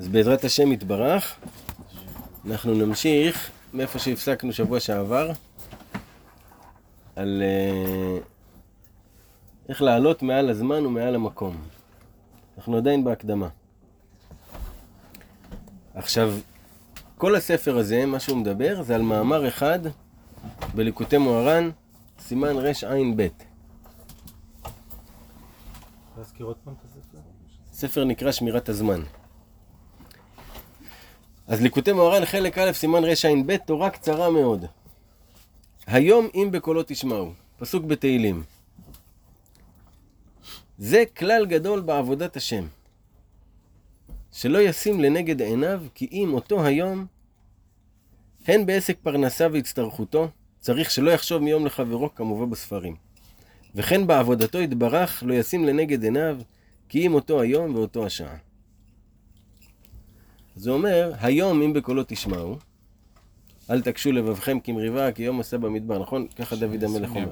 אז 0.00 0.08
בעזרת 0.08 0.44
השם 0.44 0.72
יתברך, 0.72 1.36
אנחנו 2.46 2.74
נמשיך 2.74 3.50
מאיפה 3.72 3.98
שהפסקנו 3.98 4.52
שבוע 4.52 4.80
שעבר, 4.80 5.30
על 7.16 7.42
uh, 7.42 8.24
איך 9.68 9.82
לעלות 9.82 10.22
מעל 10.22 10.50
הזמן 10.50 10.86
ומעל 10.86 11.14
המקום. 11.14 11.56
אנחנו 12.58 12.76
עדיין 12.76 13.04
בהקדמה. 13.04 13.48
עכשיו, 15.94 16.34
כל 17.18 17.34
הספר 17.34 17.78
הזה, 17.78 18.06
מה 18.06 18.20
שהוא 18.20 18.38
מדבר, 18.38 18.82
זה 18.82 18.94
על 18.94 19.02
מאמר 19.02 19.48
אחד 19.48 19.78
בליקוטי 20.74 21.18
מוהר"ן, 21.18 21.70
סימן 22.20 22.56
רע"ב. 22.56 23.26
להזכיר 26.18 26.46
עוד 26.46 26.56
פעם 26.64 26.74
את 26.74 26.84
הספר? 26.84 27.18
ספר 27.72 28.04
נקרא 28.04 28.32
שמירת 28.32 28.68
הזמן. 28.68 29.00
אז 31.50 31.60
ליקוטי 31.62 31.92
מוהר"ן 31.92 32.24
חלק 32.24 32.58
א' 32.58 32.72
סימן 32.72 33.04
רע"ב 33.04 33.56
תורה 33.56 33.90
קצרה 33.90 34.30
מאוד. 34.30 34.64
היום 35.86 36.28
אם 36.34 36.48
בקולו 36.52 36.82
תשמעו, 36.86 37.32
פסוק 37.58 37.84
בתהילים. 37.84 38.42
זה 40.78 41.04
כלל 41.16 41.46
גדול 41.46 41.80
בעבודת 41.80 42.36
השם. 42.36 42.66
שלא 44.32 44.58
ישים 44.58 45.00
לנגד 45.00 45.40
עיניו 45.40 45.82
כי 45.94 46.08
אם 46.12 46.34
אותו 46.34 46.64
היום 46.64 47.06
הן 48.46 48.66
בעסק 48.66 48.96
פרנסה 49.02 49.46
והצטרכותו 49.52 50.28
צריך 50.60 50.90
שלא 50.90 51.10
יחשוב 51.10 51.42
מיום 51.42 51.66
לחברו 51.66 52.14
כמובא 52.14 52.44
בספרים. 52.44 52.96
וכן 53.74 54.06
בעבודתו 54.06 54.60
יתברך 54.60 55.22
לא 55.26 55.34
ישים 55.34 55.64
לנגד 55.64 56.02
עיניו 56.04 56.38
כי 56.88 57.06
אם 57.06 57.14
אותו 57.14 57.40
היום 57.40 57.74
ואותו 57.74 58.06
השעה. 58.06 58.49
זה 60.56 60.70
אומר, 60.70 61.12
היום 61.20 61.62
אם 61.62 61.72
בקולו 61.72 62.02
תשמעו, 62.06 62.56
אל 63.70 63.80
תקשו 63.82 64.12
לבבכם 64.12 64.60
כמריבה, 64.60 65.12
כי 65.12 65.22
יום 65.22 65.40
עשה 65.40 65.58
במדבר, 65.58 65.98
נכון? 65.98 66.26
ככה 66.38 66.56
דוד 66.56 66.84
המלך 66.84 67.10
אומר. 67.10 67.28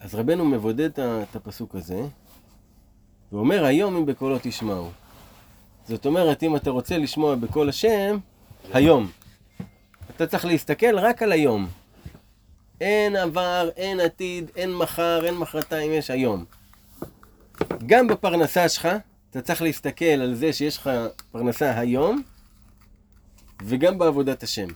אז 0.00 0.14
רבנו 0.14 0.44
מבודד 0.44 1.00
את 1.00 1.36
הפסוק 1.36 1.74
הזה, 1.74 2.00
ואומר, 3.32 3.64
היום 3.64 3.96
אם 3.96 4.06
בקולו 4.06 4.36
תשמעו. 4.42 4.90
זאת 5.88 6.06
אומרת, 6.06 6.42
אם 6.42 6.56
אתה 6.56 6.70
רוצה 6.70 6.98
לשמוע 6.98 7.34
בקול 7.34 7.68
השם, 7.68 8.18
היום. 8.72 9.10
אתה 10.16 10.26
צריך 10.26 10.44
להסתכל 10.44 10.98
רק 10.98 11.22
על 11.22 11.32
היום. 11.32 11.68
אין 12.80 13.16
עבר, 13.16 13.70
אין 13.76 14.00
עתיד, 14.00 14.50
אין 14.56 14.74
מחר, 14.74 15.26
אין 15.26 15.34
מחרתיים, 15.34 15.92
יש 15.92 16.10
היום. 16.10 16.44
גם 17.86 18.08
בפרנסה 18.08 18.68
שלך, 18.68 18.88
אתה 19.34 19.42
צריך 19.42 19.62
להסתכל 19.62 20.04
על 20.04 20.34
זה 20.34 20.52
שיש 20.52 20.76
לך 20.76 20.90
פרנסה 21.32 21.78
היום, 21.78 22.22
וגם 23.64 23.98
בעבודת 23.98 24.42
השם. 24.42 24.66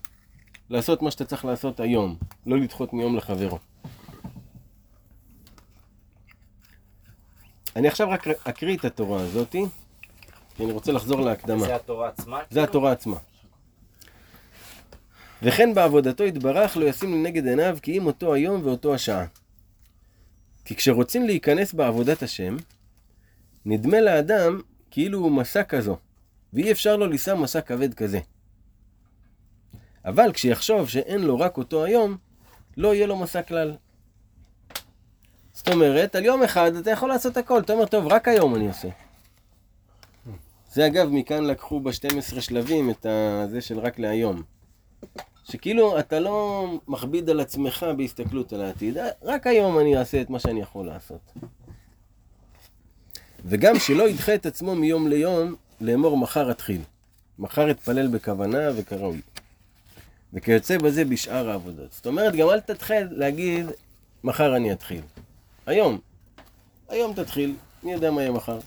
לעשות 0.70 1.02
מה 1.02 1.10
שאתה 1.10 1.24
צריך 1.24 1.44
לעשות 1.44 1.80
היום, 1.80 2.16
לא 2.46 2.58
לדחות 2.58 2.92
מיום 2.92 3.16
לחברו. 3.16 3.58
אני 7.76 7.88
עכשיו 7.88 8.10
רק 8.10 8.28
אקריא 8.28 8.76
את 8.76 8.84
התורה 8.84 9.22
הזאתי, 9.22 9.64
כי 10.56 10.64
אני 10.64 10.72
רוצה 10.72 10.92
לחזור 10.92 11.20
להקדמה. 11.20 11.66
זה 11.66 11.76
התורה 11.76 12.08
עצמה? 12.08 12.40
זה 12.50 12.62
התורה 12.62 12.92
עצמה. 12.92 13.16
וכן 15.42 15.74
בעבודתו 15.74 16.24
יתברך 16.24 16.76
לא 16.76 16.84
ישים 16.84 17.14
לנגד 17.14 17.46
עיניו 17.46 17.78
כי 17.82 17.98
אם 17.98 18.06
אותו 18.06 18.34
היום 18.34 18.60
ואותו 18.64 18.94
השעה. 18.94 19.26
כי 20.64 20.76
כשרוצים 20.76 21.26
להיכנס 21.26 21.72
בעבודת 21.72 22.22
השם, 22.22 22.56
נדמה 23.68 24.00
לאדם 24.00 24.60
כאילו 24.90 25.18
הוא 25.18 25.32
מסע 25.32 25.62
כזו, 25.62 25.96
ואי 26.52 26.72
אפשר 26.72 26.96
לו 26.96 27.06
לישא 27.06 27.34
מסע 27.34 27.60
כבד 27.60 27.94
כזה. 27.94 28.20
אבל 30.04 30.32
כשיחשוב 30.32 30.88
שאין 30.88 31.20
לו 31.20 31.38
רק 31.38 31.56
אותו 31.56 31.84
היום, 31.84 32.16
לא 32.76 32.94
יהיה 32.94 33.06
לו 33.06 33.16
מסע 33.16 33.42
כלל. 33.42 33.76
זאת 35.52 35.68
אומרת, 35.68 36.14
על 36.14 36.24
יום 36.24 36.42
אחד 36.42 36.74
אתה 36.74 36.90
יכול 36.90 37.08
לעשות 37.08 37.36
הכל, 37.36 37.60
אתה 37.60 37.72
אומר, 37.72 37.86
טוב, 37.86 38.06
רק 38.06 38.28
היום 38.28 38.54
אני 38.54 38.68
עושה. 38.68 38.88
זה 40.72 40.86
אגב, 40.86 41.08
מכאן 41.10 41.44
לקחו 41.44 41.80
ב-12 41.80 42.40
שלבים 42.40 42.90
את 42.90 43.06
זה 43.50 43.60
של 43.60 43.78
רק 43.78 43.98
להיום. 43.98 44.42
שכאילו 45.44 45.98
אתה 45.98 46.20
לא 46.20 46.66
מכביד 46.88 47.30
על 47.30 47.40
עצמך 47.40 47.86
בהסתכלות 47.96 48.52
על 48.52 48.62
העתיד, 48.62 48.96
רק 49.22 49.46
היום 49.46 49.78
אני 49.78 49.98
אעשה 49.98 50.20
את 50.20 50.30
מה 50.30 50.38
שאני 50.38 50.60
יכול 50.60 50.86
לעשות. 50.86 51.32
וגם 53.48 53.78
שלא 53.78 54.08
ידחה 54.08 54.34
את 54.34 54.46
עצמו 54.46 54.74
מיום 54.74 55.08
ליום 55.08 55.54
לאמור 55.80 56.16
מחר 56.16 56.50
אתחיל. 56.50 56.80
מחר 57.38 57.70
אתפלל 57.70 58.08
בכוונה 58.08 58.58
וכראוי. 58.76 59.20
וכיוצא 60.32 60.78
בזה 60.78 61.04
בשאר 61.04 61.50
העבודות. 61.50 61.92
זאת 61.92 62.06
אומרת, 62.06 62.36
גם 62.36 62.50
אל 62.50 62.60
תתחיל 62.60 63.08
להגיד, 63.10 63.66
מחר 64.24 64.56
אני 64.56 64.72
אתחיל. 64.72 65.00
היום. 65.66 65.98
היום 66.88 67.14
תתחיל, 67.14 67.54
מי 67.82 67.92
יודע 67.92 68.10
מה 68.10 68.22
יהיה 68.22 68.32
מחר. 68.32 68.58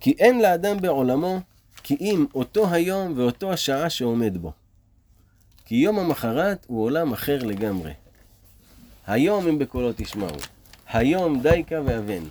כי 0.00 0.14
אין 0.18 0.42
לאדם 0.42 0.80
בעולמו 0.80 1.40
כי 1.82 1.96
אם 2.00 2.26
אותו 2.34 2.70
היום 2.70 3.12
ואותו 3.16 3.52
השעה 3.52 3.90
שעומד 3.90 4.38
בו. 4.38 4.52
כי 5.64 5.74
יום 5.74 5.98
המחרת 5.98 6.66
הוא 6.68 6.84
עולם 6.84 7.12
אחר 7.12 7.38
לגמרי. 7.38 7.92
היום 9.06 9.48
אם 9.48 9.58
בקולו 9.58 9.90
תשמעו. 9.96 10.36
היום 10.88 11.40
דייקה 11.40 11.80
ואבן. 11.84 12.22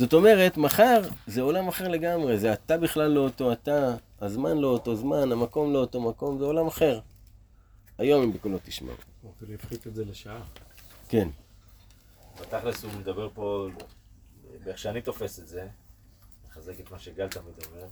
זאת 0.00 0.12
אומרת, 0.12 0.56
מחר 0.56 1.00
זה 1.26 1.42
עולם 1.42 1.68
אחר 1.68 1.88
לגמרי, 1.88 2.38
זה 2.38 2.52
אתה 2.52 2.78
בכלל 2.78 3.10
לא 3.10 3.20
אותו 3.20 3.52
אתה, 3.52 3.94
הזמן 4.20 4.58
לא 4.58 4.68
אותו 4.68 4.96
זמן, 4.96 5.32
המקום 5.32 5.72
לא 5.72 5.78
אותו 5.78 6.00
מקום, 6.00 6.38
זה 6.38 6.44
עולם 6.44 6.66
אחר. 6.66 7.00
היום 7.98 8.22
אם 8.22 8.32
בקולו 8.32 8.58
תשמעו. 8.64 8.94
רוצה 9.22 9.44
להפחית 9.48 9.86
את 9.86 9.94
זה 9.94 10.04
לשעה. 10.04 10.40
כן. 11.08 11.28
בתכלס 12.40 12.84
הוא 12.84 12.92
מדבר 12.98 13.28
פה, 13.34 13.68
באיך 14.64 14.78
שאני 14.78 15.02
תופס 15.02 15.38
את 15.38 15.48
זה, 15.48 15.66
מחזק 16.48 16.80
את 16.80 16.90
מה 16.90 16.98
שגל 16.98 17.28
תמיד 17.28 17.54
אומר, 17.66 17.86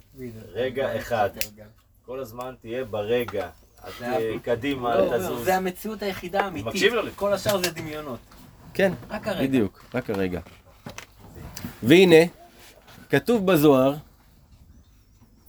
רגע 0.53 0.99
אחד, 0.99 1.31
כל 2.07 2.21
הזמן 2.21 2.55
תהיה 2.61 2.85
ברגע, 2.85 3.51
אל 3.85 3.91
תהיה 3.99 4.39
קדימה, 4.39 4.95
לא, 4.99 5.15
אל 5.15 5.19
תזוז. 5.19 5.45
זה 5.45 5.57
המציאות 5.57 6.03
היחידה 6.03 6.41
האמיתית. 6.41 6.93
כל 7.17 7.33
השאר 7.33 7.63
זה 7.63 7.71
דמיונות. 7.71 8.21
כן, 8.75 8.93
רק 9.11 9.29
הרגע. 9.29 9.49
בדיוק, 9.49 9.85
רק 9.95 10.11
הרגע. 10.11 10.41
והנה, 11.83 12.17
כתוב 13.11 13.47
בזוהר, 13.47 13.97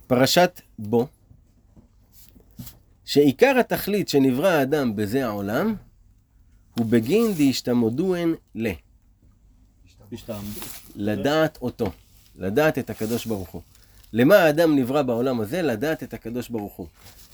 פרשת 0.07 0.61
בו, 0.79 1.07
שעיקר 3.05 3.55
התכלית 3.59 4.09
שנברא 4.09 4.47
האדם 4.47 4.95
בזה 4.95 5.25
העולם, 5.25 5.75
הוא 6.77 6.85
בגין 6.85 7.33
דהשתמודוהן 7.33 8.35
ל. 8.55 8.67
לדעת 10.95 11.57
אותו, 11.61 11.91
לדעת 12.35 12.77
את 12.77 12.89
הקדוש 12.89 13.25
ברוך 13.25 13.49
הוא. 13.49 13.61
למה 14.13 14.35
האדם 14.35 14.75
נברא 14.75 15.01
בעולם 15.01 15.41
הזה? 15.41 15.61
לדעת 15.61 16.03
את 16.03 16.13
הקדוש 16.13 16.49
ברוך 16.49 16.73
הוא. 16.73 16.87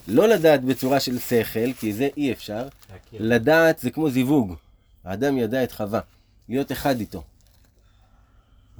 לא 0.07 0.28
לדעת 0.28 0.63
בצורה 0.63 1.00
של 1.00 1.19
שכל, 1.19 1.73
כי 1.73 1.94
זה 1.94 2.09
אי 2.17 2.31
אפשר. 2.31 2.67
לדעת 3.13 3.79
זה 3.79 3.91
כמו 3.91 4.09
זיווג. 4.09 4.55
האדם 5.03 5.38
ידע 5.38 5.63
את 5.63 5.72
חווה, 5.72 6.00
להיות 6.50 6.72
אחד 6.72 7.00
איתו. 7.00 7.23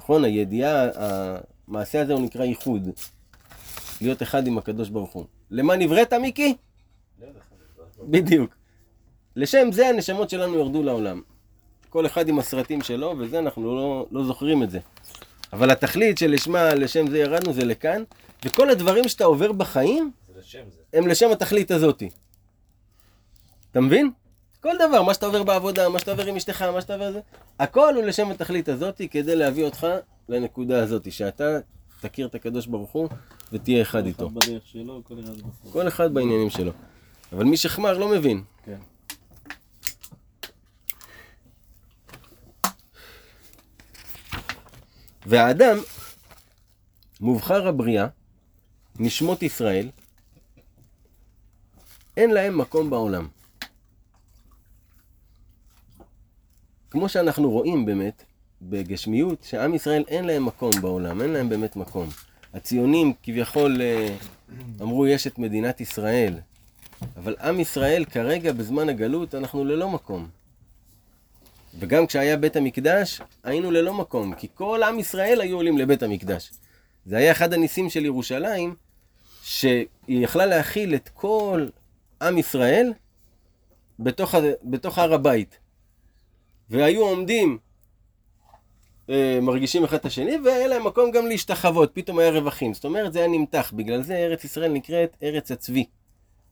נכון? 0.06 0.24
הידיעה, 0.24 0.88
המעשה 0.96 2.02
הזה 2.02 2.14
הוא 2.14 2.22
נקרא 2.22 2.46
ייחוד. 2.46 2.90
להיות 4.02 4.22
אחד 4.22 4.48
עם 4.48 4.58
הקדוש 4.58 4.90
ברוך 4.90 5.12
הוא. 5.12 5.26
למה 5.52 5.76
נבראת, 5.76 6.14
מיקי? 6.14 6.56
בדיוק. 8.02 8.56
לשם 9.36 9.72
זה 9.72 9.88
הנשמות 9.88 10.30
שלנו 10.30 10.56
ירדו 10.56 10.84
לעולם. 10.84 11.22
כל 11.90 12.06
אחד 12.06 12.30
עם 12.30 12.40
הסרטים 12.40 12.82
שלו, 12.82 13.16
וזה 13.20 13.40
אנחנו 13.40 13.76
לא, 13.76 14.08
לא 14.12 14.24
זוכרים 14.24 14.64
את 14.64 14.70
זה. 14.72 14.80
אבל 15.54 15.72
התכלית 15.72 16.18
שלשמה, 16.18 16.74
לשם 16.74 17.08
זה 17.08 17.18
ירדנו, 17.18 17.54
זה 17.54 17.66
לכאן, 17.66 18.04
וכל 18.46 18.70
הדברים 18.70 19.08
שאתה 19.08 19.24
עובר 19.24 19.52
בחיים, 19.52 20.12
זה 20.34 20.40
לשם. 20.40 20.64
הם 20.94 21.08
לשם 21.08 21.32
התכלית 21.32 21.72
הזאתי. 21.72 22.10
אתה 23.72 23.82
מבין? 23.82 24.12
כל 24.66 24.78
דבר, 24.88 25.04
מה 25.04 25.14
שאתה 25.14 25.26
עובר 25.26 25.44
בעבודה, 25.44 25.90
מה 25.90 26.00
שאתה 26.00 26.12
עובר 26.12 26.26
עם 26.26 26.36
אשתך, 26.36 26.62
מה 26.62 26.82
שאתה 26.82 26.94
עובר 26.94 27.12
זה, 27.12 27.20
הכל 27.60 27.96
הוא 27.96 28.04
לשם 28.04 28.32
התכלית 28.32 28.70
הזאתי 28.70 29.10
כדי 29.10 29.36
להביא 29.36 29.66
אותך 29.66 29.88
לנקודה 30.30 30.84
הזאתי, 30.84 31.12
שאתה 31.12 31.44
תכיר 32.02 32.28
את 32.28 32.36
הקדוש 32.36 32.66
ברוך 32.68 32.92
הוא 32.92 33.10
ותהיה 33.52 33.82
אחד 33.82 34.06
איתו. 34.06 34.30
בדרך 34.30 34.66
שלו, 34.66 35.02
כל 35.04 35.20
אחד. 35.20 35.72
כל 35.72 35.88
אחד 35.88 36.14
בעניינים 36.14 36.50
שלו. 36.50 36.72
אבל 37.34 37.44
מי 37.44 37.58
שחמר 37.58 37.98
לא 37.98 38.08
מבין. 38.08 38.44
כן. 38.66 38.78
והאדם, 45.26 45.78
מובחר 47.22 47.68
הבריאה, 47.68 48.08
נשמות 49.00 49.44
ישראל, 49.44 49.90
אין 52.18 52.32
להם 52.32 52.58
מקום 52.58 52.90
בעולם. 52.90 53.35
כמו 56.96 57.10
שאנחנו 57.10 57.50
רואים 57.50 57.86
באמת, 57.86 58.24
בגשמיות, 58.62 59.44
שעם 59.44 59.74
ישראל 59.74 60.04
אין 60.08 60.26
להם 60.26 60.46
מקום 60.46 60.72
בעולם, 60.82 61.22
אין 61.22 61.30
להם 61.30 61.50
באמת 61.50 61.76
מקום. 61.76 62.10
הציונים 62.54 63.14
כביכול 63.24 63.82
אה, 63.82 64.16
אמרו 64.82 65.08
יש 65.08 65.28
את 65.28 65.40
מדינת 65.40 65.82
ישראל, 65.82 66.34
אבל 67.18 67.36
עם 67.42 67.60
ישראל 67.60 68.06
כרגע 68.06 68.54
בזמן 68.54 68.90
הגלות 68.90 69.36
אנחנו 69.36 69.66
ללא 69.66 69.90
מקום. 69.90 70.28
וגם 71.80 72.08
כשהיה 72.08 72.38
בית 72.38 72.56
המקדש, 72.56 73.22
היינו 73.44 73.72
ללא 73.72 73.94
מקום, 73.94 74.36
כי 74.36 74.48
כל 74.54 74.84
עם 74.84 75.00
ישראל 75.00 75.42
היו 75.42 75.56
עולים 75.56 75.78
לבית 75.78 76.04
המקדש. 76.04 76.52
זה 77.06 77.18
היה 77.18 77.32
אחד 77.32 77.54
הניסים 77.54 77.90
של 77.90 78.06
ירושלים, 78.06 78.76
שהיא 79.44 79.88
יכלה 80.08 80.46
להכיל 80.46 80.96
את 80.96 81.10
כל 81.14 81.68
עם 82.22 82.38
ישראל 82.38 82.94
בתוך, 84.00 84.36
בתוך 84.64 84.98
הר 84.98 85.14
הבית. 85.14 85.65
והיו 86.70 87.02
עומדים, 87.02 87.58
אה, 89.10 89.40
מרגישים 89.42 89.84
אחד 89.84 89.98
את 89.98 90.06
השני, 90.06 90.38
והיה 90.46 90.68
להם 90.68 90.88
מקום 90.88 91.12
גם 91.12 91.28
להשתחוות, 91.28 91.92
פתאום 91.94 92.20
היה 92.20 92.32
רווחים. 92.32 92.74
זאת 92.74 92.86
אומרת, 92.86 93.14
זה 93.14 93.20
היה 93.20 93.28
נמתח, 93.28 93.74
בגלל 93.76 94.02
זה 94.02 94.16
ארץ 94.16 94.44
ישראל 94.44 94.72
נקראת 94.72 95.18
ארץ 95.24 95.52
הצבי. 95.52 95.86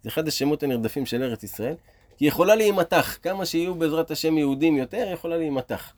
זה 0.04 0.10
אחד 0.10 0.28
השמות 0.28 0.64
הנרדפים 0.64 1.06
של 1.06 1.24
ארץ 1.24 1.44
ישראל, 1.44 1.76
כי 2.18 2.26
יכולה 2.26 2.56
להימתח, 2.56 3.18
כמה 3.22 3.46
שיהיו 3.46 3.76
בעזרת 3.76 4.12
השם 4.12 4.38
יהודים 4.38 4.78
יותר, 4.78 5.10
יכולה 5.14 5.38
להימתח. 5.38 5.94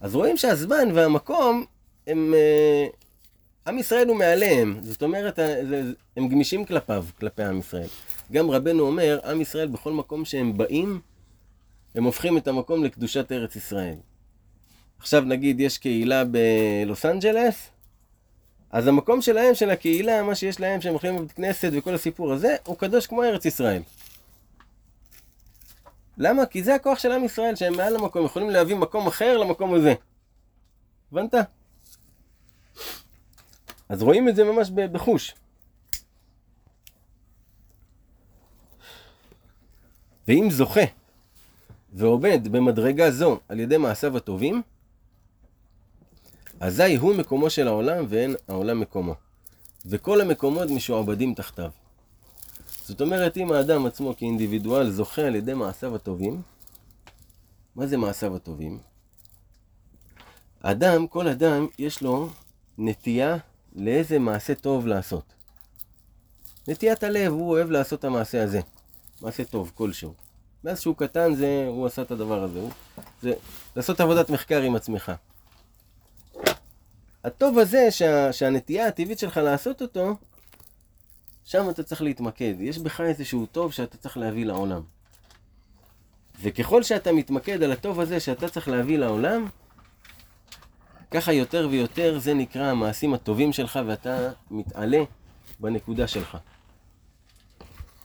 אז 0.00 0.14
רואים 0.14 0.36
שהזמן 0.36 0.88
והמקום 0.94 1.64
הם... 2.06 2.34
אה, 2.34 2.86
עם 3.66 3.78
ישראל 3.78 4.08
הוא 4.08 4.16
מעליהם, 4.16 4.78
זאת 4.80 5.02
אומרת, 5.02 5.38
הם 6.16 6.28
גמישים 6.28 6.64
כלפיו, 6.64 7.04
כלפי 7.18 7.42
עם 7.42 7.58
ישראל. 7.58 7.86
גם 8.32 8.50
רבנו 8.50 8.86
אומר, 8.86 9.18
עם 9.24 9.40
ישראל 9.40 9.68
בכל 9.68 9.92
מקום 9.92 10.24
שהם 10.24 10.56
באים, 10.56 11.00
הם 11.94 12.04
הופכים 12.04 12.38
את 12.38 12.48
המקום 12.48 12.84
לקדושת 12.84 13.32
ארץ 13.32 13.56
ישראל. 13.56 13.96
עכשיו 14.98 15.22
נגיד 15.22 15.60
יש 15.60 15.78
קהילה 15.78 16.22
בלוס 16.24 17.06
אנג'לס, 17.06 17.70
אז 18.70 18.86
המקום 18.86 19.22
שלהם, 19.22 19.54
של 19.54 19.70
הקהילה, 19.70 20.22
מה 20.22 20.34
שיש 20.34 20.60
להם, 20.60 20.80
שהם 20.80 20.92
הולכים 20.92 21.16
לבית 21.16 21.32
כנסת 21.32 21.70
וכל 21.72 21.94
הסיפור 21.94 22.32
הזה, 22.32 22.56
הוא 22.64 22.76
קדוש 22.76 23.06
כמו 23.06 23.22
ארץ 23.22 23.44
ישראל. 23.44 23.82
למה? 26.18 26.46
כי 26.46 26.62
זה 26.62 26.74
הכוח 26.74 26.98
של 26.98 27.12
עם 27.12 27.24
ישראל, 27.24 27.56
שהם 27.56 27.76
מעל 27.76 27.96
המקום, 27.96 28.24
יכולים 28.24 28.50
להביא 28.50 28.76
מקום 28.76 29.06
אחר 29.06 29.38
למקום 29.38 29.74
הזה. 29.74 29.94
הבנת? 31.12 31.34
אז 33.88 34.02
רואים 34.02 34.28
את 34.28 34.36
זה 34.36 34.44
ממש 34.44 34.70
בחוש. 34.70 35.34
ואם 40.28 40.48
זוכה 40.50 41.01
ועומד 41.92 42.48
במדרגה 42.50 43.10
זו 43.10 43.38
על 43.48 43.60
ידי 43.60 43.76
מעשיו 43.76 44.16
הטובים, 44.16 44.62
אזי 46.60 46.96
הוא 46.96 47.14
מקומו 47.14 47.50
של 47.50 47.68
העולם 47.68 48.04
ואין 48.08 48.34
העולם 48.48 48.80
מקומו. 48.80 49.14
וכל 49.86 50.20
המקומות 50.20 50.70
משועבדים 50.70 51.34
תחתיו. 51.34 51.70
זאת 52.84 53.00
אומרת, 53.00 53.36
אם 53.36 53.52
האדם 53.52 53.86
עצמו 53.86 54.16
כאינדיבידואל 54.16 54.90
זוכה 54.90 55.22
על 55.22 55.34
ידי 55.34 55.54
מעשיו 55.54 55.96
הטובים, 55.96 56.42
מה 57.76 57.86
זה 57.86 57.96
מעשיו 57.96 58.36
הטובים? 58.36 58.78
אדם, 60.62 61.06
כל 61.06 61.28
אדם, 61.28 61.66
יש 61.78 62.02
לו 62.02 62.28
נטייה 62.78 63.36
לאיזה 63.76 64.18
מעשה 64.18 64.54
טוב 64.54 64.86
לעשות. 64.86 65.24
נטיית 66.68 67.02
הלב, 67.02 67.32
הוא 67.32 67.50
אוהב 67.50 67.70
לעשות 67.70 67.98
את 67.98 68.04
המעשה 68.04 68.44
הזה. 68.44 68.60
מעשה 69.20 69.44
טוב, 69.44 69.72
כלשהו. 69.74 70.14
מאז 70.64 70.80
שהוא 70.80 70.96
קטן, 70.96 71.34
זה, 71.34 71.66
הוא 71.68 71.86
עשה 71.86 72.02
את 72.02 72.10
הדבר 72.10 72.42
הזה. 72.42 72.58
הוא, 72.58 72.70
זה 73.22 73.32
לעשות 73.76 74.00
עבודת 74.00 74.30
מחקר 74.30 74.62
עם 74.62 74.74
עצמך. 74.74 75.12
הטוב 77.24 77.58
הזה, 77.58 77.90
שה, 77.90 78.32
שהנטייה 78.32 78.86
הטבעית 78.86 79.18
שלך 79.18 79.36
לעשות 79.36 79.82
אותו, 79.82 80.16
שם 81.44 81.70
אתה 81.70 81.82
צריך 81.82 82.02
להתמקד. 82.02 82.54
יש 82.60 82.78
בך 82.78 83.00
איזשהו 83.00 83.46
טוב 83.46 83.72
שאתה 83.72 83.96
צריך 83.96 84.16
להביא 84.16 84.46
לעולם. 84.46 84.82
וככל 86.42 86.82
שאתה 86.82 87.12
מתמקד 87.12 87.62
על 87.62 87.72
הטוב 87.72 88.00
הזה 88.00 88.20
שאתה 88.20 88.48
צריך 88.48 88.68
להביא 88.68 88.98
לעולם, 88.98 89.46
ככה 91.10 91.32
יותר 91.32 91.68
ויותר 91.70 92.18
זה 92.18 92.34
נקרא 92.34 92.66
המעשים 92.66 93.14
הטובים 93.14 93.52
שלך 93.52 93.78
ואתה 93.86 94.30
מתעלה 94.50 95.02
בנקודה 95.60 96.06
שלך. 96.06 96.38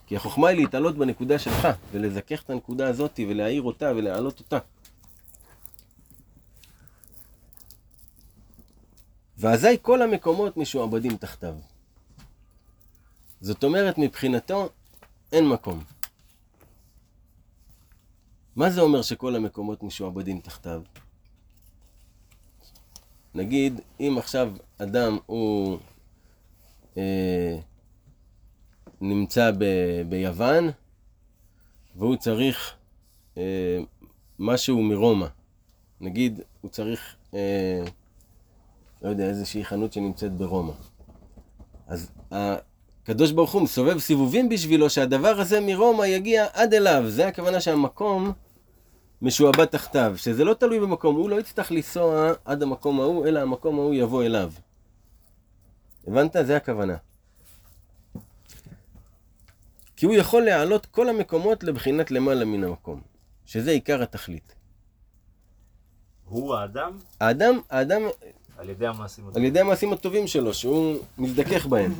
כי 0.08 0.16
החוכמה 0.16 0.48
היא 0.48 0.56
להתעלות 0.56 0.96
בנקודה 0.96 1.38
שלך 1.38 1.68
ולזכך 1.92 2.42
את 2.42 2.50
הנקודה 2.50 2.88
הזאת 2.88 3.20
ולהאיר 3.28 3.62
אותה 3.62 3.92
ולהעלות 3.96 4.40
אותה. 4.40 4.58
ואזי 9.38 9.76
כל 9.82 10.02
המקומות 10.02 10.56
משועבדים 10.56 11.16
תחתיו. 11.16 11.54
זאת 13.40 13.64
אומרת, 13.64 13.98
מבחינתו 13.98 14.68
אין 15.32 15.48
מקום. 15.48 15.84
מה 18.56 18.70
זה 18.70 18.80
אומר 18.80 19.02
שכל 19.02 19.36
המקומות 19.36 19.82
משועבדים 19.82 20.40
תחתיו? 20.40 20.82
נגיד, 23.34 23.80
אם 24.00 24.14
עכשיו 24.18 24.52
אדם 24.78 25.18
הוא 25.26 25.78
אה, 26.96 27.58
נמצא 29.00 29.50
ב, 29.58 29.64
ביוון 30.08 30.70
והוא 31.96 32.16
צריך 32.16 32.74
אה, 33.36 33.78
משהו 34.38 34.82
מרומא, 34.82 35.26
נגיד 36.00 36.40
הוא 36.60 36.70
צריך, 36.70 37.16
אה, 37.34 37.82
לא 39.02 39.08
יודע, 39.08 39.24
איזושהי 39.24 39.64
חנות 39.64 39.92
שנמצאת 39.92 40.32
ברומא. 40.32 40.72
אז 41.86 42.10
הקדוש 42.30 43.32
ברוך 43.32 43.52
הוא 43.52 43.62
מסובב 43.62 43.98
סיבובים 43.98 44.48
בשבילו 44.48 44.90
שהדבר 44.90 45.40
הזה 45.40 45.60
מרומא 45.60 46.04
יגיע 46.04 46.46
עד 46.52 46.74
אליו. 46.74 47.04
זה 47.06 47.28
הכוונה 47.28 47.60
שהמקום 47.60 48.32
משועבד 49.22 49.64
תחתיו, 49.64 50.12
שזה 50.16 50.44
לא 50.44 50.54
תלוי 50.54 50.80
במקום, 50.80 51.16
הוא 51.16 51.30
לא 51.30 51.40
יצטרך 51.40 51.72
לנסוע 51.72 52.32
עד 52.44 52.62
המקום 52.62 53.00
ההוא, 53.00 53.26
אלא 53.26 53.40
המקום 53.40 53.78
ההוא 53.78 53.94
יבוא 53.94 54.22
אליו. 54.22 54.52
הבנת? 56.06 56.36
זה 56.42 56.56
הכוונה. 56.56 56.96
כי 59.98 60.06
הוא 60.06 60.14
יכול 60.14 60.42
להעלות 60.42 60.86
כל 60.86 61.08
המקומות 61.08 61.64
לבחינת 61.64 62.10
למעלה 62.10 62.44
מן 62.44 62.64
המקום, 62.64 63.00
שזה 63.46 63.70
עיקר 63.70 64.02
התכלית. 64.02 64.54
הוא 66.24 66.54
האדם? 66.54 66.98
האדם, 67.20 67.60
האדם... 67.70 68.02
על 68.56 68.70
ידי 68.70 68.86
המעשים 68.86 69.24
הטובים. 69.24 69.42
על 69.42 69.48
ידי 69.48 69.60
המעשים 69.60 69.92
הטובים 69.92 70.26
שלו, 70.26 70.54
שהוא 70.54 70.98
מזדכך 71.18 71.66
בהם. 71.66 71.94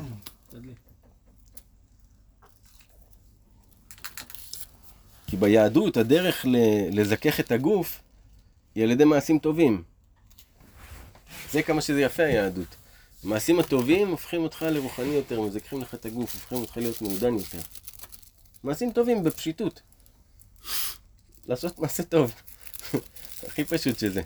כי 5.27 5.37
ביהדות 5.37 5.97
הדרך 5.97 6.45
לזכך 6.91 7.39
את 7.39 7.51
הגוף 7.51 8.01
היא 8.75 8.83
על 8.83 8.91
ידי 8.91 9.03
מעשים 9.03 9.39
טובים. 9.39 9.83
זה 11.51 11.63
כמה 11.63 11.81
שזה 11.81 12.01
יפה 12.01 12.23
היהדות. 12.23 12.75
המעשים 13.23 13.59
הטובים 13.59 14.07
הופכים 14.07 14.43
אותך 14.43 14.65
לרוחני 14.71 15.13
יותר, 15.13 15.41
מזככים 15.41 15.81
לך 15.81 15.93
את 15.93 16.05
הגוף, 16.05 16.33
הופכים 16.33 16.57
אותך 16.57 16.77
להיות 16.77 17.01
מעודן 17.01 17.33
יותר. 17.33 17.59
מעשים 18.63 18.91
טובים 18.91 19.23
בפשיטות. 19.23 19.81
לעשות 21.45 21.79
מעשה 21.79 22.03
טוב. 22.03 22.33
הכי 23.47 23.63
פשוט 23.63 23.99
שזה. 23.99 24.21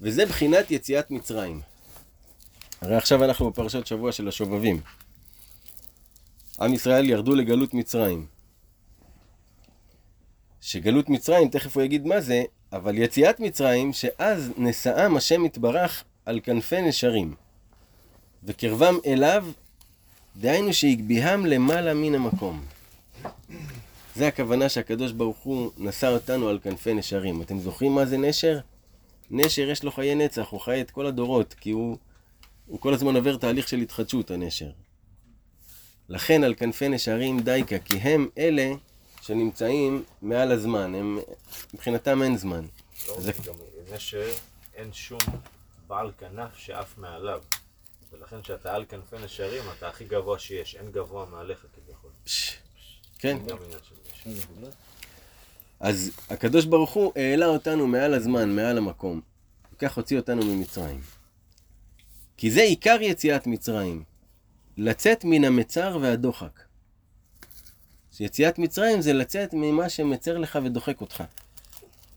וזה 0.00 0.26
בחינת 0.26 0.70
יציאת 0.70 1.10
מצרים. 1.10 1.60
הרי 2.80 2.96
עכשיו 2.96 3.24
אנחנו 3.24 3.50
בפרשת 3.50 3.86
שבוע 3.86 4.12
של 4.12 4.28
השובבים. 4.28 4.80
עם 6.60 6.74
ישראל 6.74 7.10
ירדו 7.10 7.34
לגלות 7.34 7.74
מצרים. 7.74 8.26
שגלות 10.60 11.08
מצרים, 11.08 11.48
תכף 11.48 11.76
הוא 11.76 11.82
יגיד 11.82 12.06
מה 12.06 12.20
זה, 12.20 12.42
אבל 12.72 12.98
יציאת 12.98 13.40
מצרים, 13.40 13.92
שאז 13.92 14.50
נשאם 14.56 15.16
השם 15.16 15.44
יתברך 15.44 16.04
על 16.28 16.40
כנפי 16.42 16.80
נשרים. 16.82 17.34
וקרבם 18.44 18.94
אליו, 19.06 19.46
דהיינו 20.36 20.74
שהגביהם 20.74 21.46
למעלה 21.46 21.94
מן 21.94 22.14
המקום. 22.14 22.64
זה 24.16 24.28
הכוונה 24.28 24.68
שהקדוש 24.68 25.12
ברוך 25.12 25.38
הוא 25.38 25.70
נשא 25.76 26.08
אותנו 26.08 26.48
על 26.48 26.58
כנפי 26.62 26.94
נשרים. 26.94 27.42
אתם 27.42 27.58
זוכרים 27.58 27.92
מה 27.92 28.06
זה 28.06 28.16
נשר? 28.16 28.58
נשר 29.30 29.70
יש 29.70 29.84
לו 29.84 29.92
חיי 29.92 30.14
נצח, 30.14 30.48
הוא 30.50 30.60
חי 30.60 30.80
את 30.80 30.90
כל 30.90 31.06
הדורות, 31.06 31.54
כי 31.54 31.70
הוא 31.70 31.96
הוא 32.66 32.80
כל 32.80 32.94
הזמן 32.94 33.16
עובר 33.16 33.36
תהליך 33.36 33.68
של 33.68 33.78
התחדשות, 33.78 34.30
הנשר. 34.30 34.70
לכן 36.08 36.44
על 36.44 36.54
כנפי 36.54 36.88
נשרים 36.88 37.40
דייקה, 37.40 37.78
כי 37.78 37.96
הם 37.96 38.28
אלה 38.38 38.72
שנמצאים 39.22 40.02
מעל 40.22 40.52
הזמן, 40.52 40.94
הם, 40.94 41.18
מבחינתם 41.74 42.22
אין 42.22 42.36
זמן. 42.36 42.66
לא, 43.08 43.20
זה... 43.20 43.32
גם 43.46 43.54
נשר, 43.94 44.30
אין 44.74 44.92
שום 44.92 45.18
בעל 45.88 46.12
כנף 46.18 46.56
שעף 46.56 46.98
מעליו. 46.98 47.42
ולכן 48.12 48.42
כשאתה 48.42 48.74
על 48.74 48.84
כנפי 48.88 49.16
נשרים, 49.24 49.62
אתה 49.78 49.88
הכי 49.88 50.04
גבוה 50.04 50.38
שיש, 50.38 50.74
אין 50.76 50.92
גבוה 50.92 51.26
מעליך 51.26 51.66
כביכול. 51.74 52.10
כן. 53.18 53.38
אז 55.80 56.10
הקדוש 56.30 56.64
ברוך 56.64 56.90
הוא 56.90 57.12
העלה 57.16 57.46
אותנו 57.46 57.86
מעל 57.86 58.14
הזמן, 58.14 58.56
מעל 58.56 58.78
המקום. 58.78 59.20
וכך 59.72 59.96
הוציא 59.96 60.16
אותנו 60.16 60.42
ממצרים. 60.44 61.00
כי 62.36 62.50
זה 62.50 62.62
עיקר 62.62 62.96
יציאת 63.00 63.46
מצרים, 63.46 64.04
לצאת 64.76 65.24
מן 65.24 65.44
המצר 65.44 65.98
והדוחק. 66.00 66.60
שיציאת 68.12 68.58
מצרים 68.58 69.00
זה 69.02 69.12
לצאת 69.12 69.50
ממה 69.52 69.88
שמצר 69.88 70.38
לך 70.38 70.58
ודוחק 70.64 71.00
אותך. 71.00 71.24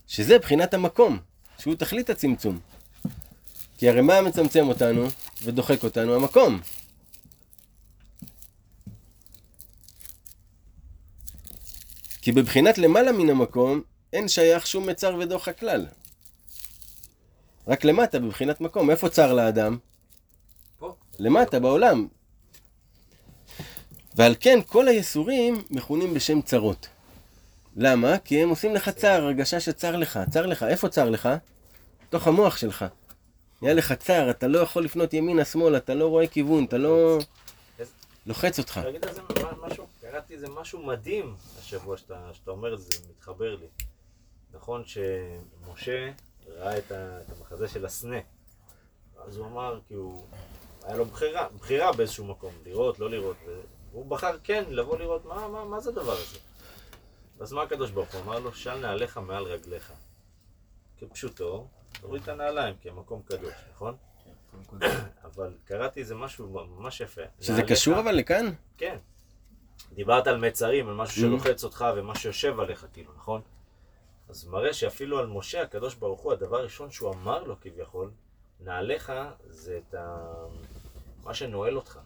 שזה 0.07 0.39
בחינת 0.39 0.73
המקום, 0.73 1.19
שהוא 1.57 1.75
תכלית 1.75 2.09
הצמצום. 2.09 2.59
כי 3.81 3.89
הרי 3.89 4.01
מה 4.01 4.21
מצמצם 4.21 4.67
אותנו 4.67 5.07
ודוחק 5.43 5.83
אותנו? 5.83 6.15
המקום. 6.15 6.59
כי 12.21 12.31
בבחינת 12.31 12.77
למעלה 12.77 13.11
מן 13.11 13.29
המקום, 13.29 13.81
אין 14.13 14.27
שייך 14.27 14.67
שום 14.67 14.87
מצר 14.87 15.15
ודוחק 15.19 15.59
כלל. 15.59 15.85
רק 17.67 17.83
למטה, 17.85 18.19
בבחינת 18.19 18.61
מקום. 18.61 18.89
איפה 18.89 19.09
צר 19.09 19.33
לאדם? 19.33 19.77
פה. 20.79 20.95
למטה, 21.19 21.59
בעולם. 21.59 22.07
ועל 24.15 24.35
כן 24.39 24.59
כל 24.67 24.87
היסורים 24.87 25.61
מכונים 25.69 26.13
בשם 26.13 26.41
צרות. 26.41 26.87
למה? 27.75 28.17
כי 28.17 28.43
הם 28.43 28.49
עושים 28.49 28.75
לך 28.75 28.89
צער, 28.89 29.23
הרגשה 29.23 29.59
שצר 29.59 29.95
לך. 29.95 30.19
צר 30.29 30.45
לך, 30.45 30.63
איפה 30.63 30.89
צר 30.89 31.09
לך? 31.09 31.29
בתוך 32.07 32.27
המוח 32.27 32.57
שלך. 32.57 32.85
נהיה 33.61 33.73
לך 33.73 33.93
צער, 33.93 34.29
אתה 34.29 34.47
לא 34.47 34.59
יכול 34.59 34.83
לפנות 34.83 35.13
ימינה, 35.13 35.45
שמאלה, 35.45 35.77
אתה 35.77 35.93
לא 35.93 36.07
רואה 36.07 36.27
כיוון, 36.27 36.63
אתה 36.63 36.77
לא... 36.77 37.19
לוחץ 38.25 38.59
אותך. 38.59 38.79
תגיד 38.83 39.05
על 39.05 39.13
זה 39.13 39.21
משהו, 39.61 39.87
קראתי 40.01 40.33
איזה 40.33 40.49
משהו 40.49 40.85
מדהים 40.85 41.35
השבוע 41.59 41.97
שאתה, 41.97 42.31
אומר 42.47 42.75
זה, 42.75 42.89
מתחבר 43.09 43.55
לי. 43.55 43.67
נכון 44.53 44.83
שמשה 44.85 46.11
ראה 46.47 46.77
את 46.77 46.91
המחזה 46.91 47.67
של 47.67 47.85
הסנה, 47.85 48.19
אז 49.25 49.37
הוא 49.37 49.45
אמר, 49.45 49.79
כי 49.87 49.93
הוא, 49.93 50.25
היה 50.83 50.97
לו 50.97 51.05
בחירה, 51.05 51.47
בחירה 51.59 51.93
באיזשהו 51.93 52.25
מקום, 52.25 52.53
לראות, 52.65 52.99
לא 52.99 53.09
לראות, 53.09 53.37
והוא 53.91 54.05
בחר 54.05 54.37
כן 54.43 54.63
לבוא 54.69 54.99
לראות 54.99 55.25
מה, 55.25 55.47
מה, 55.47 55.65
מה 55.65 55.79
זה 55.79 55.89
הדבר 55.89 56.11
הזה. 56.11 56.37
אז 57.39 57.53
מה 57.53 57.63
הקדוש 57.63 57.91
ברוך 57.91 58.13
הוא 58.13 58.21
אמר 58.21 58.39
לו? 58.39 58.53
של 58.53 58.75
נעליך 58.75 59.17
מעל 59.17 59.43
רגליך. 59.43 59.93
כפשוטו, 60.99 61.67
תוריד 61.99 62.21
את 62.21 62.27
הנעליים, 62.27 62.75
כי 62.81 62.89
המקום 62.89 63.21
קדוש, 63.25 63.53
נכון? 63.73 63.95
אבל 65.23 65.53
קראתי 65.65 65.99
איזה 65.99 66.15
משהו 66.15 66.47
ממש 66.77 67.01
יפה. 67.01 67.21
שזה 67.41 67.63
קשור 67.63 67.99
אבל 67.99 68.15
לכאן? 68.15 68.45
כן. 68.77 68.97
דיברת 69.93 70.27
על 70.27 70.37
מצרים, 70.37 70.87
על 70.89 70.95
משהו 70.95 71.15
Mm. 71.17 71.25
שלוחץ 71.25 71.63
אותך 71.63 71.85
ומה 71.97 72.15
שיושב 72.15 72.59
עליך, 72.59 72.85
כאילו, 72.93 73.11
נכון? 73.17 73.41
אז 74.29 74.45
מראה 74.47 74.73
שאפילו 74.73 75.19
על 75.19 75.27
משה, 75.27 75.61
הקדוש 75.61 75.95
ברוך 75.95 76.21
הוא, 76.21 76.33
הדבר 76.33 76.57
הראשון 76.57 76.91
שהוא 76.91 77.13
אמר 77.13 77.43
לו 77.43 77.59
כביכול, 77.61 78.11
נעליך 78.59 79.11
זה 79.47 79.79
את 79.89 79.93
ה... 79.93 80.17
מה 81.23 81.33
שנועל 81.33 81.75
אותך. 81.75 81.99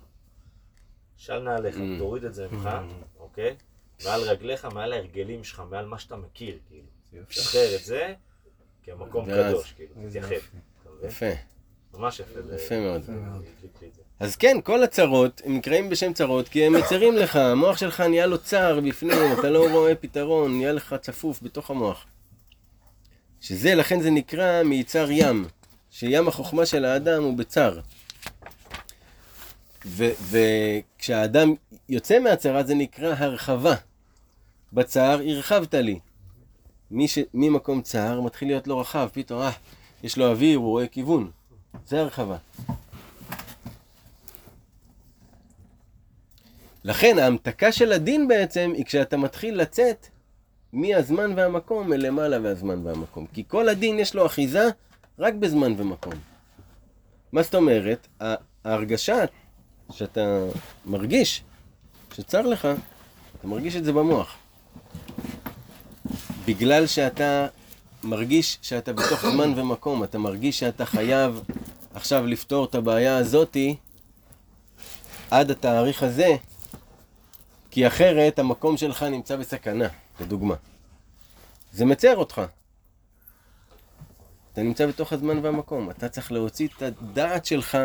של 1.18 1.40
נעליך, 1.40 1.76
Mm. 1.76 1.80
תוריד 2.00 2.24
את 2.24 2.34
זה 2.34 2.48
ממך, 2.52 2.70
אוקיי? 3.20 3.56
מעל 4.06 4.22
רגליך, 4.22 4.66
מעל 4.66 4.94
ההרגלים 4.94 5.44
שלך, 5.44 5.64
מעל 5.70 5.86
מה 5.86 6.00
שאתה 6.00 6.16
מכיר, 6.16 6.60
כאילו. 6.68 6.88
שחרר 7.30 7.76
את 7.76 7.86
זה, 7.86 8.14
כי 8.86 8.92
המקום 8.92 9.26
קדוש, 9.26 9.74
כאילו? 9.74 9.92
יפה, 11.04 11.26
ממש 11.94 12.20
יפה. 12.20 12.40
יפה 12.56 12.80
מאוד. 12.80 13.02
אז 14.20 14.36
כן, 14.36 14.58
כל 14.64 14.84
הצרות, 14.84 15.42
הם 15.46 15.58
נקראים 15.58 15.90
בשם 15.90 16.14
צרות, 16.14 16.50
כי 16.50 16.66
הם 16.66 16.74
מצרים 16.74 17.18
לך, 17.18 17.36
המוח 17.36 17.78
שלך 17.78 18.02
נהיה 18.02 18.26
לו 18.26 18.38
צר 18.38 18.80
בפנים, 18.80 19.40
אתה 19.40 19.50
לא 19.50 19.72
רואה 19.72 19.96
פתרון, 19.96 20.58
נהיה 20.58 20.72
לך 20.72 20.96
צפוף 21.02 21.44
בתוך 21.44 21.70
המוח. 21.70 22.06
שזה, 23.42 23.76
לכן 23.76 24.02
זה 24.02 24.12
נקרא 24.12 24.64
מיצר 24.64 25.08
ים, 25.12 25.46
שים 25.92 26.28
החוכמה 26.28 26.66
של 26.66 26.86
האדם 26.86 27.24
הוא 27.24 27.38
בצר. 27.38 27.80
וכשהאדם 30.30 31.54
יוצא 31.90 32.20
מהצרה 32.20 32.64
זה 32.64 32.76
נקרא 32.76 33.16
הרחבה. 33.18 33.76
בצר 34.74 35.20
הרחבת 35.28 35.74
לי. 35.74 36.00
מי 36.96 37.08
ש... 37.08 37.20
ממקום 37.34 37.82
צר 37.82 38.22
מתחיל 38.22 38.48
להיות 38.48 38.68
לו 38.68 38.80
רחב, 38.80 39.10
פתאום, 39.14 39.42
אה, 39.42 39.52
יש 40.04 40.18
לו 40.18 40.28
אוויר, 40.28 40.58
הוא 40.58 40.70
רואה 40.70 40.88
כיוון. 40.88 41.32
זה 41.88 42.02
הרחבה. 42.02 42.38
לכן 46.84 47.20
ההמתקה 47.20 47.72
של 47.72 47.92
הדין 47.92 48.28
בעצם 48.28 48.72
היא 48.76 48.86
כשאתה 48.86 49.18
מתחיל 49.18 49.62
לצאת 49.62 50.08
מהזמן 50.74 51.34
והמקום 51.36 51.90
מלמעלה 51.90 52.38
והזמן 52.44 52.88
והמקום. 52.88 53.28
כי 53.34 53.44
כל 53.48 53.70
הדין 53.70 54.00
יש 54.00 54.16
לו 54.16 54.26
אחיזה 54.26 54.70
רק 55.20 55.34
בזמן 55.34 55.74
ומקום. 55.78 56.14
מה 57.32 57.44
זאת 57.44 57.56
אומרת? 57.56 58.08
ההרגשה 58.66 59.26
שאתה 59.92 60.46
מרגיש 60.86 61.44
שצר 62.14 62.42
לך, 62.42 62.68
אתה 63.40 63.48
מרגיש 63.48 63.76
את 63.76 63.84
זה 63.84 63.94
במוח. 63.94 64.38
בגלל 66.48 66.88
שאתה 66.88 67.48
מרגיש 68.04 68.58
שאתה 68.62 68.94
בתוך 68.94 69.26
זמן 69.32 69.60
ומקום, 69.60 70.04
אתה 70.04 70.18
מרגיש 70.18 70.60
שאתה 70.60 70.86
חייב 70.86 71.42
עכשיו 71.94 72.26
לפתור 72.26 72.66
את 72.66 72.76
הבעיה 72.76 73.18
הזאתי 73.18 73.76
עד 75.32 75.52
התאריך 75.52 76.04
הזה, 76.04 76.36
כי 77.72 77.88
אחרת 77.88 78.40
המקום 78.40 78.78
שלך 78.78 79.04
נמצא 79.04 79.36
בסכנה, 79.36 79.88
לדוגמה. 80.20 80.56
זה 81.74 81.86
מצר 81.86 82.18
אותך. 82.18 82.42
אתה 84.54 84.64
נמצא 84.64 84.88
בתוך 84.88 85.14
הזמן 85.14 85.46
והמקום, 85.46 85.90
אתה 85.90 86.10
צריך 86.10 86.32
להוציא 86.32 86.68
את 86.78 86.82
הדעת 86.82 87.46
שלך 87.46 87.78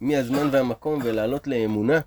מהזמן 0.00 0.48
והמקום 0.52 1.00
ולעלות 1.04 1.46
לאמונה. 1.46 2.00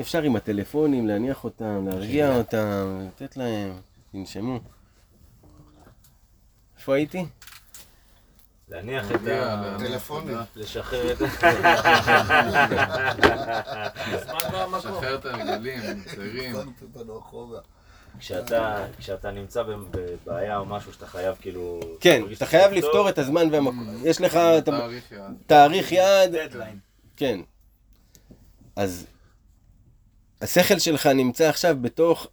אפשר 0.00 0.22
עם 0.22 0.36
הטלפונים 0.36 1.08
להניח 1.08 1.44
אותם, 1.44 1.88
להרגיע 1.88 2.36
אותם, 2.36 3.06
לתת 3.06 3.36
להם, 3.36 3.72
תנשמו. 4.12 4.60
איפה 6.78 6.94
הייתי? 6.94 7.24
להניח 8.68 9.10
את 9.10 9.26
ה... 9.26 9.76
טלפונים. 9.78 10.36
לשחרר 10.56 11.12
את 11.12 11.18
שחרר 14.80 15.14
את 15.14 15.24
הרגלים, 15.24 15.80
מצרים. 15.96 16.56
כשאתה, 18.18 18.86
כשאתה 18.98 19.30
נמצא 19.30 19.62
בבעיה 19.62 20.58
או 20.58 20.66
משהו 20.66 20.92
שאתה 20.92 21.06
חייב 21.06 21.36
כאילו... 21.40 21.80
כן, 22.00 22.20
מרגיש 22.22 22.38
אתה 22.38 22.46
חייב 22.46 22.72
לפתור 22.72 23.08
את 23.08 23.18
הזמן 23.18 23.48
והמקום. 23.52 23.94
יש 24.04 24.20
לך 24.20 24.38
תאריך 24.64 25.12
יעד. 25.12 25.34
תאריך 25.46 25.92
יעד, 25.92 26.36
דדליין. 26.36 26.78
כן. 27.16 27.40
אז 28.76 29.06
השכל 30.40 30.78
שלך 30.78 31.06
נמצא 31.06 31.48
עכשיו 31.48 31.76
בתוך 31.80 32.26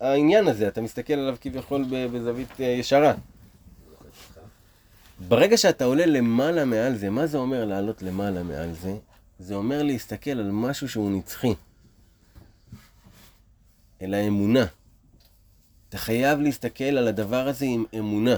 העניין 0.00 0.48
הזה, 0.48 0.68
אתה 0.68 0.80
מסתכל 0.80 1.12
עליו 1.12 1.36
כביכול 1.40 1.84
בזווית 2.12 2.60
אה, 2.60 2.66
ישרה. 2.66 3.14
ברגע 5.28 5.56
שאתה 5.56 5.84
עולה 5.84 6.06
למעלה 6.06 6.64
מעל 6.64 6.96
זה, 6.96 7.10
מה 7.10 7.26
זה 7.26 7.38
אומר 7.38 7.64
לעלות 7.64 8.02
למעלה 8.02 8.42
מעל 8.42 8.72
זה? 8.72 8.96
זה 9.38 9.54
אומר 9.54 9.82
להסתכל 9.82 10.30
על 10.30 10.50
משהו 10.50 10.88
שהוא 10.88 11.10
נצחי. 11.10 11.54
אל 14.02 14.14
האמונה. 14.14 14.66
אתה 15.88 15.98
חייב 15.98 16.40
להסתכל 16.40 16.84
על 16.84 17.08
הדבר 17.08 17.48
הזה 17.48 17.64
עם 17.64 17.84
אמונה. 17.98 18.36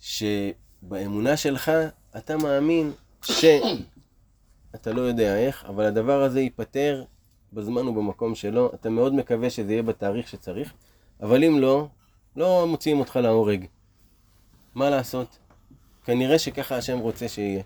שבאמונה 0.00 1.36
שלך 1.36 1.72
אתה 2.16 2.36
מאמין 2.36 2.92
ש... 3.22 3.44
אתה 4.74 4.92
לא 4.92 5.00
יודע 5.00 5.36
איך, 5.36 5.64
אבל 5.68 5.84
הדבר 5.84 6.22
הזה 6.22 6.40
ייפתר 6.40 7.04
בזמן 7.54 7.88
ובמקום 7.88 8.34
שלו. 8.34 8.70
אתה 8.74 8.90
מאוד 8.90 9.14
מקווה 9.14 9.50
שזה 9.50 9.72
יהיה 9.72 9.82
בתאריך 9.82 10.28
שצריך, 10.28 10.72
אבל 11.22 11.44
אם 11.44 11.58
לא, 11.60 11.86
לא 12.36 12.66
מוציאים 12.68 13.00
אותך 13.00 13.16
להורג. 13.16 13.64
מה 14.74 14.90
לעשות? 14.90 15.38
כנראה 16.04 16.38
שככה 16.38 16.76
השם 16.76 16.98
רוצה 16.98 17.28
שיהיה. 17.28 17.62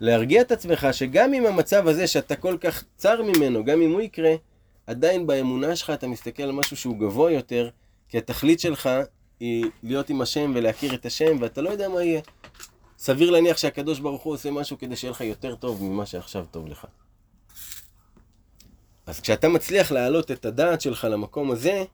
להרגיע 0.00 0.42
את 0.42 0.52
עצמך 0.52 0.86
שגם 0.92 1.32
עם 1.32 1.46
המצב 1.46 1.88
הזה 1.88 2.06
שאתה 2.06 2.36
כל 2.36 2.56
כך 2.60 2.84
צר 2.96 3.22
ממנו, 3.22 3.64
גם 3.64 3.82
אם 3.82 3.92
הוא 3.92 4.00
יקרה, 4.00 4.34
עדיין 4.86 5.26
באמונה 5.26 5.76
שלך 5.76 5.90
אתה 5.90 6.06
מסתכל 6.06 6.42
על 6.42 6.52
משהו 6.52 6.76
שהוא 6.76 6.98
גבוה 6.98 7.32
יותר, 7.32 7.70
כי 8.08 8.18
התכלית 8.18 8.60
שלך 8.60 8.90
היא 9.40 9.64
להיות 9.82 10.10
עם 10.10 10.20
השם 10.20 10.52
ולהכיר 10.54 10.94
את 10.94 11.06
השם, 11.06 11.36
ואתה 11.40 11.62
לא 11.62 11.70
יודע 11.70 11.88
מה 11.88 12.02
יהיה. 12.02 12.20
סביר 12.98 13.30
להניח 13.30 13.56
שהקדוש 13.56 13.98
ברוך 14.00 14.22
הוא 14.22 14.34
עושה 14.34 14.50
משהו 14.50 14.78
כדי 14.78 14.96
שיהיה 14.96 15.10
לך 15.10 15.20
יותר 15.20 15.54
טוב 15.54 15.82
ממה 15.84 16.06
שעכשיו 16.06 16.44
טוב 16.50 16.66
לך. 16.68 16.86
אז 19.06 19.20
כשאתה 19.20 19.48
מצליח 19.48 19.92
להעלות 19.92 20.30
את 20.30 20.44
הדעת 20.44 20.80
שלך 20.80 21.04
למקום 21.10 21.50
הזה, 21.50 21.84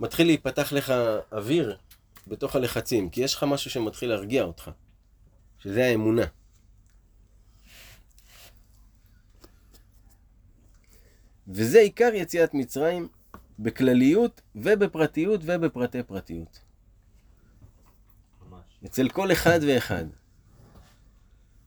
מתחיל 0.00 0.26
להיפתח 0.26 0.72
לך 0.72 0.92
אוויר 1.32 1.76
בתוך 2.26 2.56
הלחצים, 2.56 3.10
כי 3.10 3.20
יש 3.20 3.34
לך 3.34 3.42
משהו 3.42 3.70
שמתחיל 3.70 4.08
להרגיע 4.08 4.42
אותך, 4.42 4.70
שזה 5.58 5.84
האמונה. 5.84 6.24
וזה 11.48 11.78
עיקר 11.78 12.10
יציאת 12.14 12.54
מצרים 12.54 13.08
בכלליות 13.58 14.40
ובפרטיות 14.54 15.40
ובפרטי 15.44 16.02
פרטיות. 16.02 16.60
ממש. 18.50 18.60
אצל 18.84 19.08
כל 19.08 19.32
אחד 19.32 19.60
ואחד. 19.66 20.04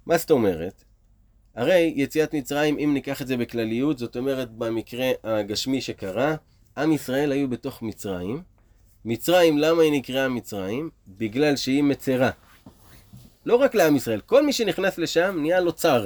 מה 0.05 0.17
זאת 0.17 0.31
אומרת? 0.31 0.84
הרי 1.55 1.93
יציאת 1.95 2.33
מצרים, 2.33 2.77
אם 2.77 2.93
ניקח 2.93 3.21
את 3.21 3.27
זה 3.27 3.37
בכלליות, 3.37 3.97
זאת 3.97 4.17
אומרת 4.17 4.51
במקרה 4.51 5.11
הגשמי 5.23 5.81
שקרה, 5.81 6.35
עם 6.77 6.91
ישראל 6.91 7.31
היו 7.31 7.47
בתוך 7.47 7.81
מצרים. 7.81 8.41
מצרים, 9.05 9.57
למה 9.57 9.81
היא 9.81 9.91
נקראה 9.91 10.29
מצרים? 10.29 10.89
בגלל 11.07 11.55
שהיא 11.55 11.83
מצרה. 11.83 12.29
לא 13.45 13.55
רק 13.55 13.75
לעם 13.75 13.95
ישראל, 13.95 14.21
כל 14.21 14.45
מי 14.45 14.53
שנכנס 14.53 14.97
לשם 14.97 15.37
נהיה 15.41 15.59
לו 15.59 15.71
צר. 15.71 16.05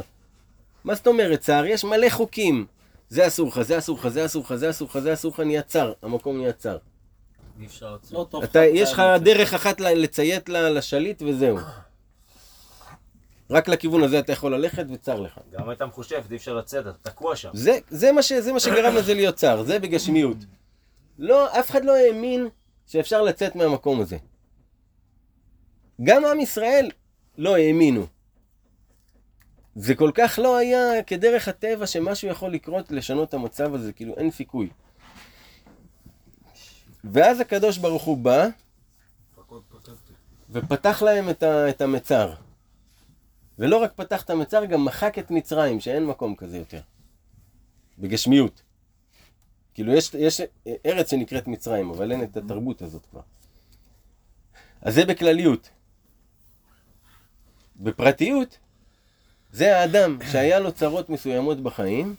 מה 0.83 0.95
זאת 0.95 1.07
אומרת 1.07 1.39
צר? 1.39 1.63
יש 1.65 1.83
מלא 1.83 2.09
חוקים. 2.09 2.65
זה 3.09 3.27
אסור 3.27 3.47
לך, 3.47 3.61
זה 3.61 3.77
אסור 3.77 3.97
לך, 3.97 4.07
זה 4.07 4.25
אסור 4.25 4.43
לך, 4.43 4.55
זה 4.55 4.69
אסור 4.69 4.87
לך, 4.87 4.99
זה 4.99 5.13
אסור 5.13 5.31
לך, 5.33 5.39
נהיה 5.39 5.61
צר. 5.61 5.93
המקום 6.01 6.37
נהיה 6.37 6.53
צר. 6.53 6.77
אי 7.59 7.65
אפשר 7.65 7.91
לעצור. 7.91 8.29
לא 8.55 8.59
יש 8.59 8.93
לך 8.93 9.01
דרך 9.21 9.53
אחת 9.53 9.79
לציית 9.79 10.49
לשליט 10.49 11.21
וזהו. 11.21 11.57
רק 13.49 13.67
לכיוון 13.67 14.03
הזה 14.03 14.19
אתה 14.19 14.31
יכול 14.31 14.55
ללכת 14.55 14.85
וצר 14.89 15.19
לך. 15.19 15.39
גם 15.51 15.69
הייתה 15.69 15.85
מחושבת, 15.85 16.31
אי 16.31 16.35
אפשר 16.35 16.53
לצאת, 16.53 16.87
אתה 16.87 17.09
תקוע 17.09 17.35
שם. 17.35 17.49
זה, 17.53 17.77
זה, 17.89 18.11
מה 18.11 18.21
ש, 18.21 18.33
זה 18.33 18.53
מה 18.53 18.59
שגרם 18.59 18.95
לזה 18.95 19.13
להיות 19.13 19.35
צר, 19.35 19.63
זה 19.63 19.79
בגשמיות. 19.79 20.37
לא, 21.19 21.59
אף 21.59 21.69
אחד 21.69 21.85
לא 21.85 21.95
האמין 21.95 22.47
שאפשר 22.87 23.21
לצאת 23.21 23.55
מהמקום 23.55 24.01
הזה. 24.01 24.17
גם 26.03 26.25
עם 26.25 26.39
ישראל 26.39 26.91
לא 27.37 27.55
האמינו. 27.55 28.05
זה 29.75 29.95
כל 29.95 30.11
כך 30.13 30.39
לא 30.43 30.57
היה 30.57 31.03
כדרך 31.03 31.47
הטבע 31.47 31.87
שמשהו 31.87 32.27
יכול 32.27 32.53
לקרות 32.53 32.91
לשנות 32.91 33.29
את 33.29 33.33
המצב 33.33 33.75
הזה, 33.75 33.93
כאילו 33.93 34.17
אין 34.17 34.31
סיכוי. 34.31 34.69
ואז 37.03 37.39
הקדוש 37.39 37.77
ברוך 37.77 38.03
הוא 38.03 38.17
בא 38.17 38.47
ופתח 40.49 41.01
להם 41.01 41.29
את, 41.29 41.43
ה, 41.43 41.69
את 41.69 41.81
המצר. 41.81 42.33
ולא 43.59 43.77
רק 43.77 43.93
פתח 43.95 44.23
את 44.23 44.29
המצר, 44.29 44.65
גם 44.65 44.85
מחק 44.85 45.19
את 45.19 45.31
מצרים, 45.31 45.79
שאין 45.79 46.05
מקום 46.05 46.35
כזה 46.35 46.57
יותר. 46.57 46.81
בגשמיות. 47.99 48.61
כאילו 49.73 49.93
יש, 49.93 50.13
יש 50.13 50.41
ארץ 50.85 51.11
שנקראת 51.11 51.47
מצרים, 51.47 51.89
אבל 51.89 52.11
אין 52.11 52.23
את 52.23 52.37
התרבות 52.37 52.81
הזאת 52.81 53.05
כבר. 53.05 53.21
אז 54.81 54.95
זה 54.95 55.05
בכלליות. 55.05 55.69
בפרטיות, 57.75 58.57
זה 59.51 59.77
האדם 59.77 60.17
שהיה 60.31 60.59
לו 60.59 60.71
צרות 60.71 61.09
מסוימות 61.09 61.63
בחיים, 61.63 62.15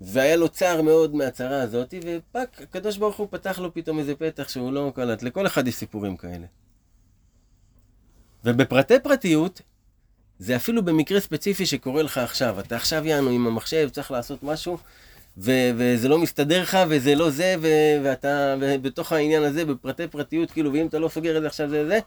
והיה 0.00 0.36
לו 0.36 0.48
צער 0.48 0.82
מאוד 0.82 1.14
מהצרה 1.14 1.62
הזאת, 1.62 1.94
ופק, 2.04 2.62
הקדוש 2.62 2.96
ברוך 2.96 3.16
הוא 3.16 3.28
פתח 3.30 3.58
לו 3.58 3.74
פתאום 3.74 3.98
איזה 3.98 4.14
פתח 4.14 4.48
שהוא 4.48 4.72
לא 4.72 4.92
קלט. 4.94 5.22
לכל 5.22 5.46
אחד 5.46 5.68
יש 5.68 5.74
סיפורים 5.74 6.16
כאלה. 6.16 6.46
ובפרטי 8.44 9.00
פרטיות, 9.02 9.60
זה 10.38 10.56
אפילו 10.56 10.84
במקרה 10.84 11.20
ספציפי 11.20 11.66
שקורה 11.66 12.02
לך 12.02 12.18
עכשיו. 12.18 12.60
אתה 12.60 12.76
עכשיו 12.76 13.06
יענו 13.06 13.30
עם 13.30 13.46
המחשב, 13.46 13.88
צריך 13.92 14.10
לעשות 14.10 14.42
משהו, 14.42 14.78
ו- 15.38 15.70
וזה 15.76 16.08
לא 16.08 16.18
מסתדר 16.18 16.62
לך, 16.62 16.78
וזה 16.88 17.14
לא 17.14 17.30
זה, 17.30 17.54
ו- 17.60 18.04
ואתה 18.04 18.54
בתוך 18.82 19.12
העניין 19.12 19.42
הזה, 19.42 19.64
בפרטי 19.64 20.06
פרטיות, 20.06 20.50
כאילו, 20.50 20.72
ואם 20.72 20.86
אתה 20.86 20.98
לא 20.98 21.08
סוגר 21.08 21.36
את 21.36 21.42
זה 21.42 21.46
עכשיו 21.48 21.68
זה 21.68 21.86
זה, 21.86 21.98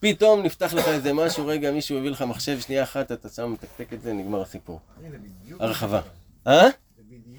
פתאום 0.00 0.42
נפתח 0.42 0.74
לך 0.74 0.88
איזה 0.88 1.12
משהו, 1.12 1.46
רגע, 1.46 1.70
מישהו 1.72 1.98
הביא 1.98 2.10
לך 2.10 2.22
מחשב, 2.22 2.60
שנייה 2.60 2.82
אחת, 2.82 3.12
אתה 3.12 3.28
שם 3.28 3.52
מתקתק 3.52 3.92
את 3.92 4.02
זה, 4.02 4.12
נגמר 4.12 4.42
הסיפור. 4.42 4.80
הרחבה. 5.60 6.00
אה? 6.46 6.68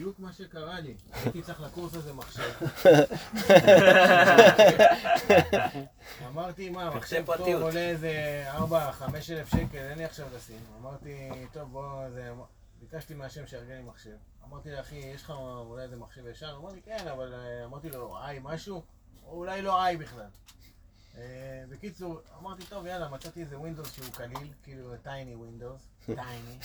בדיוק 0.01 0.19
מה 0.19 0.33
שקרה 0.33 0.79
לי. 0.79 0.95
הייתי 1.13 1.41
צריך 1.41 1.61
לקורס 1.61 1.95
הזה 1.95 2.13
מחשב. 2.13 2.51
אמרתי, 6.27 6.69
מה, 6.69 6.95
מחשב 6.95 7.25
טוב. 7.37 7.61
עולה 7.61 7.79
איזה 7.79 8.45
4-5 8.57 8.59
אלף 9.29 9.49
שקל, 9.49 9.77
אין 9.77 9.97
לי 9.97 10.03
עכשיו 10.03 10.27
לשים. 10.35 10.59
אמרתי, 10.79 11.29
טוב, 11.53 11.71
בוא, 11.71 12.09
זה... 12.09 12.31
ביקשתי 12.79 13.13
מהשם 13.13 13.47
שיארגן 13.47 13.75
לי 13.75 13.81
מחשב. 13.81 14.15
אמרתי 14.47 14.71
לאחי, 14.71 14.95
יש 14.95 15.23
לך 15.23 15.33
אולי 15.65 15.83
איזה 15.83 15.95
מחשב 15.95 16.27
ישן? 16.27 16.45
הוא 16.45 16.57
אמר 16.57 16.71
לי, 16.71 16.81
כן, 16.81 17.07
אבל 17.11 17.33
אה, 17.33 17.65
אמרתי 17.65 17.89
לו, 17.89 18.17
i 18.17 18.39
משהו? 18.43 18.83
או 19.25 19.37
אולי 19.37 19.61
לא 19.61 19.83
i 19.83 19.97
בכלל. 19.97 20.27
אה, 21.17 21.63
בקיצור, 21.69 22.21
אמרתי, 22.39 22.63
טוב, 22.65 22.85
יאללה, 22.85 23.09
מצאתי 23.09 23.41
איזה 23.41 23.59
ווינדוס 23.59 23.93
שהוא 23.93 24.13
קליל, 24.13 24.53
כאילו 24.63 24.97
tiny 25.03 25.35
ווינדוס, 25.35 25.81
tiny. 26.05 26.59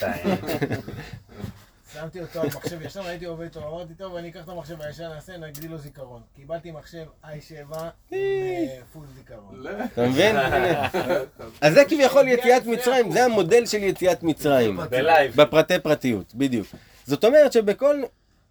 שמתי 1.93 2.21
אותו 2.21 2.41
על 2.41 2.47
מחשב 2.47 2.83
ישן, 2.83 3.01
ראיתי 3.01 3.25
עובד 3.25 3.45
איתו, 3.45 3.69
אמרתי, 3.69 3.95
טוב, 3.95 4.17
אני 4.17 4.29
אקח 4.29 4.45
את 4.45 4.49
המחשב 4.49 4.83
הישן, 4.83 5.09
נעשה, 5.09 5.37
נגדיל 5.37 5.71
לו 5.71 5.79
זיכרון. 5.79 6.23
קיבלתי 6.37 6.71
מחשב 6.71 7.05
i7 7.25 7.77
עם 7.77 7.87
אה, 8.13 8.79
full 8.93 9.07
זיכרון. 9.17 9.65
אתה 9.93 10.09
מבין? 10.09 10.37
אז 11.61 11.75
זה 11.75 11.85
כביכול 11.85 12.29
יציאת 12.29 12.67
מצרים, 12.67 13.13
זה 13.13 13.25
המודל 13.25 13.67
של 13.67 13.83
יציאת 13.83 14.23
מצרים. 14.23 14.81
ב 14.91 14.99
live. 14.99 15.37
בפרטי 15.37 15.79
פרטיות, 15.79 16.35
בדיוק. 16.35 16.67
זאת 17.07 17.25
אומרת 17.25 17.53
שבכל 17.53 18.03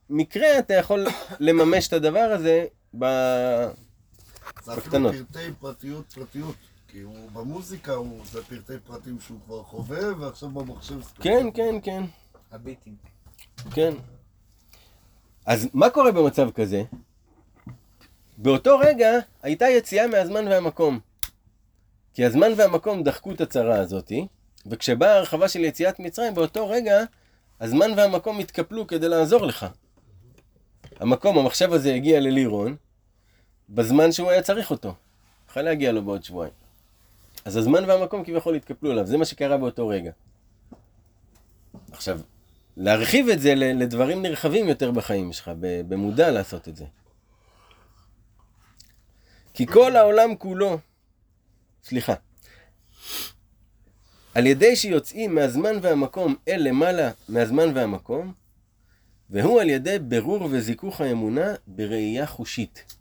מקרה 0.10 0.60
אתה 0.60 0.74
יכול 0.74 1.08
לממש 1.40 1.88
את 1.88 1.94
הדבר 1.94 2.30
הזה 2.34 2.66
ב... 3.00 3.06
זה 4.64 4.74
אפילו 4.74 4.82
בקטנות. 4.82 5.16
פרטי 5.16 5.52
פרטיות 5.60 6.14
פרטיות. 6.14 6.56
כי 6.88 7.02
הוא 7.02 7.32
במוזיקה, 7.34 7.94
הוא, 7.94 8.20
זה 8.32 8.44
פרטי 8.44 8.74
פרטים 8.88 9.20
שהוא 9.20 9.38
כבר 9.46 9.64
חווה, 9.64 10.16
ועכשיו 10.20 10.50
במחשב. 10.50 11.02
כן, 11.22 11.48
כן, 11.54 11.76
כן, 11.84 12.04
הביטים. 12.52 13.15
כן. 13.74 13.94
אז 15.46 15.70
מה 15.74 15.90
קורה 15.90 16.12
במצב 16.12 16.52
כזה? 16.52 16.84
באותו 18.38 18.80
רגע 18.80 19.10
הייתה 19.44 19.66
יציאה 19.66 20.08
מהזמן 20.08 20.48
והמקום. 20.48 21.00
כי 22.14 22.26
הזמן 22.26 22.52
והמקום 22.58 23.04
דחקו 23.04 23.32
את 23.32 23.42
הצרה 23.42 23.80
הזאתי, 23.80 24.28
וכשבאה 24.66 25.14
הרחבה 25.14 25.48
של 25.48 25.64
יציאת 25.64 26.00
מצרים, 26.00 26.34
באותו 26.34 26.70
רגע 26.70 27.04
הזמן 27.60 27.92
והמקום 27.98 28.40
התקפלו 28.40 28.88
כדי 28.88 29.10
לעזור 29.10 29.46
לך. 29.46 29.66
המקום, 31.00 31.38
המחשב 31.38 31.74
הזה 31.74 31.94
הגיע 31.94 32.20
ללירון, 32.20 32.76
בזמן 33.70 34.12
שהוא 34.12 34.30
היה 34.30 34.42
צריך 34.42 34.72
אותו. 34.72 34.94
יכול 35.50 35.62
להגיע 35.62 35.92
לו 35.92 36.02
בעוד 36.02 36.24
שבועיים. 36.24 36.54
אז 37.46 37.58
הזמן 37.58 37.90
והמקום 37.90 38.24
כביכול 38.24 38.56
התקפלו 38.56 38.92
עליו, 38.92 39.08
זה 39.08 39.18
מה 39.18 39.26
שקרה 39.26 39.58
באותו 39.58 39.88
רגע. 39.88 40.12
עכשיו, 41.92 42.20
להרחיב 42.78 43.30
את 43.30 43.42
זה 43.42 43.56
לדברים 43.56 44.22
נרחבים 44.22 44.68
יותר 44.68 44.92
בחיים 44.92 45.34
שלך, 45.34 45.52
במודע 45.60 46.32
לעשות 46.32 46.68
את 46.68 46.76
זה. 46.76 46.86
כי 49.54 49.66
כל 49.66 49.96
העולם 49.96 50.36
כולו, 50.36 50.78
סליחה, 51.84 52.14
על 54.34 54.46
ידי 54.46 54.76
שיוצאים 54.76 55.36
מהזמן 55.36 55.76
והמקום 55.82 56.36
אל 56.48 56.68
למעלה 56.68 57.12
מהזמן 57.30 57.72
והמקום, 57.76 58.34
והוא 59.30 59.62
על 59.62 59.70
ידי 59.70 60.00
ברור 60.00 60.48
וזיכוך 60.52 61.02
האמונה 61.02 61.54
בראייה 61.68 62.26
חושית, 62.26 62.96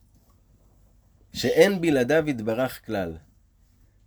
שאין 1.33 1.81
בלעדיו 1.81 2.31
יתברך 2.31 2.87
כלל. 2.87 3.17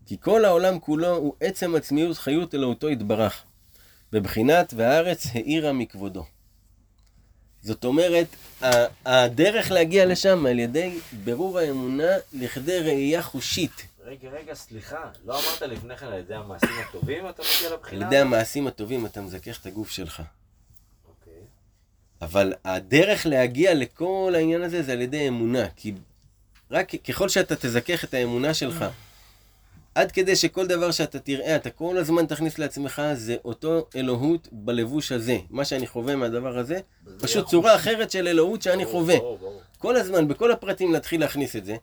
כי 0.06 0.17
כל 0.19 0.45
העולם 0.45 0.80
כולו 0.80 1.15
הוא 1.15 1.36
עצם 1.39 1.75
עצמיות 1.75 2.17
חיות 2.17 2.56
אלוהותו 2.56 2.89
יתברך. 2.89 3.45
בבחינת 4.12 4.74
והארץ 4.78 5.28
האירה 5.34 5.74
מכבודו. 5.74 6.26
זאת 7.62 7.86
אומרת, 7.86 8.28
הדרך 9.06 9.72
להגיע 9.72 10.06
לשם 10.06 10.46
על 10.46 10.60
ידי 10.60 11.00
ברור 11.24 11.60
האמונה 11.60 12.12
לכדי 12.34 12.80
ראייה 12.80 13.22
חושית. 13.22 13.88
רגע, 14.04 14.30
רגע, 14.30 14.54
סליחה, 14.54 15.12
לא 15.26 15.39
אמרת 15.39 15.62
לפני 15.62 15.98
כן 15.98 16.06
על 16.06 16.20
ידי 16.20 16.36
המעשים 16.36 16.70
הטובים 16.89 17.30
אתה 17.30 17.43
מגיע 17.43 17.67
על 17.67 17.74
לבחינה? 17.74 18.06
ידי 18.06 18.17
המעשים 18.17 18.67
הטובים 18.67 19.06
אתה 19.06 19.22
מזכך 19.22 19.62
את 19.62 19.65
הגוף 19.65 19.89
שלך. 19.89 20.22
אוקיי. 21.08 21.34
אבל 22.22 22.54
הדרך 22.65 23.26
להגיע 23.26 23.74
לכל 23.74 24.34
העניין 24.36 24.62
הזה 24.62 24.84
זה 24.84 24.91
על 24.91 25.02
ידי 25.02 25.28
אמונה. 25.28 25.70
כי 25.76 25.93
רק 26.72 26.91
ככל 26.96 27.30
שאתה 27.30 27.56
תזכך 27.56 28.04
את 28.04 28.13
האמונה 28.13 28.54
שלך, 28.54 28.86
עד 29.97 30.12
כדי 30.12 30.36
שכל 30.36 30.67
דבר 30.67 30.91
שאתה 30.91 31.19
תראה, 31.19 31.55
אתה 31.55 31.69
כל 31.69 31.97
הזמן 31.97 32.25
תכניס 32.25 32.60
לעצמך, 32.60 33.01
זה 33.13 33.36
אותו 33.45 33.88
אלוהות 33.95 34.47
בלבוש 34.51 35.12
הזה. 35.12 35.38
מה 35.49 35.65
שאני 35.65 35.88
חווה 35.88 36.15
מהדבר 36.15 36.57
הזה, 36.57 36.79
פשוט 37.19 37.47
צורה 37.47 37.75
אחרת 37.75 38.12
של 38.12 38.27
אלוהות 38.27 38.62
שאני 38.62 38.86
חווה. 38.86 39.15
כל 39.77 39.95
הזמן, 39.95 40.27
בכל 40.27 40.51
הפרטים 40.51 40.93
להתחיל 40.93 41.21
להכניס 41.21 41.55
את 41.55 41.65
זה, 41.65 41.75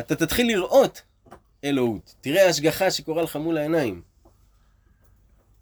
אתה 0.00 0.14
תתחיל 0.16 0.46
לראות 0.46 1.02
אלוהות. 1.64 2.14
תראה 2.20 2.48
השגחה 2.48 2.90
שקורה 2.90 3.22
לך 3.22 3.36
מול 3.36 3.58
העיניים. 3.58 4.02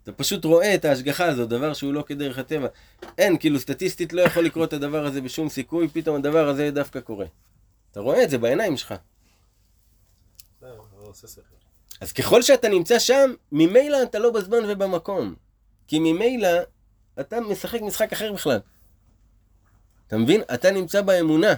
אתה 0.03 0.11
פשוט 0.11 0.45
רואה 0.45 0.75
את 0.75 0.85
ההשגחה 0.85 1.25
הזאת, 1.25 1.49
דבר 1.49 1.73
שהוא 1.73 1.93
לא 1.93 2.03
כדרך 2.07 2.37
הטבע. 2.37 2.67
אין, 3.17 3.37
כאילו 3.37 3.59
סטטיסטית 3.59 4.13
לא 4.13 4.21
יכול 4.21 4.45
לקרות 4.45 4.69
את 4.69 4.73
הדבר 4.73 5.05
הזה 5.05 5.21
בשום 5.21 5.49
סיכוי, 5.49 5.87
פתאום 5.87 6.15
הדבר 6.15 6.47
הזה 6.47 6.71
דווקא 6.71 6.99
קורה. 6.99 7.25
אתה 7.91 7.99
רואה 7.99 8.23
את 8.23 8.29
זה 8.29 8.37
בעיניים 8.37 8.77
שלך. 8.77 8.93
עושה 11.15 11.27
שכל. 11.27 11.41
אז 12.01 12.11
ככל 12.11 12.41
שאתה 12.41 12.69
נמצא 12.69 12.99
שם, 12.99 13.33
ממילא 13.51 14.03
אתה 14.03 14.19
לא 14.19 14.31
בזמן 14.31 14.57
ובמקום. 14.67 15.35
כי 15.87 15.99
ממילא 15.99 16.49
אתה 17.19 17.41
משחק 17.41 17.81
משחק 17.81 18.13
אחר 18.13 18.33
בכלל. 18.33 18.59
אתה 20.07 20.17
מבין? 20.17 20.41
אתה 20.53 20.71
נמצא 20.71 21.01
באמונה. 21.01 21.53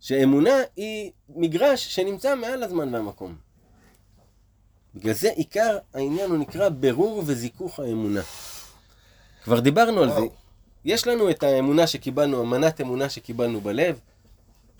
שאמונה 0.00 0.54
היא 0.76 1.10
מגרש 1.28 1.94
שנמצא 1.94 2.34
מעל 2.34 2.62
הזמן 2.62 2.94
והמקום. 2.94 3.36
בגלל 4.94 5.14
זה 5.14 5.30
עיקר 5.30 5.78
העניין 5.94 6.30
הוא 6.30 6.38
נקרא 6.38 6.68
ברור 6.68 7.22
וזיכוך 7.26 7.80
האמונה. 7.80 8.20
כבר 9.44 9.60
דיברנו 9.60 10.02
על 10.02 10.10
זה. 10.10 10.26
יש 10.84 11.06
לנו 11.06 11.30
את 11.30 11.42
האמונה 11.42 11.86
שקיבלנו, 11.86 12.42
אמנת 12.42 12.80
אמונה 12.80 13.08
שקיבלנו 13.08 13.60
בלב, 13.60 14.00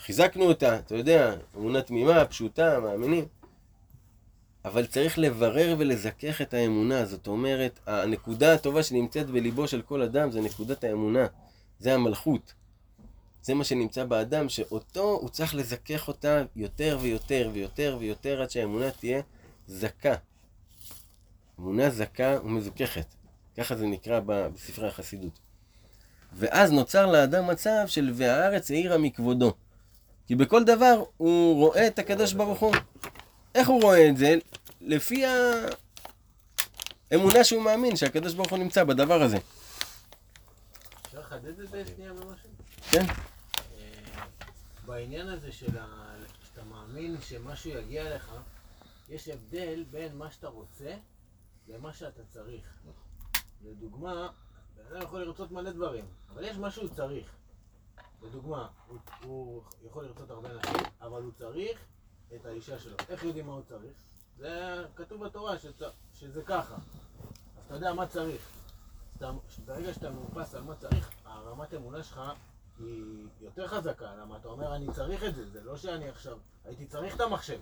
חיזקנו 0.01 0.45
אותה, 0.45 0.79
אתה 0.79 0.95
יודע, 0.95 1.35
אמונה 1.57 1.83
תמימה, 1.83 2.25
פשוטה, 2.25 2.81
מאמינים. 2.81 3.25
אבל 4.67 4.87
צריך 4.87 5.19
לברר 5.19 5.75
ולזכך 5.79 6.43
את 6.43 6.55
האמונה, 6.55 7.05
זאת 7.05 7.27
אומרת, 7.27 7.81
הנקודה 7.87 8.55
הטובה 8.55 8.83
שנמצאת 8.83 9.27
בליבו 9.27 9.69
של 9.69 9.83
כל 9.83 10.03
אדם 10.03 10.31
זה 10.31 10.41
נקודת 10.41 10.85
האמונה, 10.85 11.27
זה 11.79 11.95
המלכות. 11.95 12.55
זה 13.43 13.55
מה 13.55 13.65
שנמצא 13.65 14.05
באדם, 14.05 14.49
שאותו 14.49 15.03
הוא 15.03 15.29
צריך 15.29 15.55
לזכך 15.55 16.09
אותה 16.09 16.43
יותר 16.57 16.99
ויותר 17.01 17.51
ויותר 17.53 17.97
ויותר 18.01 18.43
עד 18.43 18.51
שהאמונה 18.51 18.91
תהיה 18.91 19.21
זכה. 19.67 20.15
אמונה 21.61 21.91
זכה 21.91 22.37
ומזוככת. 22.45 23.07
ככה 23.57 23.77
זה 23.77 23.87
נקרא 23.87 24.21
בספרי 24.27 24.89
החסידות. 24.89 25.39
ואז 26.33 26.73
נוצר 26.73 27.07
לאדם 27.07 27.47
מצב 27.47 27.85
של 27.87 28.11
והארץ 28.15 28.71
העירה 28.71 28.99
מכבודו. 28.99 29.55
כי 30.27 30.35
בכל 30.35 30.65
דבר 30.65 31.03
הוא 31.17 31.57
רואה 31.57 31.87
את 31.87 31.99
הקדוש 31.99 32.33
ברוך 32.33 32.61
הוא. 32.61 32.75
איך 33.57 33.69
הוא 33.69 33.83
רואה 33.83 34.09
את 34.09 34.17
זה? 34.17 34.35
לפי 34.81 35.25
האמונה 37.11 37.45
שהוא 37.45 37.63
מאמין 37.63 37.97
שהקדוש 37.97 38.35
ברוך 38.35 38.51
הוא 38.51 38.59
נמצא 38.59 38.85
בדבר 38.85 39.23
הזה. 39.23 39.37
אפשר 41.07 41.21
לחדד 41.21 41.61
את 41.61 41.71
זה 41.71 41.85
שנייה 41.87 42.13
במשהו? 42.13 42.49
כן. 42.91 43.05
בעניין 44.87 45.29
הזה 45.29 45.53
של 45.53 45.79
ה... 45.79 46.15
שאתה 46.45 46.65
מאמין 46.65 47.17
שמשהו 47.21 47.71
יגיע 47.71 48.17
לך, 48.17 48.33
יש 49.09 49.29
הבדל 49.29 49.85
בין 49.91 50.17
מה 50.17 50.31
שאתה 50.31 50.49
רוצה 50.49 50.95
למה 51.69 51.93
שאתה 51.93 52.23
צריך. 52.29 52.79
לדוגמה, 53.65 54.29
בן 54.77 54.97
אדם 54.97 55.03
יכול 55.03 55.21
לרצות 55.21 55.51
מלא 55.51 55.71
דברים, 55.71 56.05
אבל 56.33 56.45
יש 56.45 56.57
מה 56.57 56.71
שהוא 56.71 56.89
צריך. 56.89 57.31
לדוגמה, 58.23 58.69
הוא, 58.87 58.99
הוא 59.23 59.63
יכול 59.87 60.05
לרצות 60.05 60.31
הרבה 60.31 60.49
נשים, 60.55 60.87
אבל 61.01 61.23
הוא 61.23 61.33
צריך 61.39 61.79
את 62.35 62.47
האישה 62.47 62.79
שלו. 62.79 62.97
איך 63.09 63.25
יודעים 63.25 63.47
מה 63.47 63.53
הוא 63.53 63.63
צריך? 63.69 63.93
זה 64.39 64.85
כתוב 64.97 65.25
בתורה 65.25 65.59
שצ... 65.59 65.83
שזה 66.15 66.43
ככה. 66.43 66.75
אז 66.75 67.65
אתה 67.67 67.75
יודע 67.75 67.93
מה 67.93 68.07
צריך. 68.07 68.49
ברגע 69.67 69.95
שאתה 69.95 70.11
מאופס 70.11 70.55
על 70.55 70.63
מה 70.63 70.75
צריך, 70.75 71.11
הרמת 71.25 71.75
אמונה 71.75 72.03
שלך 72.03 72.21
היא 72.79 73.27
יותר 73.41 73.67
חזקה. 73.67 74.15
למה 74.21 74.37
אתה 74.37 74.49
אומר, 74.49 74.77
אני 74.77 74.87
צריך 74.93 75.25
את 75.25 75.35
זה, 75.35 75.51
זה 75.51 75.61
לא 75.65 75.77
שאני 75.77 76.09
עכשיו... 76.09 76.39
הייתי 76.65 76.87
צריך 76.87 77.17
את 77.17 77.21
המחשב. 77.21 77.59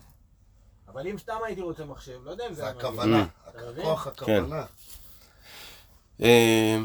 אבל 0.88 1.06
אם 1.06 1.18
סתם 1.18 1.36
הייתי 1.46 1.60
רוצה 1.60 1.84
מחשב, 1.84 2.20
לא 2.24 2.30
יודע 2.30 2.46
אם 2.46 2.54
זה... 2.54 2.54
זה 2.54 2.62
היה 2.62 2.74
מגיע. 2.74 2.88
הכוונה? 2.88 3.26
כוח 3.82 4.06
הכוונה. 4.06 4.64
אה, 6.22 6.78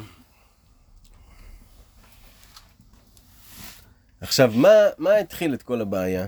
עכשיו, 4.21 4.51
מה, 4.55 4.69
מה 4.97 5.15
התחיל 5.15 5.53
את 5.53 5.63
כל 5.63 5.81
הבעיה? 5.81 6.27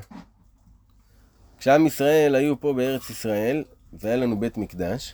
כשעם 1.61 1.87
ישראל 1.87 2.35
היו 2.35 2.59
פה 2.59 2.73
בארץ 2.73 3.09
ישראל, 3.09 3.63
והיה 3.93 4.15
לנו 4.15 4.39
בית 4.39 4.57
מקדש, 4.57 5.13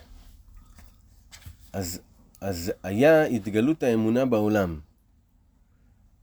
אז, 1.72 2.00
אז 2.40 2.72
היה 2.82 3.24
התגלות 3.24 3.82
האמונה 3.82 4.24
בעולם. 4.24 4.80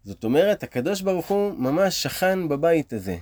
זאת 0.04 0.24
אומרת, 0.24 0.64
הקדוש 0.64 1.02
ברוך 1.02 1.28
הוא 1.28 1.54
ממש 1.54 2.04
שכן 2.04 2.48
בבית 2.50 2.94
הזה. 2.94 3.18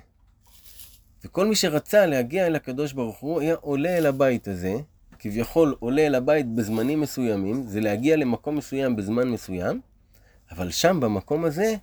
וכל 1.25 1.45
מי 1.45 1.55
שרצה 1.55 2.05
להגיע 2.05 2.47
אל 2.47 2.55
הקדוש 2.55 2.93
ברוך 2.93 3.19
הוא, 3.19 3.41
היה 3.41 3.55
עולה 3.61 3.97
אל 3.97 4.05
הבית 4.05 4.47
הזה, 4.47 4.73
כביכול 5.19 5.75
עולה 5.79 6.07
אל 6.07 6.15
הבית 6.15 6.55
בזמנים 6.55 7.01
מסוימים, 7.01 7.63
זה 7.67 7.81
להגיע 7.81 8.15
למקום 8.15 8.55
מסוים 8.55 8.95
בזמן 8.95 9.29
מסוים, 9.29 9.81
אבל 10.51 10.71
שם, 10.71 10.99
במקום 10.99 11.45
הזה, 11.45 11.75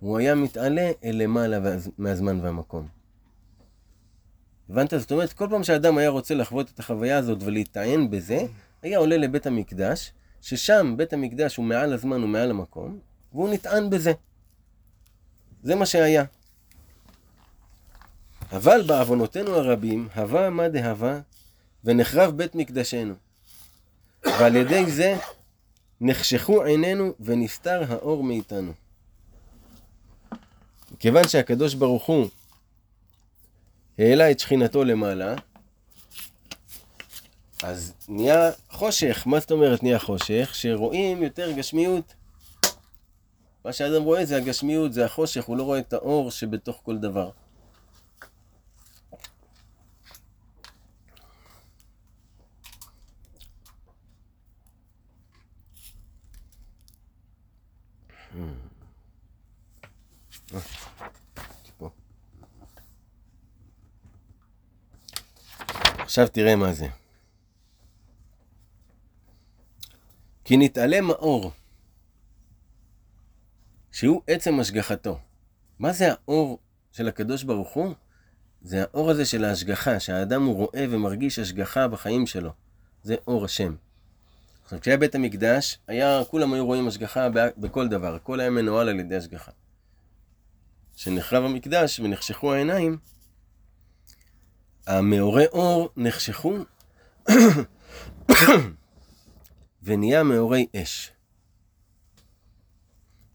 הוא 0.00 0.18
היה 0.18 0.34
מתעלה 0.34 0.90
אל 1.04 1.22
למעלה 1.22 1.76
מהזמן 1.98 2.40
והמקום. 2.40 3.03
הבנת? 4.70 4.94
זאת 4.98 5.12
אומרת, 5.12 5.32
כל 5.32 5.46
פעם 5.50 5.64
שאדם 5.64 5.98
היה 5.98 6.08
רוצה 6.08 6.34
לחוות 6.34 6.70
את 6.74 6.78
החוויה 6.78 7.18
הזאת 7.18 7.38
ולהיטען 7.42 8.10
בזה, 8.10 8.38
היה 8.82 8.98
עולה 8.98 9.16
לבית 9.16 9.46
המקדש, 9.46 10.12
ששם 10.42 10.94
בית 10.96 11.12
המקדש 11.12 11.56
הוא 11.56 11.64
מעל 11.64 11.92
הזמן 11.92 12.24
ומעל 12.24 12.50
המקום, 12.50 12.98
והוא 13.32 13.48
נטען 13.48 13.90
בזה. 13.90 14.12
זה 15.62 15.74
מה 15.74 15.86
שהיה. 15.86 16.24
אבל 18.52 18.82
בעוונותינו 18.86 19.54
הרבים, 19.54 20.08
הווה 20.14 20.50
מה 20.50 20.68
דהווה, 20.68 21.20
ונחרב 21.84 22.36
בית 22.36 22.54
מקדשנו. 22.54 23.14
ועל 24.24 24.56
ידי 24.56 24.90
זה 24.90 25.16
נחשכו 26.00 26.62
עינינו 26.62 27.12
ונסתר 27.20 27.82
האור 27.88 28.24
מאיתנו. 28.24 28.72
כיוון 30.98 31.28
שהקדוש 31.28 31.74
ברוך 31.74 32.06
הוא 32.06 32.28
העלה 33.98 34.30
את 34.30 34.38
שכינתו 34.38 34.84
למעלה, 34.84 35.34
אז 37.62 37.94
נהיה 38.08 38.50
חושך. 38.70 39.22
מה 39.26 39.40
זאת 39.40 39.50
אומרת 39.50 39.82
נהיה 39.82 39.98
חושך? 39.98 40.50
שרואים 40.52 41.22
יותר 41.22 41.52
גשמיות. 41.52 42.14
מה 43.64 43.72
שאדם 43.72 44.02
רואה 44.02 44.24
זה 44.24 44.36
הגשמיות, 44.36 44.92
זה 44.92 45.04
החושך, 45.04 45.44
הוא 45.44 45.56
לא 45.56 45.62
רואה 45.62 45.78
את 45.78 45.92
האור 45.92 46.30
שבתוך 46.30 46.80
כל 46.84 46.98
דבר. 46.98 47.30
עכשיו 66.04 66.28
תראה 66.28 66.56
מה 66.56 66.72
זה. 66.72 66.86
כי 70.44 70.56
נתעלם 70.56 71.10
האור, 71.10 71.52
שהוא 73.92 74.22
עצם 74.26 74.60
השגחתו. 74.60 75.18
מה 75.78 75.92
זה 75.92 76.12
האור 76.12 76.58
של 76.92 77.08
הקדוש 77.08 77.42
ברוך 77.42 77.72
הוא? 77.74 77.94
זה 78.62 78.82
האור 78.82 79.10
הזה 79.10 79.24
של 79.24 79.44
ההשגחה, 79.44 80.00
שהאדם 80.00 80.44
הוא 80.44 80.54
רואה 80.54 80.84
ומרגיש 80.90 81.38
השגחה 81.38 81.88
בחיים 81.88 82.26
שלו. 82.26 82.52
זה 83.02 83.16
אור 83.26 83.44
השם. 83.44 83.74
עכשיו, 84.64 84.80
כשהיה 84.80 84.96
בית 84.96 85.14
המקדש, 85.14 85.78
היה, 85.86 86.20
כולם 86.30 86.52
היו 86.52 86.66
רואים 86.66 86.88
השגחה 86.88 87.28
בכל 87.56 87.88
דבר, 87.88 88.14
הכל 88.14 88.40
היה 88.40 88.50
מנוהל 88.50 88.88
על 88.88 89.00
ידי 89.00 89.16
השגחה. 89.16 89.52
כשנחרב 90.94 91.44
המקדש 91.44 92.00
ונחשכו 92.00 92.54
העיניים, 92.54 92.98
המאורי 94.86 95.46
אור 95.46 95.88
נחשכו 95.96 96.54
ונהיה 99.82 100.22
מאורי 100.22 100.66
אש. 100.76 101.12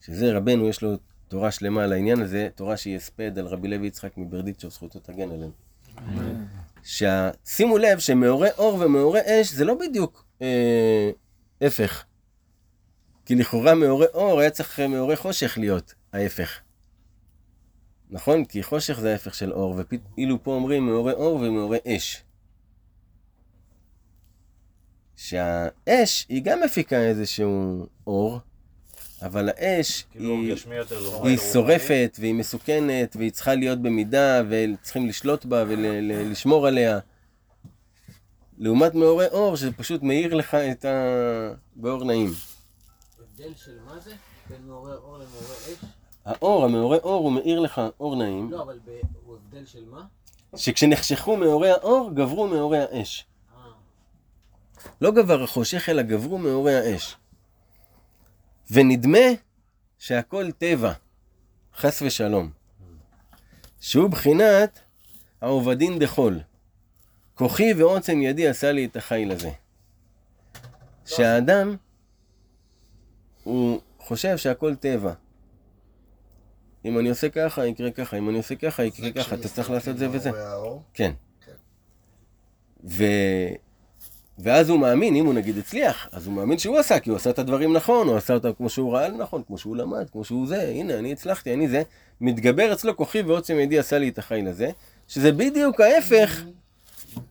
שזה 0.01 0.37
רבנו, 0.37 0.69
יש 0.69 0.81
לו 0.81 0.97
תורה 1.27 1.51
שלמה 1.51 1.83
על 1.83 1.93
העניין 1.93 2.21
הזה, 2.21 2.49
תורה 2.55 2.77
שהיא 2.77 2.95
הספד 2.95 3.39
על 3.39 3.45
רבי 3.45 3.67
לוי 3.67 3.87
יצחק 3.87 4.17
מברדיצ'וב, 4.17 4.71
זכותו 4.71 4.99
תגן 4.99 5.31
עלינו. 5.31 5.51
שימו 7.45 7.77
לב 7.77 7.99
שמאורי 7.99 8.49
אור 8.57 8.75
ומאורי 8.75 9.19
אש 9.25 9.51
זה 9.51 9.65
לא 9.65 9.75
בדיוק 9.79 10.25
אה, 10.41 11.11
הפך. 11.61 12.03
כי 13.25 13.35
לכאורה 13.35 13.75
מאורי 13.75 14.07
אור 14.13 14.39
היה 14.39 14.49
צריך 14.49 14.79
מאורי 14.79 15.15
חושך 15.15 15.57
להיות 15.57 15.93
ההפך. 16.13 16.59
נכון? 18.09 18.45
כי 18.45 18.63
חושך 18.63 18.99
זה 18.99 19.11
ההפך 19.11 19.35
של 19.35 19.53
אור, 19.53 19.81
ואילו 20.17 20.43
פה 20.43 20.51
אומרים 20.51 20.85
מאורי 20.85 21.13
אור 21.13 21.35
ומאורי 21.35 21.77
אש. 21.87 22.23
שהאש 25.15 26.25
היא 26.29 26.41
גם 26.43 26.59
מפיקה 26.65 27.01
איזשהו 27.01 27.85
אור, 28.07 28.39
אבל 29.21 29.49
האש 29.49 30.03
כאילו 30.11 30.33
היא, 30.33 30.55
לעומת 30.65 31.27
היא. 31.27 31.37
שורפת 31.37 32.17
והיא 32.19 32.33
מסוכנת 32.33 33.15
והיא 33.15 33.31
צריכה 33.31 33.55
להיות 33.55 33.81
במידה 33.81 34.41
וצריכים 34.49 35.07
לשלוט 35.07 35.45
בה 35.45 35.63
ולשמור 35.67 36.67
עליה. 36.67 36.99
לעומת 38.57 38.95
מאורי 38.95 39.27
אור 39.27 39.55
שזה 39.57 39.71
פשוט 39.71 40.03
מאיר 40.03 40.33
לך 40.33 40.55
את 40.55 40.85
ה... 40.85 40.89
באור 41.75 42.03
נעים. 42.03 42.31
הבדל 43.19 43.53
של 43.55 43.77
מה 43.85 43.99
זה? 43.99 44.11
בין 44.49 44.61
מעורר 44.67 44.97
אור 44.97 45.17
למעורר 45.17 45.55
אש? 45.73 45.98
האור, 46.25 46.65
המאורי 46.65 46.97
אור, 46.97 47.23
הוא 47.23 47.31
מאיר 47.31 47.59
לך 47.59 47.81
אור 47.99 48.15
נעים, 48.15 48.51
לא, 48.51 48.61
אבל. 48.61 48.79
הוא 49.25 49.35
הבדל 49.35 49.65
של 49.65 49.85
מה? 49.89 50.05
שכשנחשכו 50.55 51.37
מאורי 51.37 51.71
האור, 51.71 52.11
גברו 52.13 52.47
מאורי 52.47 52.79
האש. 52.79 53.25
אה, 53.55 53.61
לא 55.01 55.11
גבר 55.11 55.43
החושך, 55.43 55.89
אלא 55.89 56.01
גברו 56.01 56.37
מאורי 56.37 56.75
האש. 56.75 57.15
ונדמה 58.71 59.27
שהכל 59.99 60.51
טבע. 60.51 60.93
חס 61.75 62.01
ושלום, 62.01 62.49
שהוא 63.79 64.09
בחינת 64.09 64.79
העובדין 65.41 65.99
דחול. 65.99 66.39
כוחי 67.35 67.73
ועוצם 67.73 68.21
ידי 68.21 68.47
עשה 68.47 68.71
לי 68.71 68.85
את 68.85 68.95
החיל 68.95 69.31
הזה. 69.31 69.51
שהאדם, 71.05 71.75
הוא 73.43 73.81
חושב 73.99 74.37
שהכל 74.37 74.75
טבע. 74.75 75.13
אם 76.85 76.99
אני 76.99 77.09
עושה 77.09 77.29
ככה, 77.29 77.65
יקרה 77.65 77.91
ככה, 77.91 78.17
אם 78.17 78.29
אני 78.29 78.37
עושה 78.37 78.55
ככה, 78.55 78.83
יקרה 78.83 79.11
ככה, 79.11 79.35
אתה 79.35 79.47
צריך 79.47 79.71
לעשות 79.71 79.97
זה 79.97 80.07
וזה. 80.11 80.31
כן. 80.93 81.11
כן. 81.45 81.51
ו... 82.83 83.03
ואז 84.39 84.69
הוא 84.69 84.79
מאמין, 84.79 85.15
אם 85.15 85.25
הוא 85.25 85.33
נגיד 85.33 85.57
הצליח, 85.57 86.07
אז 86.11 86.25
הוא 86.25 86.33
מאמין 86.33 86.57
שהוא 86.57 86.79
עשה, 86.79 86.99
כי 86.99 87.09
הוא 87.09 87.17
עשה 87.17 87.29
את 87.29 87.39
הדברים 87.39 87.73
נכון, 87.73 88.07
הוא 88.07 88.17
עשה 88.17 88.33
אותם 88.33 88.53
כמו 88.53 88.69
שהוא 88.69 88.93
ראה 88.93 89.07
לנכון, 89.07 89.43
כמו 89.47 89.57
שהוא 89.57 89.77
למד, 89.77 90.09
כמו 90.09 90.23
שהוא 90.23 90.47
זה, 90.47 90.61
הנה, 90.61 90.99
אני 90.99 91.11
הצלחתי, 91.11 91.53
אני 91.53 91.67
זה. 91.67 91.83
מתגבר 92.21 92.73
אצלו 92.73 92.97
כוחי 92.97 93.21
ועוצם 93.21 93.59
ידי 93.59 93.79
עשה 93.79 93.97
לי 93.97 94.09
את 94.09 94.17
החיל 94.17 94.47
הזה, 94.47 94.69
שזה 95.07 95.31
בדיוק 95.31 95.81
ההפך 95.81 96.43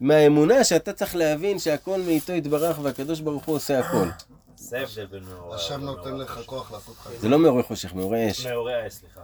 מהאמונה 0.01 0.65
שאתה 0.65 0.93
צריך 0.93 1.17
להבין 1.17 1.59
שהכל 1.59 2.01
מאיתו 2.01 2.33
יתברך 2.33 2.79
והקדוש 2.83 3.21
ברוך 3.21 3.45
הוא 3.45 3.57
עושה 3.57 3.79
הכל. 3.79 4.09
זה 4.57 4.79
ההבדל 4.79 5.07
בין 5.07 5.23
מאורע 5.23 5.57
השם 5.57 5.81
נותן 5.81 6.17
לך. 6.17 6.41
כוח 6.47 6.73
לעשות 6.73 6.97
לך 7.01 7.21
זה 7.21 7.29
לא 7.29 7.39
מעורר 7.39 7.63
חושך, 7.63 7.95
מעורר 7.95 8.31
אש. 8.31 8.47
מעוררי 8.47 8.75
האש, 8.75 8.93
סליחה. 8.93 9.21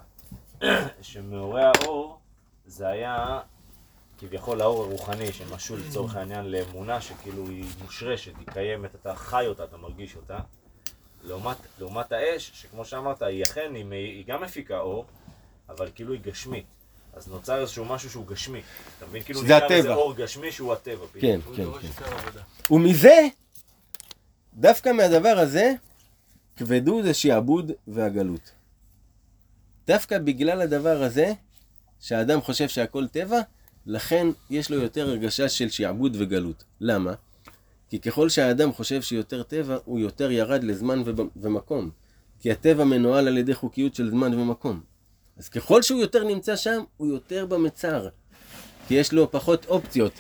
שמעוררי 1.02 1.62
האור 1.64 2.18
זה 2.66 2.88
היה 2.88 3.40
כביכול 4.18 4.60
האור 4.60 4.84
הרוחני 4.84 5.32
שמשול 5.32 5.80
לצורך 5.88 6.16
העניין 6.16 6.50
לאמונה 6.50 7.00
שכאילו 7.00 7.48
היא 7.48 7.64
מושרשת, 7.82 8.32
היא 8.38 8.46
קיימת, 8.52 8.94
אתה 8.94 9.14
חי 9.14 9.46
אותה, 9.46 9.64
אתה 9.64 9.76
מרגיש 9.76 10.16
אותה. 10.16 10.38
לעומת, 11.22 11.56
לעומת 11.78 12.12
האש, 12.12 12.50
שכמו 12.54 12.84
שאמרת, 12.84 13.22
היא 13.22 13.42
אכן, 13.42 13.74
היא, 13.74 13.84
היא 13.92 14.24
גם 14.26 14.42
מפיקה 14.42 14.78
אור, 14.78 15.04
אבל 15.68 15.90
כאילו 15.94 16.12
היא 16.12 16.20
גשמית. 16.20 16.64
אז 17.12 17.28
נוצר 17.28 17.60
איזשהו 17.60 17.84
משהו 17.84 18.10
שהוא 18.10 18.26
גשמי. 18.26 18.62
אתה 18.98 19.06
מבין? 19.06 19.22
כאילו 19.22 19.42
איזה 19.42 19.56
הטבע. 19.56 19.94
אור 19.94 20.14
גשמי 20.16 20.52
שהוא 20.52 20.72
הטבע. 20.72 21.06
כן. 21.20 21.40
כן, 21.56 21.64
כן. 21.80 22.74
ומזה, 22.74 23.28
דווקא 24.54 24.92
מהדבר 24.92 25.38
הזה, 25.38 25.72
כבדו 26.56 27.02
זה 27.02 27.14
שעבוד 27.14 27.72
והגלות. 27.88 28.53
דווקא 29.87 30.18
בגלל 30.18 30.61
הדבר 30.61 31.03
הזה, 31.03 31.33
שהאדם 32.01 32.40
חושב 32.40 32.68
שהכל 32.68 33.07
טבע, 33.09 33.40
לכן 33.87 34.27
יש 34.51 34.70
לו 34.70 34.77
יותר 34.77 35.09
הרגשה 35.09 35.49
של 35.49 35.68
שעבוד 35.68 36.16
וגלות. 36.18 36.64
למה? 36.81 37.14
כי 37.88 37.99
ככל 37.99 38.29
שהאדם 38.29 38.73
חושב 38.73 39.03
שיותר 39.03 39.42
טבע, 39.42 39.79
הוא 39.85 39.99
יותר 39.99 40.31
ירד 40.31 40.64
לזמן 40.64 41.03
ומקום. 41.37 41.90
כי 42.40 42.53
הטבע 42.53 42.85
מנוהל 42.85 43.29
על 43.29 43.38
ידי 43.38 43.55
חוקיות 43.55 43.94
של 43.94 44.11
זמן 44.11 44.35
ומקום. 44.35 44.81
אז 45.37 45.49
ככל 45.49 45.83
שהוא 45.83 46.01
יותר 46.01 46.25
נמצא 46.25 46.57
שם, 46.57 46.83
הוא 46.97 47.09
יותר 47.09 47.47
במצר. 47.47 48.09
כי 48.88 48.94
יש 48.94 49.12
לו 49.12 49.31
פחות 49.31 49.66
אופציות. 49.66 50.12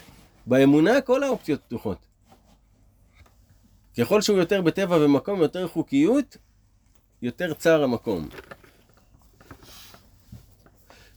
באמונה 0.46 1.00
כל 1.00 1.22
האופציות 1.22 1.60
פתוחות. 1.62 1.98
ככל 3.98 4.22
שהוא 4.22 4.38
יותר 4.38 4.60
בטבע 4.60 4.96
ומקום, 4.96 5.42
יותר 5.42 5.68
חוקיות, 5.68 6.36
יותר 7.22 7.54
צר 7.54 7.82
המקום. 7.82 8.28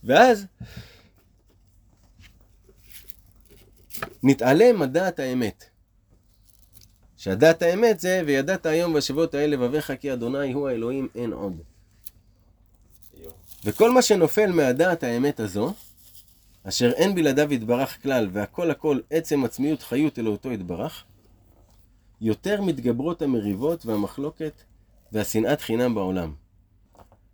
ואז 0.04 0.46
נתעלם 4.24 4.80
מדעת 4.80 5.20
האמת. 5.20 5.64
שהדעת 7.18 7.62
האמת 7.62 8.00
זה 8.00 8.22
וידעת 8.26 8.66
היום 8.66 8.94
והשבות 8.94 9.34
האלה 9.34 9.48
לבביך 9.48 9.94
כי 10.00 10.14
אדוני 10.14 10.54
הוא 10.54 10.70
האלוהים 10.70 11.08
אין 11.16 11.34
עוד. 11.34 11.62
וכל 13.66 13.92
מה 13.92 14.02
שנופל 14.02 14.52
מהדעת 14.52 15.04
האמת 15.04 15.40
הזו, 15.40 15.74
אשר 16.64 16.92
אין 16.92 17.16
בלעדיו 17.16 17.54
יתברך 17.54 18.04
כלל, 18.04 18.30
והכל 18.32 18.72
הכל 18.72 19.00
עצם 19.10 19.46
עצמיות 19.46 19.84
חיות 19.84 20.20
אלוהותו 20.20 20.52
יתברך, 20.52 21.04
יותר 22.22 22.62
מתגברות 22.62 23.22
המריבות 23.22 23.86
והמחלוקת 23.86 24.62
והשנאת 25.12 25.62
חינם 25.62 25.96
בעולם. 25.96 26.34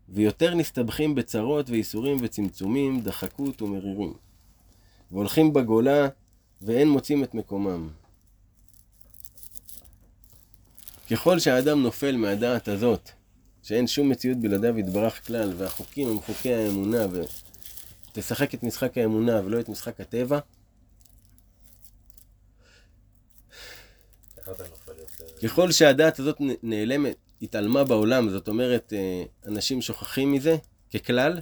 ויותר 0.10 0.56
נסתבכים 0.56 1.16
בצרות 1.16 1.70
וייסורים 1.70 2.18
וצמצומים, 2.22 3.02
דחקות 3.02 3.62
ומרירים. 3.62 4.14
והולכים 5.12 5.54
בגולה 5.54 6.08
ואין 6.62 6.90
מוצאים 6.90 7.24
את 7.24 7.34
מקומם. 7.34 7.90
ככל 11.12 11.40
שהאדם 11.40 11.84
נופל 11.84 12.16
מהדעת 12.16 12.68
הזאת, 12.68 13.10
שאין 13.64 13.88
שום 13.88 14.10
מציאות 14.10 14.38
בלעדיו 14.38 14.80
יתברך 14.80 15.28
כלל, 15.28 15.54
והחוקים 15.58 16.08
הם 16.08 16.20
חוקי 16.20 16.54
האמונה, 16.54 17.06
ותשחק 18.12 18.54
את 18.54 18.64
משחק 18.64 18.98
האמונה 18.98 19.42
ולא 19.46 19.60
את 19.60 19.70
משחק 19.70 20.02
הטבע? 20.02 20.40
ככל 25.44 25.72
שהדעת 25.72 26.20
הזאת 26.20 26.38
נעלמת, 26.64 27.16
התעלמה 27.44 27.84
בעולם, 27.84 28.30
זאת 28.30 28.48
אומרת, 28.48 28.94
אה, 28.96 29.24
אנשים 29.48 29.82
שוכחים 29.82 30.32
מזה, 30.32 30.58
ככלל, 30.94 31.40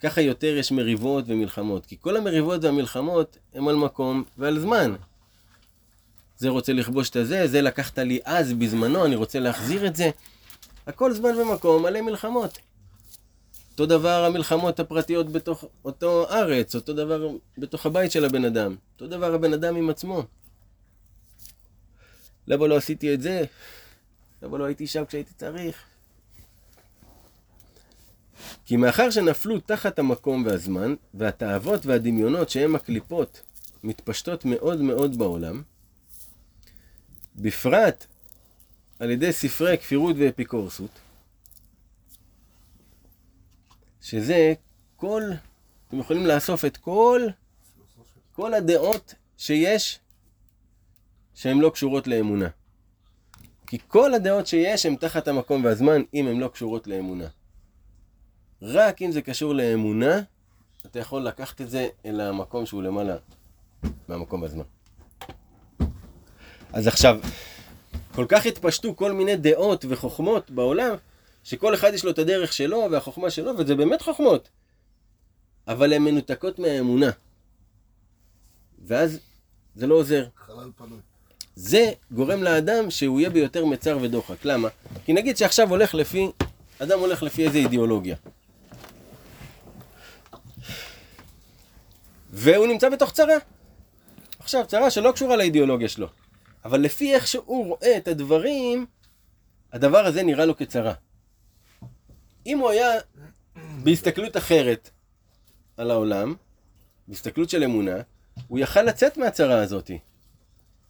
ככה 0.00 0.20
יותר 0.20 0.56
יש 0.56 0.72
מריבות 0.72 1.24
ומלחמות. 1.26 1.86
כי 1.86 1.96
כל 2.00 2.16
המריבות 2.16 2.64
והמלחמות 2.64 3.38
הם 3.54 3.68
על 3.68 3.76
מקום 3.76 4.24
ועל 4.38 4.60
זמן. 4.60 4.94
זה 6.36 6.48
רוצה 6.48 6.72
לכבוש 6.72 7.10
את 7.10 7.16
הזה, 7.16 7.46
זה 7.46 7.62
לקחת 7.62 7.98
לי 7.98 8.20
אז, 8.24 8.52
בזמנו, 8.52 9.04
אני 9.04 9.16
רוצה 9.16 9.38
להחזיר 9.38 9.86
את 9.86 9.96
זה. 9.96 10.10
הכל 10.86 11.12
זמן 11.12 11.36
ומקום, 11.36 11.82
מלא 11.82 12.00
מלחמות. 12.00 12.58
אותו 13.70 13.86
דבר 13.86 14.24
המלחמות 14.24 14.80
הפרטיות 14.80 15.32
בתוך 15.32 15.64
אותו 15.84 16.26
ארץ, 16.30 16.74
אותו 16.74 16.92
דבר 16.92 17.28
בתוך 17.58 17.86
הבית 17.86 18.12
של 18.12 18.24
הבן 18.24 18.44
אדם. 18.44 18.76
אותו 18.94 19.06
דבר 19.06 19.34
הבן 19.34 19.52
אדם 19.52 19.76
עם 19.76 19.90
עצמו. 19.90 20.22
למה 22.46 22.66
לא 22.66 22.76
עשיתי 22.76 23.14
את 23.14 23.22
זה? 23.22 23.44
למה 24.42 24.58
לא 24.58 24.64
הייתי 24.64 24.86
שם 24.86 25.04
כשהייתי 25.04 25.34
צריך? 25.34 25.84
כי 28.64 28.76
מאחר 28.76 29.10
שנפלו 29.10 29.60
תחת 29.60 29.98
המקום 29.98 30.44
והזמן, 30.46 30.94
והתאוות 31.14 31.86
והדמיונות 31.86 32.50
שהם 32.50 32.76
הקליפות 32.76 33.42
מתפשטות 33.82 34.44
מאוד 34.44 34.80
מאוד 34.80 35.18
בעולם, 35.18 35.62
בפרט 37.36 38.06
על 38.98 39.10
ידי 39.10 39.32
ספרי 39.32 39.78
כפירות 39.78 40.16
ואפיקורסות, 40.18 40.90
שזה 44.00 44.54
כל, 44.96 45.22
אתם 45.88 45.98
יכולים 45.98 46.26
לאסוף 46.26 46.64
את 46.64 46.76
כל, 46.76 47.22
כל 48.32 48.54
הדעות 48.54 49.14
שיש 49.36 50.00
שהן 51.34 51.58
לא 51.58 51.70
קשורות 51.70 52.06
לאמונה. 52.06 52.48
כי 53.68 53.78
כל 53.88 54.14
הדעות 54.14 54.46
שיש 54.46 54.86
הן 54.86 54.96
תחת 54.96 55.28
המקום 55.28 55.64
והזמן 55.64 56.02
אם 56.14 56.26
הן 56.26 56.38
לא 56.38 56.48
קשורות 56.48 56.86
לאמונה. 56.86 57.26
רק 58.62 59.02
אם 59.02 59.12
זה 59.12 59.22
קשור 59.22 59.54
לאמונה, 59.54 60.20
אתה 60.86 60.98
יכול 60.98 61.22
לקחת 61.22 61.60
את 61.60 61.70
זה 61.70 61.88
אל 62.04 62.20
המקום 62.20 62.66
שהוא 62.66 62.82
למעלה 62.82 63.16
מהמקום 64.08 64.42
והזמן. 64.42 64.64
אז 66.72 66.86
עכשיו, 66.86 67.20
כל 68.14 68.26
כך 68.28 68.46
התפשטו 68.46 68.96
כל 68.96 69.12
מיני 69.12 69.36
דעות 69.36 69.84
וחוכמות 69.88 70.50
בעולם, 70.50 70.94
שכל 71.44 71.74
אחד 71.74 71.90
יש 71.94 72.04
לו 72.04 72.10
את 72.10 72.18
הדרך 72.18 72.52
שלו 72.52 72.88
והחוכמה 72.90 73.30
שלו, 73.30 73.58
וזה 73.58 73.74
באמת 73.74 74.02
חוכמות. 74.02 74.48
אבל 75.66 75.92
הן 75.92 76.02
מנותקות 76.02 76.58
מהאמונה. 76.58 77.10
ואז 78.86 79.18
זה 79.74 79.86
לא 79.86 79.94
עוזר. 79.94 80.26
חלל 80.36 80.70
פנוי. 80.76 81.07
זה 81.58 81.92
גורם 82.10 82.42
לאדם 82.42 82.90
שהוא 82.90 83.20
יהיה 83.20 83.30
ביותר 83.30 83.64
מצר 83.64 83.98
ודוחק. 84.02 84.44
למה? 84.44 84.68
כי 85.04 85.12
נגיד 85.12 85.36
שעכשיו 85.36 85.70
הולך 85.70 85.94
לפי, 85.94 86.30
אדם 86.78 86.98
הולך 86.98 87.22
לפי 87.22 87.46
איזה 87.46 87.58
אידיאולוגיה. 87.58 88.16
והוא 92.30 92.66
נמצא 92.66 92.88
בתוך 92.88 93.12
צרה. 93.12 93.36
עכשיו, 94.38 94.66
צרה 94.66 94.90
שלא 94.90 95.12
קשורה 95.12 95.36
לאידיאולוגיה 95.36 95.88
שלו. 95.88 96.08
אבל 96.64 96.80
לפי 96.80 97.14
איך 97.14 97.26
שהוא 97.26 97.66
רואה 97.66 97.96
את 97.96 98.08
הדברים, 98.08 98.86
הדבר 99.72 100.06
הזה 100.06 100.22
נראה 100.22 100.44
לו 100.44 100.56
כצרה. 100.56 100.94
אם 102.46 102.58
הוא 102.58 102.70
היה 102.70 102.90
בהסתכלות 103.82 104.36
אחרת 104.36 104.90
על 105.76 105.90
העולם, 105.90 106.34
בהסתכלות 107.08 107.50
של 107.50 107.64
אמונה, 107.64 107.96
הוא 108.48 108.58
יכל 108.58 108.82
לצאת 108.82 109.16
מהצרה 109.16 109.62
הזאתי. 109.62 109.98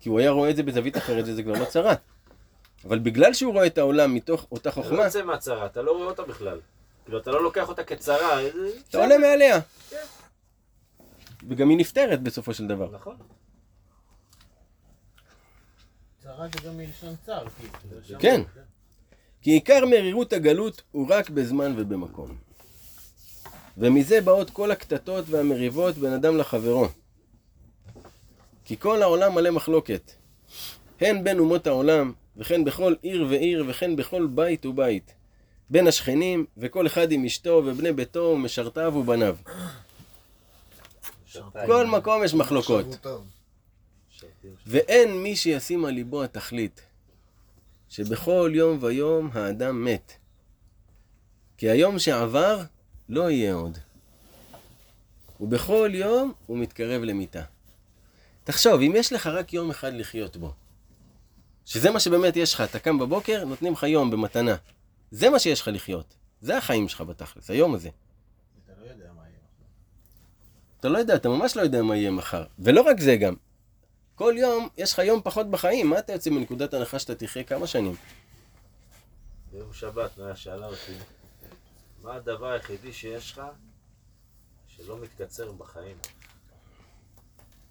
כי 0.01 0.09
הוא 0.09 0.19
היה 0.21 0.31
רואה 0.31 0.51
את 0.51 0.57
זה 0.57 0.63
בזווית 0.63 0.97
אחרת 0.97 1.25
וזה 1.29 1.43
כבר 1.43 1.53
לא 1.53 1.65
צרה. 1.65 1.95
אבל 2.85 2.99
בגלל 2.99 3.35
שהוא 3.35 3.53
רואה 3.53 3.67
את 3.67 3.79
העולם 3.79 4.15
מתוך 4.15 4.47
אותה 4.53 4.71
אתה 4.71 4.81
לא 4.81 4.85
חוכמה, 4.85 5.05
יוצא 5.05 5.23
מהצרה, 5.23 5.67
אתה 5.67 5.83
לא 5.83 5.91
רואה 5.91 6.07
אותה 6.07 6.23
בכלל. 6.23 6.61
כאילו, 7.05 7.19
אתה 7.19 7.31
לא 7.31 7.43
לוקח 7.43 7.69
אותה 7.69 7.85
כצרה, 7.85 8.41
איזה- 8.41 8.69
אתה 8.91 8.99
עולה 8.99 9.19
מעליה. 9.19 9.59
וגם 11.49 11.69
היא 11.69 11.79
נפתרת 11.79 12.23
בסופו 12.23 12.55
של 12.55 12.67
דבר. 12.67 12.91
נכון. 12.91 13.17
צרה 16.23 16.47
זה 16.55 16.69
גם 16.69 16.77
מלשון 16.77 17.15
צר, 17.27 17.45
כאילו. 17.49 18.19
כן. 18.21 18.43
כי 19.43 19.51
עיקר 19.51 19.87
מרירות 19.87 20.33
הגלות 20.33 20.83
הוא 20.93 21.07
רק 21.11 21.31
בזמן 21.31 21.75
ובמקום. 21.77 22.37
ומזה 23.79 24.21
באות 24.21 24.51
כל 24.51 24.71
הקטטות 24.71 25.25
והמריבות 25.29 25.95
בין 25.95 26.13
אדם 26.13 26.37
לחברו. 26.37 26.89
כי 28.69 28.77
כל 28.77 29.03
העולם 29.03 29.35
מלא 29.35 29.51
מחלוקת. 29.51 30.13
הן 31.01 31.25
בין 31.25 31.39
אומות 31.39 31.67
העולם, 31.67 32.13
וכן 32.37 32.65
בכל 32.65 32.95
עיר 33.03 33.27
ועיר, 33.31 33.65
וכן 33.69 33.97
בכל 33.97 34.27
בית 34.27 34.67
ובית. 34.67 35.15
בין 35.71 35.87
השכנים, 35.87 36.47
וכל 36.57 36.87
אחד 36.87 37.13
עם 37.13 37.25
אשתו 37.25 37.63
ובני 37.67 37.93
ביתו 37.93 38.21
ומשרתיו 38.21 38.93
ובניו. 38.97 39.37
כל 41.67 41.87
מקום 41.87 42.25
יש 42.25 42.35
מחלוקות. 42.35 42.87
ואין 44.67 45.23
מי 45.23 45.37
שישים 45.37 45.85
על 45.85 45.95
ליבו 45.95 46.23
התכלית, 46.23 46.81
שבכל 47.89 48.53
יום 48.55 48.79
ויום 48.81 49.31
האדם 49.33 49.85
מת. 49.85 50.13
כי 51.59 51.71
היום 51.71 51.99
שעבר 51.99 52.63
לא 53.09 53.31
יהיה 53.31 53.55
עוד. 53.55 53.79
ובכל 55.41 55.91
יום 55.95 56.33
הוא 56.47 56.59
מתקרב 56.59 57.03
למיתה. 57.03 57.43
תחשוב, 58.49 58.81
אם 58.81 58.93
יש 58.97 59.13
לך 59.13 59.27
רק 59.27 59.53
יום 59.53 59.71
אחד 59.71 59.93
לחיות 59.93 60.37
בו, 60.37 60.53
שזה 61.65 61.91
מה 61.91 62.01
שבאמת 62.01 62.37
יש 62.37 62.55
לך, 62.55 62.61
אתה 62.61 62.79
קם 62.79 62.99
בבוקר, 62.99 63.45
נותנים 63.45 63.73
לך 63.73 63.83
יום 63.83 64.11
במתנה. 64.11 64.57
זה 65.11 65.31
מה 65.31 65.39
שיש 65.39 65.61
לך 65.61 65.69
לחיות. 65.73 66.15
זה 66.41 66.57
החיים 66.59 66.89
שלך 66.89 67.01
בתכלס, 67.01 67.51
היום 67.51 67.75
הזה. 67.75 67.89
אתה 68.65 68.73
לא 68.81 68.91
יודע 68.91 69.13
מה 69.17 69.23
יהיה. 69.23 69.39
אתה 70.81 70.89
לא 70.89 70.99
יודע, 70.99 71.15
אתה 71.15 71.29
ממש 71.29 71.57
לא 71.57 71.63
יודע 71.63 71.83
מה 71.83 71.97
יהיה 71.97 72.11
מחר. 72.11 72.45
ולא 72.59 72.81
רק 72.81 73.01
זה 73.01 73.17
גם, 73.17 73.35
כל 74.15 74.35
יום 74.37 74.69
יש 74.79 74.93
לך 74.93 74.99
יום 74.99 75.21
פחות 75.25 75.51
בחיים, 75.51 75.91
מה 75.91 75.99
אתה 75.99 76.13
יוצא 76.13 76.31
מנקודת 76.31 76.75
הנחה 76.75 76.99
שאתה 76.99 77.15
תחיה 77.15 77.45
כמה 77.45 77.67
שנים? 77.67 77.95
ביום 79.53 79.73
שבת 79.73 80.19
נויה 80.19 80.37
שאלה 80.37 80.67
אותי, 80.67 80.93
מה 82.03 82.15
הדבר 82.15 82.47
היחידי 82.47 82.93
שיש 82.93 83.33
לך 83.33 83.43
שלא 84.67 84.99
מתקצר 84.99 85.53
בחיים? 85.53 85.97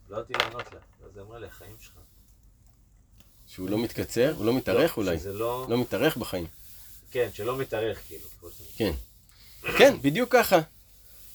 לא 0.09 0.17
אותי 0.17 0.33
לענות 0.33 0.73
לה, 0.73 0.79
אז 1.05 1.17
היא 1.17 1.23
אמרה 1.23 1.39
לי, 1.39 1.47
החיים 1.47 1.75
שלך. 1.79 1.93
שהוא 3.47 3.69
לא 3.69 3.77
מתקצר? 3.77 4.33
הוא 4.37 4.45
לא 4.45 4.53
מתארך 4.53 4.97
אולי? 4.97 5.19
שזה 5.19 5.33
לא... 5.33 5.65
לא 5.69 5.77
מתארך 5.77 6.17
בחיים. 6.17 6.47
כן, 7.11 7.29
שלא 7.33 7.57
מתארך 7.57 7.99
כאילו. 8.07 8.29
כן. 8.75 8.91
כן, 9.77 10.01
בדיוק 10.01 10.31
ככה. 10.31 10.59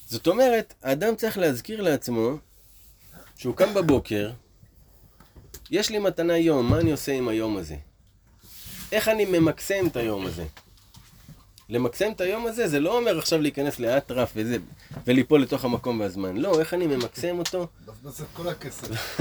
זאת 0.07 0.27
אומרת, 0.27 0.75
האדם 0.83 1.17
צריך 1.17 1.39
להזכיר 1.39 1.81
לעצמו 1.81 2.37
שהוא 3.37 3.57
קם 3.57 3.75
בבוקר, 3.75 4.31
יש 5.71 5.91
לי 5.91 5.99
מתנה 5.99 6.39
יום, 6.39 6.71
מה 6.71 6.79
אני 6.79 6.93
עושה 6.93 7.13
עם 7.13 7.29
היום 7.29 7.57
הזה? 7.57 7.77
איך 8.93 9.09
אני 9.09 9.25
ממקסם 9.25 9.87
את 9.87 9.97
היום 9.97 10.27
הזה? 10.27 10.45
למקסם 11.73 12.13
את 12.13 12.21
היום 12.21 12.47
הזה 12.47 12.69
זה 12.69 12.81
לא 12.81 12.99
אומר 12.99 13.19
עכשיו 13.19 13.41
להיכנס 13.41 13.81
לאטרף 13.81 14.33
וזה, 14.37 14.57
וליפול 15.07 15.43
לתוך 15.43 15.65
המקום 15.65 16.01
והזמן. 16.01 16.37
לא, 16.37 16.61
איך 16.61 16.75
אני 16.75 16.87
ממקסם 16.87 17.39
אותו? 17.39 17.67
לבזבז 17.89 18.21
את 18.21 18.27
כל 18.33 18.49
הכסף. 18.49 19.19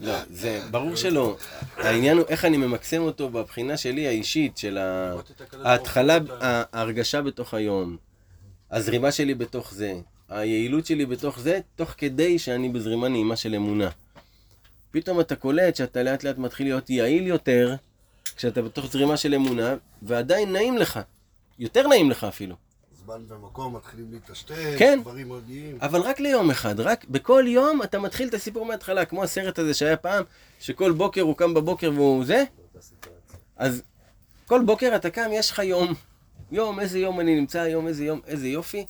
לא, 0.00 0.14
זה 0.30 0.60
ברור 0.70 0.96
שלא. 0.96 1.36
העניין 1.76 2.18
הוא 2.18 2.26
איך 2.28 2.44
אני 2.44 2.56
ממקסם 2.56 3.02
אותו 3.02 3.28
בבחינה 3.28 3.76
שלי 3.76 4.06
האישית, 4.06 4.58
של 4.58 4.78
ההתחלה, 5.64 6.18
ההרגשה 6.40 7.22
בתוך 7.22 7.54
היום, 7.54 7.96
הזרימה 8.70 9.12
שלי 9.12 9.34
בתוך 9.34 9.74
זה, 9.74 9.94
היעילות 10.28 10.86
שלי 10.86 11.06
בתוך 11.06 11.40
זה, 11.40 11.60
תוך 11.76 11.94
כדי 11.98 12.38
שאני 12.38 12.68
בזרימה 12.68 13.08
נעימה 13.08 13.36
של 13.36 13.54
אמונה. 13.54 13.88
פתאום 14.90 15.20
אתה 15.20 15.36
קולט 15.36 15.76
שאתה 15.76 16.02
לאט 16.02 16.24
לאט 16.24 16.38
מתחיל 16.38 16.66
להיות 16.66 16.90
יעיל 16.90 17.26
יותר, 17.26 17.76
כשאתה 18.36 18.62
בתוך 18.62 18.86
זרימה 18.86 19.16
של 19.16 19.34
אמונה, 19.34 19.74
ועדיין 20.02 20.52
נעים 20.52 20.78
לך. 20.78 21.00
יותר 21.58 21.88
נעים 21.88 22.10
לך 22.10 22.24
אפילו. 22.24 22.56
זמן 23.04 23.22
ומקום 23.28 23.76
מתחילים 23.76 24.06
להיטשטש, 24.10 24.52
כן. 24.78 24.98
דברים 25.02 25.28
מגיעים. 25.28 25.78
אבל 25.80 26.00
רק 26.00 26.20
ליום 26.20 26.50
אחד, 26.50 26.80
רק 26.80 27.04
בכל 27.04 27.44
יום 27.46 27.82
אתה 27.82 27.98
מתחיל 27.98 28.28
את 28.28 28.34
הסיפור 28.34 28.66
מההתחלה, 28.66 29.04
כמו 29.04 29.22
הסרט 29.22 29.58
הזה 29.58 29.74
שהיה 29.74 29.96
פעם, 29.96 30.24
שכל 30.60 30.92
בוקר 30.92 31.20
הוא 31.20 31.36
קם 31.36 31.54
בבוקר 31.54 31.90
והוא 31.94 32.24
זה, 32.24 32.44
אז 33.56 33.82
כל 34.46 34.62
בוקר 34.66 34.96
אתה 34.96 35.10
קם, 35.10 35.30
יש 35.32 35.50
לך 35.50 35.58
יום, 35.58 35.94
יום, 36.52 36.80
איזה 36.80 36.98
יום 36.98 37.20
אני 37.20 37.34
נמצא 37.40 37.60
היום, 37.60 37.86
איזה 37.86 38.04
יום, 38.04 38.20
איזה 38.26 38.48
יופי. 38.48 38.86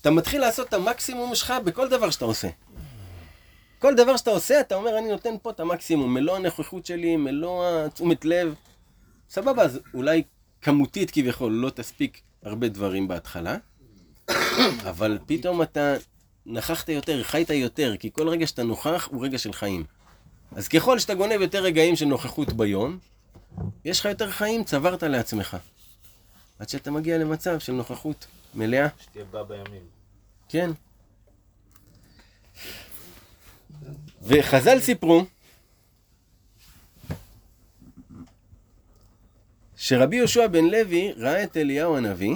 אתה 0.00 0.10
מתחיל 0.10 0.40
לעשות 0.40 0.68
את 0.68 0.74
המקסימום 0.74 1.34
שלך 1.34 1.54
בכל 1.64 1.88
דבר 1.88 2.10
שאתה 2.10 2.24
עושה. 2.24 2.48
כל 3.84 3.94
דבר 3.94 4.16
שאתה 4.16 4.30
עושה, 4.30 4.60
אתה 4.60 4.74
אומר, 4.74 4.98
אני 4.98 5.08
נותן 5.08 5.34
פה 5.42 5.50
את 5.50 5.60
המקסימום, 5.60 6.14
מלוא 6.14 6.36
הנוכחות 6.36 6.86
שלי, 6.86 7.16
מלוא 7.16 7.66
התשומת 7.66 8.24
לב. 8.24 8.54
סבבה, 9.28 9.62
אז 9.62 9.80
אולי 9.94 10.22
כמותית 10.60 11.10
כביכול 11.10 11.52
לא 11.52 11.70
תספיק 11.70 12.20
הרבה 12.42 12.68
דברים 12.68 13.08
בהתחלה, 13.08 13.56
אבל 14.90 15.18
פתאום 15.26 15.62
אתה 15.62 15.94
נכחת 16.46 16.88
יותר, 16.88 17.22
חיית 17.22 17.50
יותר, 17.50 17.96
כי 17.96 18.10
כל 18.12 18.28
רגע 18.28 18.46
שאתה 18.46 18.62
נוכח 18.62 19.08
הוא 19.12 19.24
רגע 19.24 19.38
של 19.38 19.52
חיים. 19.52 19.84
אז 20.52 20.68
ככל 20.68 20.98
שאתה 20.98 21.14
גונב 21.14 21.40
יותר 21.40 21.62
רגעים 21.62 21.96
של 21.96 22.06
נוכחות 22.06 22.52
ביום, 22.52 22.98
יש 23.84 24.00
לך 24.00 24.06
יותר 24.06 24.30
חיים, 24.30 24.64
צברת 24.64 25.02
לעצמך. 25.02 25.56
עד 26.58 26.68
שאתה 26.68 26.90
מגיע 26.90 27.18
למצב 27.18 27.58
של 27.58 27.72
נוכחות 27.72 28.26
מלאה. 28.54 28.88
שתהיה 29.00 29.24
בא 29.24 29.42
בימים. 29.42 29.82
כן. 30.48 30.70
וחז"ל 34.24 34.80
סיפרו 34.80 35.24
שרבי 39.76 40.16
יהושע 40.16 40.46
בן 40.46 40.64
לוי 40.64 41.12
ראה 41.12 41.42
את 41.42 41.56
אליהו 41.56 41.96
הנביא 41.96 42.34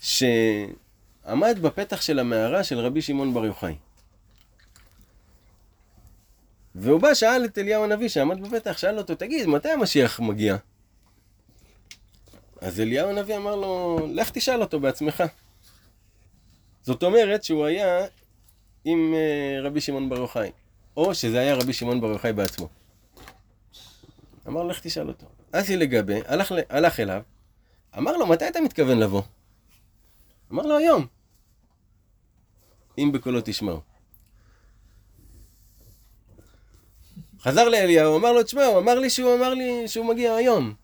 שעמד 0.00 1.58
בפתח 1.62 2.00
של 2.00 2.18
המערה 2.18 2.64
של 2.64 2.78
רבי 2.78 3.02
שמעון 3.02 3.34
בר 3.34 3.44
יוחאי. 3.44 3.76
והוא 6.74 7.00
בא, 7.00 7.14
שאל 7.14 7.44
את 7.44 7.58
אליהו 7.58 7.84
הנביא 7.84 8.08
שעמד 8.08 8.40
בפתח, 8.40 8.78
שאל 8.78 8.98
אותו, 8.98 9.14
תגיד, 9.14 9.46
מתי 9.46 9.68
המשיח 9.68 10.20
מגיע? 10.20 10.56
אז 12.60 12.80
אליהו 12.80 13.08
הנביא 13.08 13.36
אמר 13.36 13.56
לו, 13.56 13.98
לך 14.10 14.30
תשאל 14.30 14.60
אותו 14.60 14.80
בעצמך. 14.80 15.24
זאת 16.82 17.02
אומרת 17.02 17.44
שהוא 17.44 17.64
היה 17.64 18.06
עם 18.88 19.14
אה, 19.14 19.58
רבי 19.62 19.80
שמעון 19.80 20.08
בר 20.08 20.16
יוחאי, 20.16 20.50
או 20.96 21.14
שזה 21.14 21.40
היה 21.40 21.54
רבי 21.54 21.72
שמעון 21.72 22.00
בר 22.00 22.06
יוחאי 22.06 22.32
בעצמו. 22.32 22.68
אמר 24.48 24.62
לו, 24.62 24.68
לך 24.68 24.80
תשאל 24.80 25.08
אותו. 25.08 25.26
היא 25.52 25.76
לגבי, 25.76 26.20
הלך, 26.26 26.52
הלך 26.68 27.00
אליו, 27.00 27.22
אמר 27.98 28.16
לו, 28.16 28.26
מתי 28.26 28.48
אתה 28.48 28.60
מתכוון 28.60 28.98
לבוא? 28.98 29.22
אמר 30.52 30.62
לו, 30.62 30.76
היום. 30.76 31.06
אם 32.98 33.10
בקולו 33.12 33.40
תשמעו. 33.44 33.80
חזר 37.40 37.68
לאליהו, 37.68 38.16
אמר 38.18 38.32
לו, 38.32 38.42
תשמע, 38.42 38.64
הוא 38.64 38.78
אמר 38.78 38.98
לי 38.98 39.10
שהוא 39.10 39.34
אמר 39.34 39.54
לי 39.54 39.88
שהוא 39.88 40.06
מגיע 40.06 40.34
היום. 40.34 40.74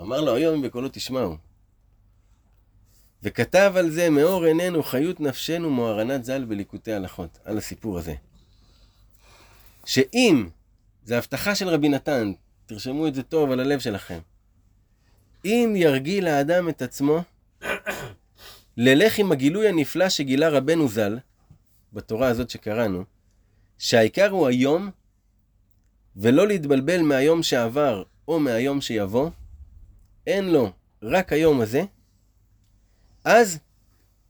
אמר 0.00 0.20
לו, 0.20 0.34
היום 0.34 0.54
אם 0.54 0.62
בקולו 0.62 0.88
תשמעו. 0.92 1.36
וכתב 3.24 3.72
על 3.76 3.90
זה 3.90 4.10
מאור 4.10 4.44
עינינו, 4.44 4.82
חיות 4.82 5.20
נפשנו, 5.20 5.70
מוהרנת 5.70 6.24
ז"ל 6.24 6.44
בליקוטי 6.44 6.92
הלכות, 6.92 7.38
על 7.44 7.58
הסיפור 7.58 7.98
הזה. 7.98 8.14
שאם, 9.84 10.48
זה 11.04 11.18
הבטחה 11.18 11.54
של 11.54 11.68
רבי 11.68 11.88
נתן, 11.88 12.32
תרשמו 12.66 13.08
את 13.08 13.14
זה 13.14 13.22
טוב 13.22 13.50
על 13.50 13.60
הלב 13.60 13.80
שלכם. 13.80 14.18
אם 15.44 15.74
ירגיל 15.76 16.26
האדם 16.26 16.68
את 16.68 16.82
עצמו, 16.82 17.22
ללך 18.76 19.18
עם 19.18 19.32
הגילוי 19.32 19.68
הנפלא 19.68 20.08
שגילה 20.08 20.48
רבנו 20.48 20.88
ז"ל, 20.88 21.18
בתורה 21.92 22.28
הזאת 22.28 22.50
שקראנו, 22.50 23.04
שהעיקר 23.78 24.30
הוא 24.30 24.46
היום, 24.46 24.90
ולא 26.16 26.48
להתבלבל 26.48 27.02
מהיום 27.02 27.42
שעבר 27.42 28.02
או 28.28 28.40
מהיום 28.40 28.80
שיבוא, 28.80 29.30
אין 30.26 30.48
לו 30.48 30.72
רק 31.02 31.32
היום 31.32 31.60
הזה, 31.60 31.84
אז 33.24 33.58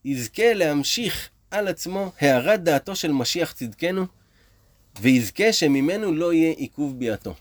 יזכה 0.04 0.54
להמשיך 0.54 1.28
על 1.50 1.68
עצמו 1.68 2.12
הערת 2.20 2.62
דעתו 2.62 2.96
של 2.96 3.12
משיח 3.12 3.52
צדקנו, 3.52 4.06
ויזכה 5.00 5.52
שממנו 5.52 6.12
לא 6.12 6.32
יהיה 6.32 6.52
עיכוב 6.52 6.98
ביאתו. 6.98 7.34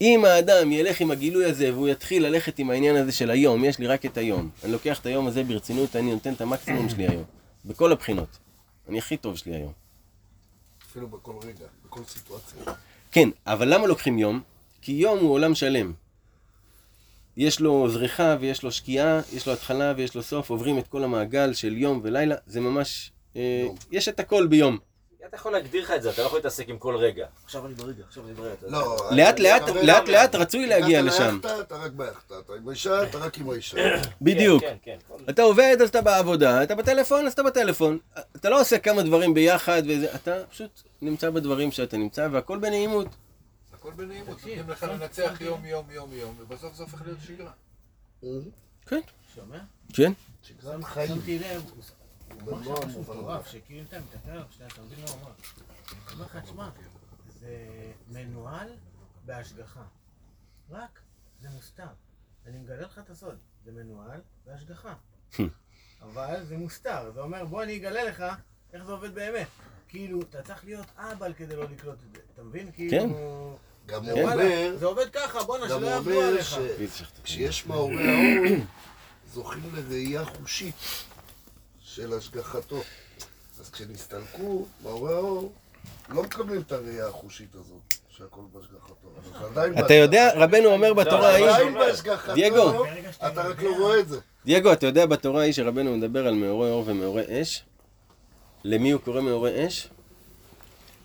אם 0.00 0.24
האדם 0.24 0.72
ילך 0.72 1.00
עם 1.00 1.10
הגילוי 1.10 1.44
הזה 1.44 1.74
והוא 1.74 1.88
יתחיל 1.88 2.26
ללכת 2.26 2.58
עם 2.58 2.70
העניין 2.70 2.96
הזה 2.96 3.12
של 3.12 3.30
היום, 3.30 3.64
יש 3.64 3.78
לי 3.78 3.86
רק 3.86 4.06
את 4.06 4.16
היום, 4.16 4.50
אני 4.64 4.72
לוקח 4.72 5.00
את 5.00 5.06
היום 5.06 5.26
הזה 5.26 5.44
ברצינות, 5.44 5.96
אני 5.96 6.12
נותן 6.12 6.32
את 6.32 6.40
המקסימום 6.40 6.88
שלי 6.88 7.08
היום, 7.08 7.24
בכל 7.64 7.92
הבחינות. 7.92 8.38
אני 8.88 8.98
הכי 8.98 9.16
טוב 9.16 9.36
שלי 9.36 9.54
היום. 9.54 9.72
אפילו 10.90 11.08
בכל 11.08 11.32
רגע, 11.42 11.66
בכל 11.86 12.00
סיטואציה. 12.08 12.74
כן, 13.12 13.28
אבל 13.46 13.74
למה 13.74 13.86
לוקחים 13.86 14.18
יום? 14.18 14.42
כי 14.82 14.92
יום 14.92 15.18
הוא 15.18 15.32
עולם 15.32 15.54
שלם. 15.54 15.92
יש 17.36 17.60
לו 17.60 17.88
זריחה 17.88 18.36
ויש 18.40 18.62
לו 18.62 18.72
שקיעה, 18.72 19.20
יש 19.32 19.46
לו 19.46 19.52
התחלה 19.52 19.92
ויש 19.96 20.14
לו 20.14 20.22
סוף, 20.22 20.50
עוברים 20.50 20.78
את 20.78 20.88
כל 20.88 21.04
המעגל 21.04 21.52
של 21.52 21.76
יום 21.76 22.00
ולילה, 22.04 22.34
זה 22.46 22.60
ממש... 22.60 23.10
אה. 23.36 23.66
יש 23.92 24.08
את 24.08 24.20
הכל 24.20 24.46
ביום. 24.46 24.78
אתה 25.28 25.36
יכול 25.36 25.52
להגדיר 25.52 25.82
לך 25.82 25.90
את 25.90 26.02
זה, 26.02 26.10
אתה 26.10 26.22
לא 26.22 26.26
יכול 26.26 26.38
להתעסק 26.38 26.68
עם 26.68 26.78
כל 26.78 26.96
רגע. 26.96 27.26
עכשיו 27.44 27.66
אני 27.66 27.74
ברגע, 27.74 28.02
עכשיו 28.08 28.24
אני 28.26 28.34
ברגע. 28.34 28.54
לא, 28.68 28.96
לאט 29.10 29.40
לאט, 29.40 29.62
לאט 29.82 30.08
לאט 30.08 30.34
רצוי 30.34 30.66
להגיע 30.66 31.02
לשם. 31.02 31.38
אתה 31.60 31.76
רק 31.76 31.92
ביאכטה, 31.92 32.34
אתה 32.38 32.52
עם 32.58 32.68
האישה, 32.68 33.02
אתה 33.02 33.18
רק 33.18 33.38
עם 33.38 33.50
האישה. 33.50 33.76
בדיוק. 34.22 34.62
כן, 34.62 34.74
כן, 34.82 34.96
כן. 35.08 35.16
כל- 35.24 35.30
אתה 35.30 35.42
עובד 35.42 35.76
אז 35.82 35.88
אתה 35.88 36.02
בעבודה, 36.02 36.62
אתה 36.62 36.74
בטלפון 36.74 37.26
אז 37.26 37.32
אתה 37.32 37.42
בטלפון. 37.42 37.98
אתה 38.36 38.50
לא 38.50 38.60
עושה 38.60 38.78
כמה 38.78 39.02
דברים 39.02 39.34
ביחד 39.34 39.82
וזה, 39.86 40.14
אתה 40.14 40.44
פשוט 40.50 40.70
נמצא 41.02 41.30
בדברים 41.30 41.72
שאתה 41.72 41.96
נמצא 41.96 42.28
והכל 42.32 42.58
בנעימות. 42.58 43.06
הכל 43.90 44.04
בנעימות, 44.04 44.28
נותנים 44.28 44.70
לך 44.70 44.82
לנצח 44.82 45.40
יום 45.40 45.64
יום 45.64 45.90
יום 45.90 46.12
יום, 46.12 46.34
ובסוף 46.38 46.74
זה 46.74 46.82
הופך 46.82 47.02
להיות 47.02 47.18
שגרה. 47.20 47.52
כן. 48.86 49.00
שומע? 49.34 49.60
כן. 49.92 50.12
שגרת 50.42 50.84
חיים. 50.84 51.08
שמתי 51.08 51.38
לב, 51.38 51.70
הוא 52.40 52.52
אמר 52.52 52.80
שם 52.80 52.88
משהו. 52.88 53.00
מטורף, 53.00 53.46
שכאילו 53.46 53.84
אתה 53.88 54.00
מסתכל 54.00 54.30
עליו, 54.30 54.44
שנייה, 54.50 54.70
אתה 54.74 54.82
מבין 54.82 54.98
מה 55.00 55.10
הוא 55.10 55.20
אמר? 55.20 55.30
הוא 55.30 56.12
אומר 56.12 56.24
לך, 56.24 56.36
תשמע, 56.36 56.70
זה 57.40 57.56
מנוהל 58.08 58.68
בהשגחה. 59.26 59.82
רק, 60.70 61.00
זה 61.40 61.48
מוסתר. 61.50 61.88
אני 62.46 62.58
מגלה 62.58 62.82
לך 62.82 62.98
את 62.98 63.10
הסוד, 63.10 63.38
זה 63.64 63.72
מנוהל 63.72 64.20
בהשגחה. 64.46 64.94
אבל 66.02 66.44
זה 66.44 66.56
מוסתר, 66.56 67.10
זה 67.14 67.20
אומר, 67.20 67.44
בוא 67.44 67.62
אני 67.62 67.76
אגלה 67.76 68.04
לך 68.04 68.24
איך 68.72 68.84
זה 68.84 68.92
עובד 68.92 69.14
באמת. 69.14 69.48
כאילו, 69.88 70.20
אתה 70.22 70.42
צריך 70.42 70.64
להיות 70.64 70.86
אהבל 70.98 71.32
כדי 71.32 71.56
לא 71.56 71.64
לקלוט 71.64 71.98
את 72.08 72.14
זה. 72.14 72.20
אתה 72.34 72.42
מבין? 72.42 72.72
כאילו... 72.72 73.58
כן. 73.90 73.96
גם 73.96 74.04
זה 74.04 74.12
הוא 74.12 74.30
אומר, 74.30 74.76
זה 74.78 74.86
עובד 74.86 75.10
ככה, 75.12 75.44
בואנה, 75.44 75.68
שלא 75.68 75.86
יעבדו 75.86 76.10
אומר 76.10 76.26
עליך. 76.28 76.56
שכשיש 76.96 77.66
מעורי 77.66 78.08
האור, 78.08 78.56
זוכים 79.34 79.62
לראייה 79.74 80.24
חושית 80.24 80.74
של 81.84 82.12
השגחתו. 82.12 82.82
אז 83.60 83.70
כשנסתלקו, 83.70 84.66
מעורי 84.82 85.14
האור, 85.14 85.52
לא 86.08 86.22
מקבלים 86.22 86.60
את 86.60 86.72
הראייה 86.72 87.08
החושית 87.08 87.54
הזאת, 87.54 87.94
שהכל 88.08 88.40
בהשגחתו. 88.52 89.80
אתה 89.86 89.94
יודע, 89.94 90.30
רבנו 90.34 90.68
אומר 90.68 90.94
בתורה 90.94 91.28
ההיא, 91.28 91.46
עדיין 91.46 91.74
בהשגחתו, 91.74 92.34
דייגו. 92.34 92.84
אתה 93.26 93.42
רק 93.42 93.62
לא 93.62 93.76
רואה 93.78 94.00
את 94.00 94.08
זה. 94.08 94.18
דייגו, 94.44 94.72
אתה 94.72 94.86
יודע 94.86 95.06
בתורה 95.06 95.40
ההיא 95.40 95.52
שרבנו 95.52 95.96
מדבר 95.96 96.26
על 96.26 96.34
מאורי 96.34 96.70
אור 96.70 96.84
ומאורי 96.86 97.42
אש? 97.42 97.64
למי 98.64 98.90
הוא 98.90 99.00
קורא 99.00 99.20
מאורי 99.20 99.66
אש? 99.66 99.88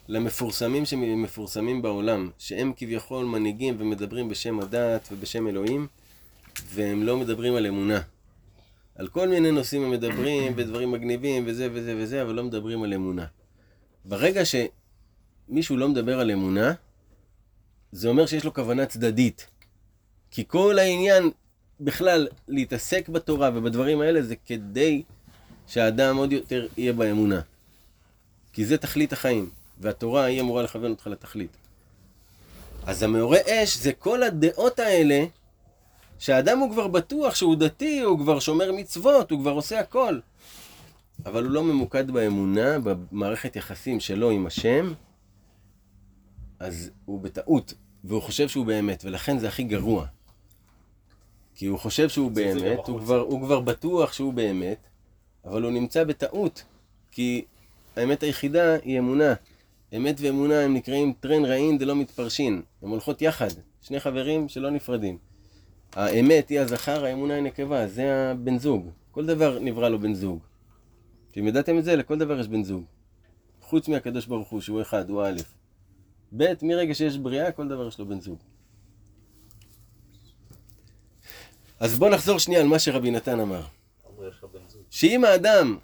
למפורסמים 0.07 0.85
שמפורסמים 0.85 1.81
בעולם, 1.81 2.29
שהם 2.37 2.73
כביכול 2.77 3.25
מנהיגים 3.25 3.75
ומדברים 3.79 4.29
בשם 4.29 4.59
הדת 4.59 5.09
ובשם 5.11 5.47
אלוהים, 5.47 5.87
והם 6.73 7.03
לא 7.03 7.17
מדברים 7.17 7.55
על 7.55 7.65
אמונה. 7.65 8.01
על 8.95 9.07
כל 9.07 9.27
מיני 9.27 9.51
נושאים 9.51 9.83
הם 9.83 9.91
מדברים, 9.91 10.53
ודברים 10.55 10.91
מגניבים, 10.91 11.43
וזה 11.47 11.69
וזה 11.73 11.95
וזה, 11.97 12.21
אבל 12.21 12.33
לא 12.33 12.43
מדברים 12.43 12.83
על 12.83 12.93
אמונה. 12.93 13.25
ברגע 14.05 14.41
שמישהו 14.45 15.77
לא 15.77 15.89
מדבר 15.89 16.19
על 16.19 16.31
אמונה, 16.31 16.73
זה 17.91 18.07
אומר 18.07 18.25
שיש 18.25 18.43
לו 18.43 18.53
כוונה 18.53 18.85
צדדית. 18.85 19.47
כי 20.31 20.43
כל 20.47 20.79
העניין 20.79 21.31
בכלל 21.79 22.27
להתעסק 22.47 23.09
בתורה 23.09 23.49
ובדברים 23.53 24.01
האלה 24.01 24.21
זה 24.21 24.35
כדי 24.35 25.03
שהאדם 25.67 26.17
עוד 26.17 26.31
יותר 26.31 26.67
יהיה 26.77 26.93
באמונה. 26.93 27.41
כי 28.53 28.65
זה 28.65 28.77
תכלית 28.77 29.13
החיים, 29.13 29.49
והתורה 29.79 30.23
היא 30.23 30.41
אמורה 30.41 30.63
לכוון 30.63 30.91
אותך 30.91 31.07
לתכלית. 31.07 31.57
אז 32.85 33.03
המעורה 33.03 33.39
אש 33.47 33.77
זה 33.77 33.93
כל 33.93 34.23
הדעות 34.23 34.79
האלה 34.79 35.25
שהאדם 36.19 36.59
הוא 36.59 36.71
כבר 36.71 36.87
בטוח 36.87 37.35
שהוא 37.35 37.55
דתי, 37.55 37.99
הוא 37.99 38.19
כבר 38.19 38.39
שומר 38.39 38.71
מצוות, 38.71 39.31
הוא 39.31 39.39
כבר 39.39 39.51
עושה 39.51 39.79
הכל. 39.79 40.19
אבל 41.25 41.43
הוא 41.43 41.51
לא 41.51 41.63
ממוקד 41.63 42.11
באמונה, 42.11 42.79
במערכת 42.79 43.55
יחסים 43.55 43.99
שלו 43.99 44.29
עם 44.29 44.45
השם, 44.45 44.93
אז 46.59 46.91
הוא 47.05 47.21
בטעות, 47.21 47.73
והוא 48.03 48.21
חושב 48.21 48.47
שהוא 48.49 48.65
באמת, 48.65 49.05
ולכן 49.05 49.39
זה 49.39 49.47
הכי 49.47 49.63
גרוע. 49.63 50.05
כי 51.55 51.65
הוא 51.65 51.79
חושב 51.79 52.09
שהוא 52.09 52.31
באמת, 52.31 52.79
הוא. 52.87 52.99
כבר, 52.99 53.19
הוא 53.19 53.41
כבר 53.41 53.59
בטוח 53.59 54.13
שהוא 54.13 54.33
באמת, 54.33 54.87
אבל 55.45 55.63
הוא 55.63 55.71
נמצא 55.71 56.03
בטעות. 56.03 56.63
כי 57.11 57.45
האמת 57.95 58.23
היחידה 58.23 58.75
היא 58.83 58.99
אמונה. 58.99 59.33
אמת 59.95 60.15
ואמונה 60.19 60.59
הם 60.59 60.73
נקראים 60.73 61.13
טרן 61.19 61.45
רעין 61.45 61.77
דלא 61.77 61.95
מתפרשין. 61.95 62.61
הם 62.81 62.89
הולכות 62.89 63.21
יחד, 63.21 63.49
שני 63.81 63.99
חברים 63.99 64.49
שלא 64.49 64.69
נפרדים. 64.69 65.17
האמת 65.93 66.49
היא 66.49 66.59
הזכר, 66.59 67.05
האמונה 67.05 67.33
היא 67.33 67.43
נקבה, 67.43 67.87
זה 67.87 68.31
הבן 68.31 68.57
זוג. 68.57 68.89
כל 69.11 69.25
דבר 69.25 69.59
נברא 69.59 69.89
לו 69.89 69.99
בן 69.99 70.13
זוג. 70.13 70.39
אתם 71.31 71.47
ידעתם 71.47 71.77
את 71.77 71.83
זה? 71.83 71.95
לכל 71.95 72.17
דבר 72.17 72.39
יש 72.39 72.47
בן 72.47 72.63
זוג. 72.63 72.83
חוץ 73.61 73.87
מהקדוש 73.87 74.25
ברוך 74.25 74.49
הוא, 74.49 74.61
שהוא 74.61 74.81
אחד, 74.81 75.09
הוא 75.09 75.23
א'. 75.23 75.37
ב', 76.37 76.53
מרגע 76.61 76.93
שיש 76.93 77.17
בריאה, 77.17 77.51
כל 77.51 77.67
דבר 77.67 77.87
יש 77.87 77.99
לו 77.99 78.05
בן 78.05 78.19
זוג. 78.19 78.37
אז 81.79 81.99
בוא 81.99 82.09
נחזור 82.09 82.39
שנייה 82.39 82.61
על 82.61 82.67
מה 82.67 82.79
שרבי 82.79 83.11
נתן 83.11 83.39
אמר. 83.39 83.61
שאם 84.89 85.25
האדם 85.25 85.77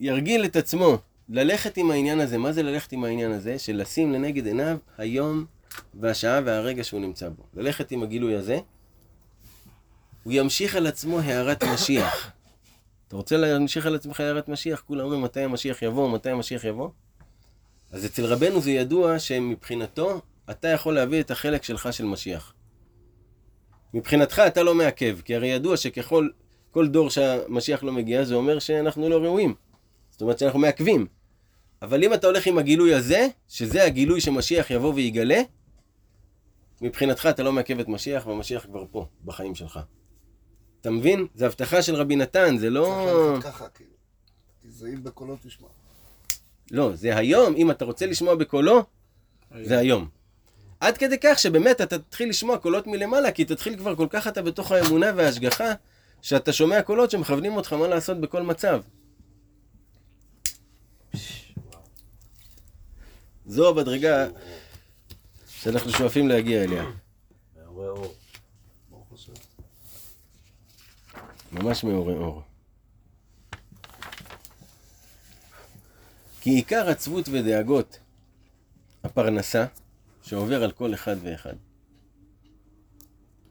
ירגיל 0.00 0.44
את 0.44 0.56
עצמו 0.56 0.98
ללכת 1.28 1.76
עם 1.76 1.90
העניין 1.90 2.20
הזה, 2.20 2.38
מה 2.38 2.52
זה 2.52 2.62
ללכת 2.62 2.92
עם 2.92 3.04
העניין 3.04 3.32
הזה? 3.32 3.58
של 3.58 3.76
לשים 3.76 4.12
לנגד 4.12 4.46
עיניו 4.46 4.76
היום 4.98 5.44
והשעה 5.94 6.40
והרגע 6.44 6.84
שהוא 6.84 7.00
נמצא 7.00 7.28
בו. 7.28 7.42
ללכת 7.54 7.90
עם 7.90 8.02
הגילוי 8.02 8.34
הזה, 8.34 8.58
הוא 10.22 10.32
ימשיך 10.32 10.76
על 10.76 10.86
עצמו 10.86 11.20
הערת 11.20 11.64
משיח. 11.64 12.30
אתה 13.08 13.16
רוצה 13.16 13.36
להמשיך 13.36 13.86
על 13.86 13.94
עצמך 13.94 14.20
הערת 14.20 14.48
משיח? 14.48 14.82
כולם 14.86 15.04
אומרים 15.04 15.22
מתי 15.22 15.40
המשיח 15.40 15.82
יבוא, 15.82 16.10
מתי 16.10 16.30
המשיח 16.30 16.64
יבוא? 16.64 16.88
אז 17.92 18.06
אצל 18.06 18.24
רבנו 18.24 18.60
זה 18.60 18.70
ידוע 18.70 19.18
שמבחינתו, 19.18 20.20
אתה 20.50 20.68
יכול 20.68 20.94
להביא 20.94 21.20
את 21.20 21.30
החלק 21.30 21.62
שלך 21.62 21.92
של 21.92 22.04
משיח. 22.04 22.54
מבחינתך 23.94 24.42
אתה 24.46 24.62
לא 24.62 24.74
מעכב, 24.74 25.18
כי 25.24 25.34
הרי 25.34 25.48
ידוע 25.48 25.76
שככל 25.76 26.28
כל 26.70 26.88
דור 26.88 27.10
שהמשיח 27.10 27.82
לא 27.82 27.92
מגיע, 27.92 28.24
זה 28.24 28.34
אומר 28.34 28.58
שאנחנו 28.58 29.08
לא 29.08 29.16
ראויים. 29.16 29.54
זאת 30.10 30.22
אומרת 30.22 30.38
שאנחנו 30.38 30.58
מעכבים. 30.58 31.06
אבל 31.82 32.04
אם 32.04 32.14
אתה 32.14 32.26
הולך 32.26 32.46
עם 32.46 32.58
הגילוי 32.58 32.94
הזה, 32.94 33.28
שזה 33.48 33.84
הגילוי 33.84 34.20
שמשיח 34.20 34.70
יבוא 34.70 34.94
ויגלה, 34.94 35.40
מבחינתך 36.80 37.28
אתה 37.30 37.42
לא 37.42 37.52
מעכב 37.52 37.80
את 37.80 37.88
משיח, 37.88 38.26
והמשיח 38.26 38.64
כבר 38.66 38.84
פה, 38.90 39.06
בחיים 39.24 39.54
שלך. 39.54 39.80
אתה 40.80 40.90
מבין? 40.90 41.26
זה 41.34 41.46
הבטחה 41.46 41.82
של 41.82 41.94
רבי 41.94 42.16
נתן, 42.16 42.58
זה 42.58 42.70
לא... 42.70 43.06
צריך 43.06 43.46
ללכת 43.46 43.46
ככה, 43.46 43.68
כאילו. 43.68 43.90
תזעים 44.66 45.04
בקולו 45.04 45.36
תשמע. 45.42 45.68
לא, 46.70 46.90
זה 46.94 47.16
היום, 47.16 47.54
אם 47.56 47.70
אתה 47.70 47.84
רוצה 47.84 48.06
לשמוע 48.06 48.34
בקולו, 48.34 48.84
זה 49.62 49.78
היום. 49.78 50.08
עד 50.80 50.98
כדי 50.98 51.16
כך 51.22 51.38
שבאמת 51.38 51.80
אתה 51.80 51.98
תתחיל 51.98 52.28
לשמוע 52.28 52.58
קולות 52.58 52.86
מלמעלה, 52.86 53.32
כי 53.32 53.44
תתחיל 53.44 53.76
כבר 53.76 53.96
כל 53.96 54.06
כך 54.10 54.26
אתה 54.26 54.42
בתוך 54.42 54.72
האמונה 54.72 55.12
וההשגחה, 55.16 55.72
שאתה 56.22 56.52
שומע 56.52 56.82
קולות 56.82 57.10
שמכוונים 57.10 57.56
אותך 57.56 57.72
מה 57.72 57.88
לעשות 57.88 58.20
בכל 58.20 58.42
מצב. 58.42 58.80
זו 63.48 63.68
המדרגה 63.68 64.28
שאנחנו 65.46 65.90
שואפים 65.90 66.28
להגיע 66.28 66.64
אליה. 66.64 66.84
ממש 71.52 71.84
מעורר 71.84 72.16
אור. 72.16 72.42
כי 76.40 76.50
עיקר 76.50 76.88
עצבות 76.88 77.28
ודאגות 77.28 77.98
הפרנסה 79.04 79.66
שעובר 80.22 80.62
על 80.64 80.72
כל 80.72 80.94
אחד 80.94 81.16
ואחד. 81.22 81.54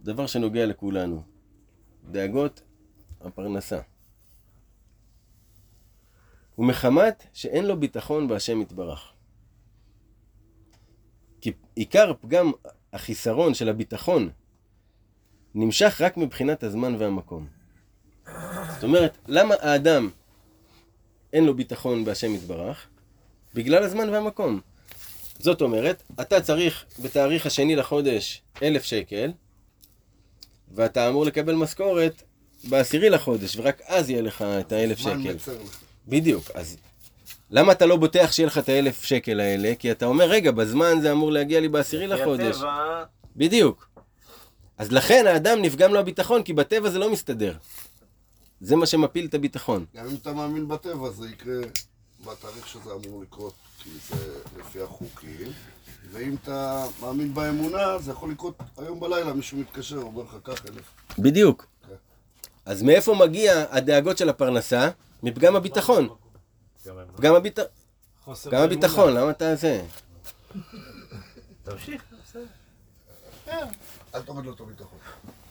דבר 0.01 0.27
שנוגע 0.27 0.65
לכולנו. 0.65 1.23
דאגות 2.11 2.61
הפרנסה. 3.21 3.79
ומחמת 6.57 7.27
שאין 7.33 7.65
לו 7.65 7.79
ביטחון 7.79 8.27
בהשם 8.27 8.61
יתברך. 8.61 9.16
כי 11.41 11.51
עיקר 11.75 12.13
פגם 12.21 12.51
החיסרון 12.93 13.53
של 13.53 13.69
הביטחון 13.69 14.29
נמשך 15.55 16.01
רק 16.01 16.17
מבחינת 16.17 16.63
הזמן 16.63 16.95
והמקום. 16.99 17.47
זאת 18.73 18.83
אומרת, 18.83 19.17
למה 19.27 19.55
האדם 19.59 20.09
אין 21.33 21.45
לו 21.45 21.55
ביטחון 21.55 22.05
בהשם 22.05 22.35
יתברך? 22.35 22.87
בגלל 23.53 23.83
הזמן 23.83 24.09
והמקום. 24.09 24.61
זאת 25.39 25.61
אומרת, 25.61 26.03
אתה 26.21 26.41
צריך 26.41 26.85
בתאריך 26.99 27.45
השני 27.45 27.75
לחודש 27.75 28.41
אלף 28.63 28.83
שקל, 28.83 29.31
ואתה 30.71 31.09
אמור 31.09 31.25
לקבל 31.25 31.55
משכורת 31.55 32.23
בעשירי 32.63 33.09
לחודש, 33.09 33.57
ורק 33.57 33.81
אז 33.85 34.09
יהיה 34.09 34.21
לך 34.21 34.41
את 34.41 34.71
האלף 34.71 34.97
שקל. 34.97 35.33
מצר. 35.33 35.57
בדיוק, 36.07 36.51
אז 36.51 36.77
למה 37.51 37.71
אתה 37.71 37.85
לא 37.85 37.95
בוטח 37.95 38.31
שיהיה 38.31 38.47
לך 38.47 38.57
את 38.57 38.69
האלף 38.69 39.03
שקל 39.03 39.39
האלה? 39.39 39.73
כי 39.79 39.91
אתה 39.91 40.05
אומר, 40.05 40.25
רגע, 40.25 40.51
בזמן 40.51 41.01
זה 41.01 41.11
אמור 41.11 41.31
להגיע 41.31 41.59
לי 41.59 41.69
בעשירי 41.69 42.07
לחודש. 42.07 42.55
הטבע, 42.55 43.03
בדיוק. 43.35 43.89
אז 44.77 44.91
לכן 44.91 45.27
האדם 45.27 45.61
נפגם 45.61 45.93
לו 45.93 45.99
הביטחון, 45.99 46.43
כי 46.43 46.53
בטבע 46.53 46.89
זה 46.89 46.99
לא 46.99 47.11
מסתדר. 47.11 47.53
זה 48.61 48.75
מה 48.75 48.85
שמפיל 48.85 49.25
את 49.25 49.33
הביטחון. 49.33 49.85
גם 49.95 50.07
אם 50.07 50.15
אתה 50.21 50.33
מאמין 50.33 50.67
בטבע, 50.67 51.09
זה 51.09 51.29
יקרה 51.29 51.55
בתאריך 52.25 52.67
שזה 52.67 52.89
אמור 52.91 53.21
לקרות, 53.21 53.53
כי 53.83 53.89
זה 54.09 54.15
לפי 54.59 54.81
החוקים, 54.81 55.51
ואם 56.11 56.35
אתה 56.43 56.85
מאמין 57.01 57.33
באמונה, 57.33 57.97
זה 57.99 58.11
יכול 58.11 58.31
לקרות 58.31 58.57
היום 58.77 58.99
בלילה, 58.99 59.33
מישהו 59.33 59.57
מתקשר, 59.57 59.97
אומר 59.97 60.23
לך 60.23 60.35
קח 60.43 60.65
אלף. 60.65 61.19
בדיוק. 61.19 61.67
כן. 61.87 61.93
אז 62.65 62.81
מאיפה 62.81 63.15
מגיע 63.15 63.65
הדאגות 63.69 64.17
של 64.17 64.29
הפרנסה? 64.29 64.89
מפגם 65.23 65.55
הביטחון. 65.55 66.09
גם 66.87 66.97
הם- 66.97 67.07
פגם 67.15 67.35
הביט- 67.35 67.59
חוסר 68.23 68.49
פגם 68.49 68.59
באמונה. 68.59 68.73
הביטחון, 68.73 69.13
למה 69.13 69.31
אתה 69.31 69.55
זה? 69.55 69.85
תמשיך, 71.63 72.03
בסדר. 72.23 72.45
אל 74.15 74.21
תוריד 74.21 74.45
לו 74.45 74.53
את 74.53 74.59
הביטחון. 74.59 74.99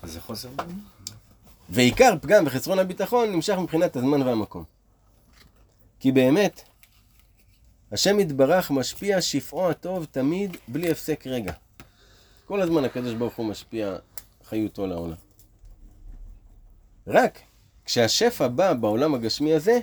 זה 0.03 0.21
חוסר 0.21 0.49
באמונה. 0.49 0.79
ועיקר 1.69 2.15
פגם 2.21 2.47
וחסרון 2.47 2.79
הביטחון 2.79 3.33
נמשך 3.33 3.55
מבחינת 3.59 3.97
הזמן 3.97 4.23
והמקום. 4.23 4.65
כי 6.01 6.13
באמת, 6.13 6.63
השם 7.93 8.21
יתברך 8.21 8.71
משפיע 8.71 9.21
שפעו 9.23 9.71
הטוב 9.71 10.05
תמיד 10.11 10.57
בלי 10.69 10.91
הפסק 10.91 11.27
רגע. 11.27 11.53
כל 12.47 12.61
הזמן 12.63 12.85
הקדוש 12.85 13.15
ברוך 13.15 13.37
הוא 13.37 13.47
משפיע 13.47 13.97
חיותו 14.45 14.87
לעולם. 14.87 15.15
רק 17.07 17.39
כשהשפע 17.85 18.49
בא 18.49 18.73
בעולם 18.73 19.15
הגשמי 19.15 19.55
הזה, 19.55 19.81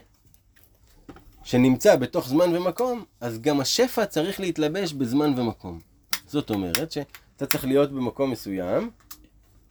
שנמצא 1.44 1.96
בתוך 1.96 2.28
זמן 2.28 2.56
ומקום, 2.56 3.04
אז 3.22 3.41
גם 3.41 3.60
השפע 3.60 4.06
צריך 4.06 4.39
להתלבש 4.39 4.94
בזמן 4.94 5.39
ומקום. 5.39 5.80
זאת 6.28 6.50
אומרת 6.50 6.91
שאתה 6.91 7.46
צריך 7.46 7.66
להיות 7.66 7.91
במקום 7.91 8.32
מסוים, 8.32 8.89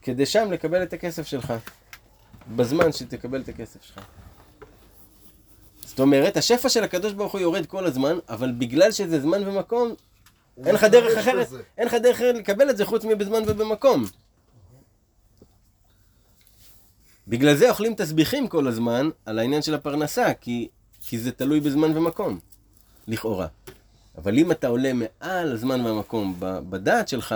כדי 0.02 0.26
שם 0.26 0.52
לקבל 0.52 0.82
את 0.82 0.92
הכסף 0.92 1.26
שלך. 1.26 1.52
בזמן 2.56 2.92
שתקבל 2.92 3.40
את 3.40 3.48
הכסף 3.48 3.82
שלך. 3.82 4.00
זאת 5.80 6.00
אומרת, 6.00 6.36
השפע 6.36 6.68
של 6.68 6.84
הקדוש 6.84 7.12
ברוך 7.12 7.32
הוא 7.32 7.40
יורד 7.40 7.66
כל 7.66 7.86
הזמן, 7.86 8.18
אבל 8.28 8.52
בגלל 8.52 8.92
שזה 8.92 9.20
זמן 9.20 9.48
ומקום, 9.48 9.94
אין 10.66 10.74
לך 10.74 10.84
דרך 10.84 11.18
אחרת, 11.18 11.46
בזה. 11.46 11.62
אין 11.78 11.86
לך 11.86 11.94
דרך 11.94 12.16
אחרת 12.16 12.34
לקבל 12.34 12.70
את 12.70 12.76
זה 12.76 12.84
חוץ 12.84 13.04
מבזמן 13.04 13.42
ובמקום. 13.46 14.04
בגלל 17.28 17.54
זה 17.54 17.70
אוכלים 17.70 17.94
תסביכים 17.94 18.48
כל 18.48 18.66
הזמן 18.66 19.08
על 19.26 19.38
העניין 19.38 19.62
של 19.62 19.74
הפרנסה, 19.74 20.34
כי, 20.34 20.68
כי 21.06 21.18
זה 21.18 21.32
תלוי 21.32 21.60
בזמן 21.60 21.96
ומקום, 21.96 22.38
לכאורה. 23.08 23.46
אבל 24.18 24.38
אם 24.38 24.52
אתה 24.52 24.66
עולה 24.66 24.92
מעל 24.92 25.52
הזמן 25.52 25.80
והמקום 25.80 26.36
בדעת 26.40 27.08
שלך, 27.08 27.34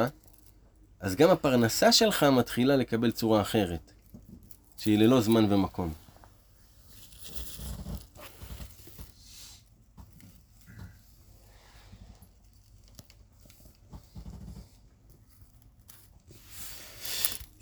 אז 1.00 1.16
גם 1.16 1.30
הפרנסה 1.30 1.92
שלך 1.92 2.22
מתחילה 2.22 2.76
לקבל 2.76 3.10
צורה 3.10 3.40
אחרת, 3.40 3.92
שהיא 4.78 4.98
ללא 4.98 5.20
זמן 5.20 5.52
ומקום. 5.52 5.92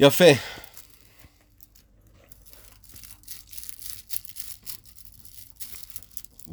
יפה. 0.00 0.24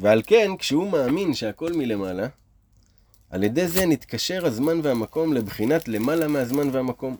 ועל 0.02 0.22
כן, 0.26 0.50
כשהוא 0.58 0.92
מאמין 0.92 1.34
שהכל 1.34 1.72
מלמעלה, 1.72 2.26
על 3.30 3.42
ידי 3.42 3.68
זה 3.68 3.86
נתקשר 3.86 4.46
הזמן 4.46 4.80
והמקום 4.82 5.32
לבחינת 5.32 5.88
למעלה 5.88 6.28
מהזמן 6.28 6.68
והמקום. 6.72 7.16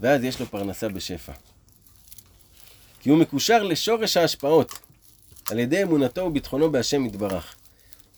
ואז 0.00 0.24
יש 0.24 0.40
לו 0.40 0.46
פרנסה 0.46 0.88
בשפע. 0.88 1.32
כי 3.00 3.10
הוא 3.10 3.18
מקושר 3.18 3.62
לשורש 3.62 4.16
ההשפעות, 4.16 4.78
על 5.50 5.58
ידי 5.58 5.82
אמונתו 5.82 6.20
וביטחונו 6.20 6.72
בהשם 6.72 7.06
יתברך, 7.06 7.56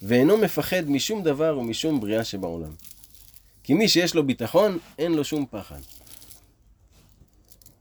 ואינו 0.03 0.37
מפחד 0.37 0.91
משום 0.91 1.23
דבר 1.23 1.59
ומשום 1.59 2.01
בריאה 2.01 2.25
שבעולם. 2.25 2.75
כי 3.63 3.75
מי 3.75 3.89
שיש 3.89 4.15
לו 4.15 4.27
ביטחון, 4.27 4.79
אין 4.99 5.13
לו 5.13 5.25
שום 5.25 5.47
פחד. 5.51 5.81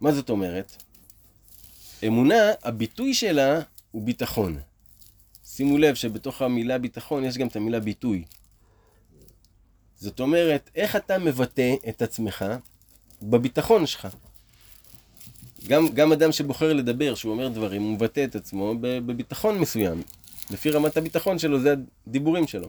מה 0.02 0.12
זאת 0.12 0.30
אומרת? 0.30 0.84
אמונה, 2.08 2.52
הביטוי 2.64 3.14
שלה 3.14 3.60
הוא 3.92 4.04
ביטחון. 4.04 4.60
שימו 5.56 5.78
לב 5.78 5.96
שבתוך 5.96 6.42
המילה 6.42 6.78
ביטחון 6.78 7.24
יש 7.24 7.38
גם 7.38 7.48
את 7.48 7.56
המילה 7.56 7.80
ביטוי. 7.80 8.24
זאת 9.96 10.20
אומרת, 10.20 10.70
איך 10.76 10.96
אתה 10.96 11.18
מבטא 11.18 11.76
את 11.90 12.02
עצמך 12.02 12.46
בביטחון 13.22 13.86
שלך. 13.86 14.08
גם, 15.68 15.88
גם 15.94 16.12
אדם 16.12 16.32
שבוחר 16.32 16.74
לדבר, 16.74 17.16
שהוא 17.16 17.32
אומר 17.32 17.48
דברים, 17.48 17.82
הוא 17.82 17.94
מבטא 17.94 18.24
את 18.24 18.36
עצמו 18.36 18.74
בביטחון 18.80 19.60
מסוים. 19.60 20.02
לפי 20.50 20.72
רמת 20.72 20.98
הביטחון 20.98 21.40
שלו, 21.40 21.60
זה 21.60 21.76
הדיבורים 22.08 22.48
שלו. 22.48 22.68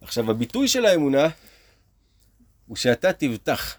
עכשיו, 0.00 0.30
הביטוי 0.30 0.68
של 0.68 0.86
האמונה 0.86 1.28
הוא 2.66 2.76
שאתה 2.76 3.12
תבטח. 3.12 3.76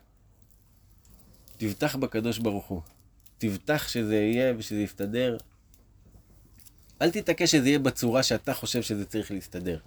תבטח 1.57 1.95
בקדוש 1.95 2.39
ברוך 2.39 2.65
הוא. 2.65 2.81
תבטח 3.41 3.87
שזה 3.87 4.15
יהיה 4.15 4.53
ושזה 4.57 4.81
יסתדר. 4.81 5.37
אל 7.01 7.11
תתעקש 7.11 7.51
שזה 7.51 7.67
יהיה 7.67 7.79
בצורה 7.79 8.23
שאתה 8.23 8.53
חושב 8.53 8.81
שזה 8.81 9.05
צריך 9.05 9.31
להסתדר. 9.31 9.79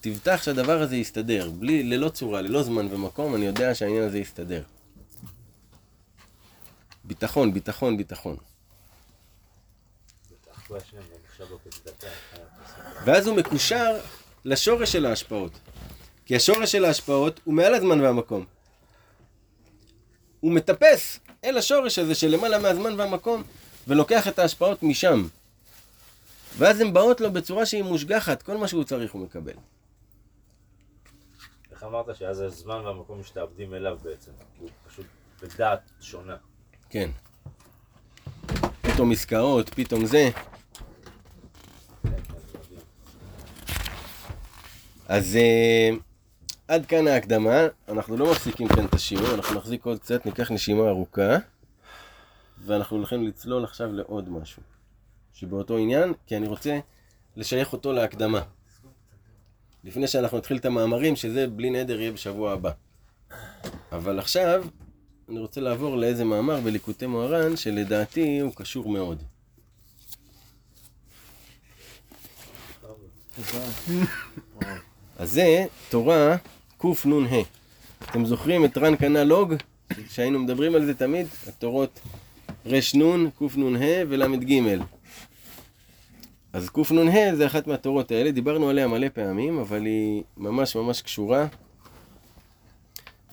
תבטח 0.00 0.42
שהדבר 0.42 0.82
הזה 0.82 0.96
יסתדר, 0.96 1.50
בלי, 1.50 1.82
ללא 1.82 2.08
צורה, 2.08 2.40
ללא 2.40 2.62
זמן 2.62 2.86
ומקום, 2.90 3.34
אני 3.34 3.46
יודע 3.46 3.74
שהעניין 3.74 4.02
הזה 4.02 4.18
יסתדר. 4.18 4.62
ביטחון, 7.04 7.54
ביטחון, 7.54 7.96
ביטחון. 7.96 8.36
ואז 13.04 13.26
הוא 13.26 13.36
מקושר 13.36 14.00
לשורש 14.44 14.92
של 14.92 15.06
ההשפעות. 15.06 15.58
כי 16.26 16.36
השורש 16.36 16.72
של 16.72 16.84
ההשפעות 16.84 17.40
הוא 17.44 17.54
מעל 17.54 17.74
הזמן 17.74 18.00
והמקום. 18.00 18.44
הוא 20.40 20.52
מטפס 20.52 21.18
אל 21.44 21.58
השורש 21.58 21.98
הזה 21.98 22.14
של 22.14 22.28
למעלה 22.28 22.58
מהזמן 22.58 23.00
והמקום, 23.00 23.42
ולוקח 23.88 24.28
את 24.28 24.38
ההשפעות 24.38 24.82
משם. 24.82 25.22
ואז 26.58 26.80
הן 26.80 26.92
באות 26.92 27.20
לו 27.20 27.32
בצורה 27.32 27.66
שהיא 27.66 27.82
מושגחת, 27.82 28.42
כל 28.42 28.56
מה 28.56 28.68
שהוא 28.68 28.84
צריך 28.84 29.12
הוא 29.12 29.22
מקבל. 29.22 29.52
איך 31.72 31.82
אמרת 31.82 32.16
שאז 32.16 32.40
הזמן 32.40 32.76
והמקום 32.76 33.20
משתעבדים 33.20 33.74
אליו 33.74 33.98
בעצם, 34.02 34.30
הוא 34.58 34.68
פשוט 34.88 35.06
בדעת 35.42 35.80
שונה. 36.00 36.36
כן. 36.90 37.10
פתאום 38.82 39.12
עסקאות, 39.12 39.68
פתאום 39.74 40.06
זה. 40.06 40.30
אז 45.08 45.36
אה, 45.36 45.90
עד 46.72 46.86
כאן 46.86 47.08
ההקדמה, 47.08 47.60
אנחנו 47.88 48.16
לא 48.16 48.30
מפסיקים 48.30 48.68
כאן 48.68 48.84
את 48.84 48.94
השיעור, 48.94 49.34
אנחנו 49.34 49.56
נחזיק 49.56 49.84
עוד 49.84 49.98
קצת, 49.98 50.26
ניקח 50.26 50.50
נשימה 50.50 50.88
ארוכה, 50.88 51.36
ואנחנו 52.64 52.96
הולכים 52.96 53.26
לצלול 53.26 53.64
עכשיו 53.64 53.92
לעוד 53.92 54.28
משהו, 54.28 54.62
שבאותו 55.32 55.76
עניין, 55.76 56.12
כי 56.26 56.36
אני 56.36 56.46
רוצה 56.48 56.78
לשייך 57.36 57.72
אותו 57.72 57.92
להקדמה. 57.92 58.42
לפני 59.84 60.06
שאנחנו 60.06 60.38
נתחיל 60.38 60.56
את 60.56 60.64
המאמרים, 60.64 61.16
שזה 61.16 61.46
בלי 61.46 61.70
נדר 61.70 62.00
יהיה 62.00 62.12
בשבוע 62.12 62.52
הבא. 62.52 62.70
אבל 63.92 64.18
עכשיו, 64.18 64.64
אני 65.28 65.38
רוצה 65.38 65.60
לעבור 65.60 65.96
לאיזה 65.96 66.24
מאמר 66.24 66.60
בליקוטי 66.60 67.06
מוהר"ן, 67.06 67.56
שלדעתי 67.56 68.40
הוא 68.40 68.52
קשור 68.54 68.88
מאוד. 68.88 69.22
אז 75.18 75.30
זה 75.32 75.64
תורה 75.88 76.36
קנ"ה. 76.82 77.36
אתם 78.10 78.24
זוכרים 78.24 78.64
את 78.64 78.78
רן 78.78 78.96
קנה 78.96 79.24
לוג, 79.24 79.54
שהיינו 80.08 80.38
מדברים 80.38 80.74
על 80.74 80.84
זה 80.84 80.94
תמיד? 80.94 81.26
התורות 81.48 82.00
רנ, 82.66 83.30
קנ"ה 83.38 84.02
ול"ג. 84.08 84.62
אז 86.52 86.70
קנ"ה 86.70 87.36
זה 87.36 87.46
אחת 87.46 87.66
מהתורות 87.66 88.10
האלה, 88.10 88.30
דיברנו 88.30 88.68
עליה 88.68 88.88
מלא 88.88 89.08
פעמים, 89.08 89.58
אבל 89.58 89.84
היא 89.84 90.22
ממש 90.36 90.76
ממש 90.76 91.02
קשורה. 91.02 91.46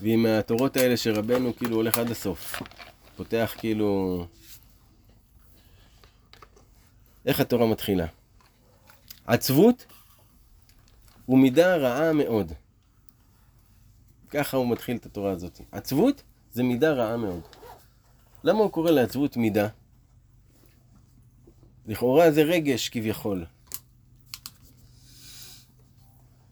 והיא 0.00 0.16
מהתורות 0.16 0.76
האלה 0.76 0.96
שרבנו 0.96 1.56
כאילו 1.56 1.76
הולך 1.76 1.98
עד 1.98 2.10
הסוף. 2.10 2.62
פותח 3.16 3.54
כאילו... 3.58 4.26
איך 7.26 7.40
התורה 7.40 7.66
מתחילה? 7.66 8.06
עצבות 9.26 9.86
ומידה 11.28 11.76
רעה 11.76 12.12
מאוד. 12.12 12.52
ככה 14.30 14.56
הוא 14.56 14.68
מתחיל 14.68 14.96
את 14.96 15.06
התורה 15.06 15.32
הזאת. 15.32 15.60
עצבות 15.72 16.22
זה 16.52 16.62
מידה 16.62 16.92
רעה 16.92 17.16
מאוד. 17.16 17.40
למה 18.44 18.58
הוא 18.58 18.70
קורא 18.70 18.90
לעצבות 18.90 19.36
מידה? 19.36 19.68
לכאורה 21.86 22.30
זה 22.30 22.42
רגש 22.42 22.88
כביכול. 22.88 23.44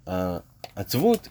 העצבות 0.06 1.28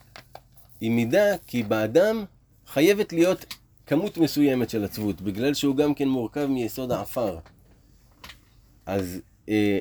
היא 0.82 0.92
מידה 0.92 1.38
כי 1.48 1.64
באדם 1.64 2.26
חייבת 2.68 3.14
להיות 3.14 3.54
כמות 3.86 4.18
מסוימת 4.18 4.70
של 4.70 4.84
עצבות, 4.84 5.22
בגלל 5.22 5.54
שהוא 5.54 5.76
גם 5.76 5.94
כן 5.94 6.08
מורכב 6.08 6.46
מיסוד 6.46 6.92
העפר. 6.92 7.40
אז 8.86 9.22
אה, 9.50 9.80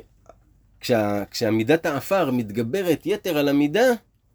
כשה, 0.81 1.25
כשהמידת 1.31 1.87
העפר 1.87 2.31
מתגברת 2.31 3.07
יתר 3.07 3.39
על 3.39 3.49
המידה, 3.49 3.87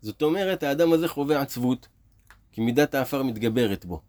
זאת 0.01 0.21
אומרת, 0.21 0.63
האדם 0.63 0.93
הזה 0.93 1.07
חווה 1.07 1.41
עצבות, 1.41 1.87
כי 2.51 2.61
מידת 2.61 2.95
העפר 2.95 3.23
מתגברת 3.23 3.85
בו. 3.85 4.01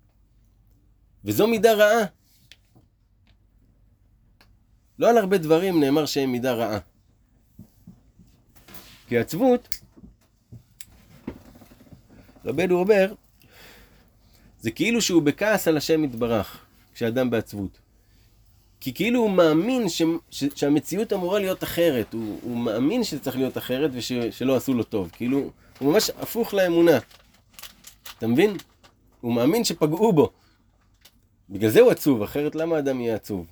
וזו 1.25 1.47
מידה 1.47 1.75
רעה. 1.75 2.05
לא 4.99 5.11
על 5.11 5.19
הרבה 5.19 5.39
דברים 5.39 5.81
נאמר 5.81 6.07
שהם 6.07 6.33
מידה 6.33 6.53
רעה. 6.53 6.79
כי 9.09 9.19
עצבות, 9.19 9.79
רבנו 12.45 12.79
אומר, 12.79 13.15
זה 14.61 14.71
כאילו 14.71 15.03
שהוא 15.03 15.23
בכעס 15.23 15.69
על 15.69 15.77
השם 15.77 16.05
יתברך, 16.05 16.65
כשאדם 16.95 17.31
בעצבות. 17.31 17.79
כי 18.81 18.95
כאילו 18.95 19.21
הוא 19.21 19.31
מאמין 19.31 19.89
ש, 19.89 20.03
ש, 20.31 20.45
שהמציאות 20.55 21.13
אמורה 21.13 21.39
להיות 21.39 21.65
אחרת, 21.65 22.13
הוא, 22.13 22.39
הוא 22.43 22.57
מאמין 22.57 23.05
שזה 23.05 23.21
צריך 23.21 23.37
להיות 23.37 23.59
אחרת 23.59 23.91
ושלא 23.95 24.57
עשו 24.57 24.75
לו 24.75 24.85
טוב. 24.85 25.11
כאילו, 25.13 25.51
הוא 25.79 25.93
ממש 25.93 26.11
הפוך 26.11 26.55
לאמונה. 26.55 26.99
אתה 28.23 28.31
מבין? 28.31 28.57
הוא 29.21 29.35
מאמין 29.35 29.65
שפגעו 29.65 30.13
בו. 30.13 30.31
בגלל 31.51 31.71
זה 31.71 31.81
הוא 31.81 31.91
עצוב, 31.91 32.23
אחרת 32.23 32.55
למה 32.55 32.79
אדם 32.79 33.01
יהיה 33.01 33.15
עצוב? 33.15 33.47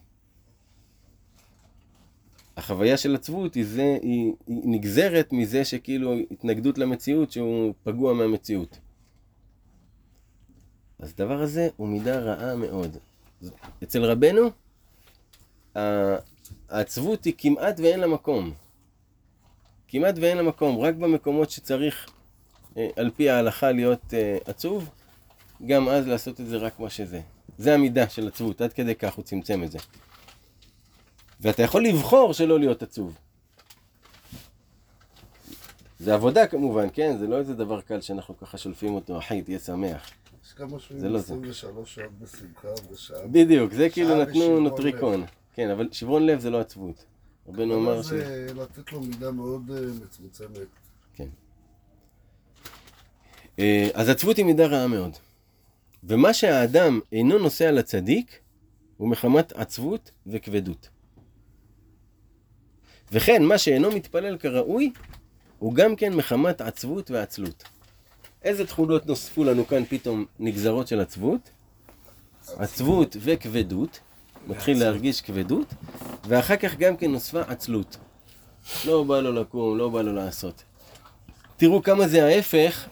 החוויה 2.56 2.96
של 2.96 3.14
עצבות 3.14 3.54
היא, 3.54 3.64
זה, 3.66 3.98
היא, 4.02 4.32
היא 4.46 4.60
נגזרת 4.64 5.32
מזה 5.32 5.64
שכאילו 5.64 6.14
התנגדות 6.30 6.78
למציאות 6.78 7.32
שהוא 7.32 7.74
פגוע 7.82 8.14
מהמציאות. 8.14 8.78
אז 10.98 11.12
הדבר 11.14 11.42
הזה 11.42 11.68
הוא 11.76 11.88
מידה 11.88 12.20
רעה 12.20 12.56
מאוד. 12.56 12.96
אצל 13.82 14.04
רבנו, 14.04 14.50
העצבות 16.68 17.24
היא 17.24 17.34
כמעט 17.38 17.80
ואין 17.80 18.00
לה 18.00 18.06
מקום. 18.06 18.52
כמעט 19.88 20.14
ואין 20.18 20.36
לה 20.36 20.42
מקום, 20.42 20.78
רק 20.78 20.94
במקומות 20.94 21.50
שצריך 21.50 22.10
על 22.96 23.10
פי 23.16 23.30
ההלכה 23.30 23.72
להיות 23.72 24.14
אה, 24.14 24.38
עצוב, 24.44 24.90
גם 25.66 25.88
אז 25.88 26.06
לעשות 26.06 26.40
את 26.40 26.46
זה 26.46 26.56
רק 26.56 26.80
מה 26.80 26.90
שזה. 26.90 27.20
זה 27.58 27.74
המידה 27.74 28.08
של 28.08 28.28
עצבות, 28.28 28.60
עד 28.60 28.72
כדי 28.72 28.94
כך 28.94 29.14
הוא 29.14 29.24
צמצם 29.24 29.62
את 29.62 29.70
זה. 29.70 29.78
ואתה 31.40 31.62
יכול 31.62 31.84
לבחור 31.84 32.32
שלא 32.32 32.58
להיות 32.58 32.82
עצוב. 32.82 33.18
זה 35.98 36.14
עבודה 36.14 36.46
כמובן, 36.46 36.86
כן? 36.92 37.16
זה 37.18 37.26
לא 37.26 37.38
איזה 37.38 37.54
דבר 37.54 37.80
קל 37.80 38.00
שאנחנו 38.00 38.38
ככה 38.38 38.58
שולפים 38.58 38.94
אותו, 38.94 39.18
אחי, 39.18 39.42
תהיה 39.42 39.58
שמח. 39.58 40.10
יש 40.46 40.52
כמה 40.52 40.78
שונים 40.78 41.16
23 41.16 41.94
שעות 41.94 42.12
בשמחה 42.18 42.68
ושעה. 42.90 43.26
בדיוק, 43.26 43.72
זה 43.72 43.90
כאילו 43.90 44.22
נתנו 44.22 44.60
נוטריקון. 44.60 45.24
כן, 45.54 45.70
אבל 45.70 45.88
שברון 45.92 46.26
לב 46.26 46.40
זה 46.40 46.50
לא 46.50 46.60
עצבות. 46.60 47.04
רבנו 47.48 47.74
אמר 47.74 48.02
ש... 48.02 48.06
זה 48.06 48.46
לתת 48.56 48.92
לו 48.92 49.00
מידה 49.00 49.30
מאוד 49.30 49.70
אה, 49.70 49.80
מצומצמת. 50.04 50.68
אה, 51.20 51.24
אז 53.94 54.08
עצבות 54.08 54.36
היא 54.36 54.44
מידה 54.44 54.66
רעה 54.66 54.86
מאוד. 54.86 55.16
ומה 56.04 56.34
שהאדם 56.34 57.00
אינו 57.12 57.38
נושא 57.38 57.68
על 57.68 57.78
הצדיק, 57.78 58.38
הוא 58.96 59.08
מחמת 59.08 59.52
עצבות 59.52 60.10
וכבדות. 60.26 60.88
וכן, 63.12 63.42
מה 63.42 63.58
שאינו 63.58 63.90
מתפלל 63.90 64.36
כראוי, 64.38 64.92
הוא 65.58 65.74
גם 65.74 65.96
כן 65.96 66.14
מחמת 66.14 66.60
עצבות 66.60 67.10
ועצלות. 67.10 67.64
איזה 68.42 68.66
תכונות 68.66 69.06
נוספו 69.06 69.44
לנו 69.44 69.66
כאן 69.66 69.84
פתאום 69.84 70.24
נגזרות 70.38 70.88
של 70.88 71.00
עצבות? 71.00 71.50
עצבות 72.56 73.16
וכבדות, 73.20 74.00
מתחיל 74.46 74.78
להרגיש 74.78 75.20
כבדות, 75.20 75.74
ואחר 76.28 76.56
כך 76.56 76.76
גם 76.76 76.96
כן 76.96 77.12
נוספה 77.12 77.40
עצלות. 77.40 77.96
לא 78.86 79.04
בא 79.04 79.20
לו 79.20 79.32
לקום, 79.32 79.78
לא 79.78 79.88
בא 79.88 80.02
לו 80.02 80.12
לעשות. 80.12 80.64
תראו 81.56 81.82
כמה 81.82 82.08
זה 82.08 82.24
ההפך 82.24 82.88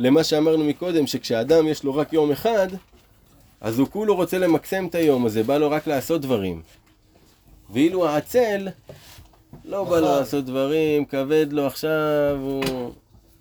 למה 0.00 0.24
שאמרנו 0.24 0.64
מקודם, 0.64 1.06
שכשאדם 1.06 1.68
יש 1.68 1.84
לו 1.84 1.94
רק 1.94 2.12
יום 2.12 2.32
אחד, 2.32 2.68
אז 3.60 3.78
הוא 3.78 3.88
כולו 3.88 4.16
רוצה 4.16 4.38
למקסם 4.38 4.86
את 4.86 4.94
היום 4.94 5.26
הזה, 5.26 5.42
בא 5.42 5.58
לו 5.58 5.70
רק 5.70 5.86
לעשות 5.86 6.20
דברים. 6.20 6.62
ואילו 7.70 8.08
העצל, 8.08 8.68
לא 9.64 9.84
בא 9.84 10.00
לו 10.00 10.06
לעשות 10.06 10.44
דברים, 10.44 11.04
כבד 11.04 11.46
לו 11.50 11.66
עכשיו, 11.66 12.38
הוא 12.40 12.92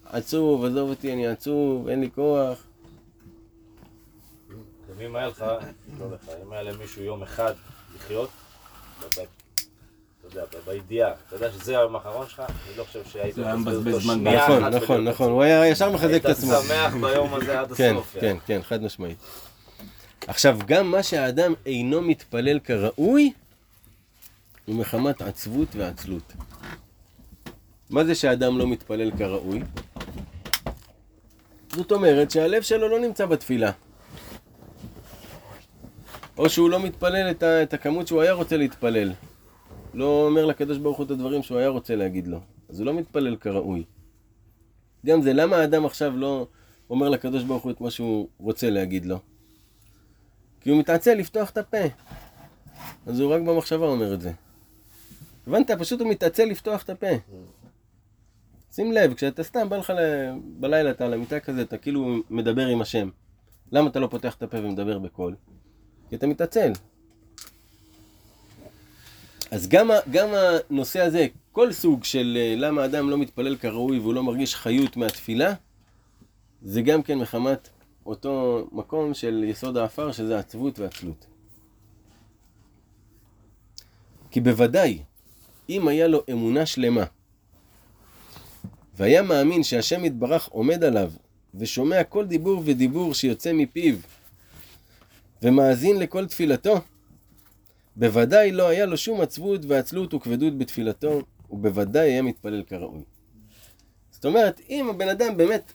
עצוב, 0.06 0.66
עזוב 0.66 0.90
אותי, 0.90 1.14
אני 1.14 1.28
עצוב, 1.28 1.88
אין 1.88 2.02
לי 2.02 2.10
כוח. 2.16 2.64
אם 5.06 5.16
היה 5.16 5.28
לך, 5.28 5.46
לא 6.00 6.12
לך, 6.12 6.30
אם 6.46 6.54
היה 6.54 6.64
למישהו 6.64 7.04
יום 7.04 7.24
אחד 7.24 7.54
לחיות, 7.96 8.30
אתה 9.00 9.22
יודע, 10.32 10.44
ב- 10.46 10.70
בידיעה, 10.70 11.12
אתה 11.28 11.36
יודע 11.36 11.52
שזה 11.52 11.80
היום 11.80 11.96
האחרון 11.96 12.28
שלך, 12.30 12.40
אני 12.40 12.78
לא 12.78 12.84
חושב 12.84 13.00
שהיית 13.12 13.38
מבזבז 13.38 13.94
אותו 13.94 14.02
שנייה 14.02 14.44
נכון, 14.44 14.64
אחת 14.64 14.74
נכון, 14.74 15.04
נכון, 15.04 15.08
עצוב. 15.08 15.32
הוא 15.32 15.44
היה 15.44 15.68
ישר 15.68 15.92
מחזק 15.92 16.06
את 16.06 16.26
היית 16.26 16.26
עצמו. 16.26 16.54
שמח 16.68 16.94
ביום 16.94 17.34
הזה 17.34 17.60
עד 17.60 17.72
כן, 17.74 17.94
הסוף. 17.96 18.16
כן, 18.20 18.38
כן, 18.46 18.60
חד 18.64 18.84
משמעית. 18.84 19.18
עכשיו, 20.28 20.60
גם 20.66 20.92
מה 20.92 21.04
שהאדם 21.04 21.54
אינו 21.66 22.02
מתפלל 22.02 22.60
כראוי, 22.60 23.32
הוא 24.66 24.76
מחמת 24.76 25.22
עצבות 25.22 25.68
ועצלות. 25.76 26.34
מה 27.90 28.04
זה 28.04 28.16
שהאדם 28.16 28.58
לא 28.58 28.68
מתפלל 28.68 29.12
כראוי? 29.18 29.62
זאת 31.76 31.92
אומרת 31.92 32.32
שהלב 32.32 32.62
שלו 32.62 32.88
לא 32.90 33.00
נמצא 33.00 33.26
בתפילה. 33.26 33.72
או 36.38 36.50
שהוא 36.50 36.70
לא 36.70 36.80
מתפלל 36.80 37.32
את, 37.32 37.44
ה, 37.44 37.64
את 37.64 37.74
הכמות 37.74 38.08
שהוא 38.08 38.22
היה 38.22 38.32
רוצה 38.34 38.58
להתפלל. 38.58 39.14
לא 39.98 40.26
אומר 40.26 40.46
לקדוש 40.46 40.78
ברוך 40.78 40.98
הוא 40.98 41.06
את 41.06 41.12
הדברים 41.12 41.44
שהוא 41.44 41.58
היה 41.58 41.68
רוצה 41.68 41.96
להגיד 41.96 42.28
לו. 42.28 42.40
אז 42.70 42.80
הוא 42.80 42.86
לא 42.86 42.94
מתפלל 42.94 43.36
כראוי. 43.36 43.84
גם 45.06 45.22
זה, 45.22 45.34
למה 45.34 45.56
האדם 45.56 45.86
עכשיו 45.86 46.18
לא 46.18 46.48
אומר 46.90 47.10
לקדוש 47.10 47.44
ברוך 47.44 47.64
הוא 47.64 47.72
את 47.72 47.82
מה 47.82 47.92
שהוא 47.92 48.28
רוצה 48.38 48.70
להגיד 48.70 49.06
לו? 49.06 49.20
כי 50.62 50.70
הוא 50.70 50.80
מתעצל 50.80 51.14
לפתוח 51.14 51.50
את 51.50 51.58
הפה. 51.58 51.78
אז 53.08 53.20
הוא 53.20 53.34
רק 53.34 53.42
במחשבה 53.42 53.86
אומר 53.86 54.14
את 54.14 54.22
זה. 54.22 54.32
הבנת? 55.48 55.72
פשוט 55.72 56.02
הוא 56.02 56.10
מתעצל 56.10 56.46
לפתוח 56.46 56.84
את 56.84 56.90
הפה. 56.90 57.08
שים 58.72 58.92
לב, 58.92 59.14
כשאתה 59.14 59.44
סתם 59.44 59.70
בא 59.70 59.78
לך 59.78 59.90
ל... 59.90 60.30
בלילה, 60.60 60.92
אתה 60.92 61.06
על 61.06 61.14
המיטה 61.14 61.40
כזה, 61.40 61.62
אתה 61.62 61.78
כאילו 61.78 62.18
מדבר 62.30 62.68
עם 62.68 62.82
השם. 62.82 63.10
למה 63.72 63.90
אתה 63.90 64.00
לא 64.00 64.08
פותח 64.08 64.36
את 64.36 64.44
הפה 64.44 64.58
ומדבר 64.60 65.00
בקול? 65.00 65.36
כי 66.10 66.16
אתה 66.16 66.28
מתעצל. 66.28 66.72
אז 69.52 69.68
גם, 69.68 69.90
גם 70.12 70.28
הנושא 70.34 71.00
הזה, 71.00 71.28
כל 71.52 71.72
סוג 71.72 72.04
של 72.04 72.38
אה, 72.40 72.54
למה 72.58 72.82
האדם 72.82 73.10
לא 73.10 73.18
מתפלל 73.18 73.56
כראוי 73.56 74.00
והוא 74.00 74.14
לא 74.14 74.24
מרגיש 74.24 74.56
חיות 74.56 74.98
מהתפילה, 74.98 75.54
זה 76.62 76.82
גם 76.82 77.04
כן 77.04 77.18
מחמת 77.18 77.70
אותו 78.06 78.68
מקום 78.72 79.14
של 79.14 79.44
יסוד 79.48 79.78
האפר, 79.78 80.12
שזה 80.12 80.40
עצבות 80.40 80.80
ועצלות. 80.80 81.26
כי 84.32 84.42
בוודאי, 84.42 85.00
אם 85.70 85.88
היה 85.88 86.08
לו 86.08 86.24
אמונה 86.32 86.66
שלמה, 86.66 87.04
והיה 88.96 89.22
מאמין 89.22 89.64
שהשם 89.64 90.06
יתברך 90.06 90.48
עומד 90.48 90.84
עליו, 90.84 91.12
ושומע 91.56 92.04
כל 92.04 92.26
דיבור 92.26 92.62
ודיבור 92.66 93.14
שיוצא 93.14 93.54
מפיו, 93.54 93.96
ומאזין 95.42 96.00
לכל 96.00 96.26
תפילתו, 96.26 96.82
בוודאי 98.00 98.52
לא 98.52 98.68
היה 98.68 98.86
לו 98.86 98.98
שום 98.98 99.22
עצבות 99.22 99.62
ועצלות 99.66 100.14
וכבדות 100.14 100.58
בתפילתו, 100.58 101.22
ובוודאי 101.50 102.12
היה 102.12 102.22
מתפלל 102.22 102.64
כראוי. 102.64 103.02
זאת 104.12 104.26
אומרת, 104.26 104.62
אם 104.70 104.90
הבן 104.90 105.10
אדם 105.10 105.38
באמת 105.38 105.74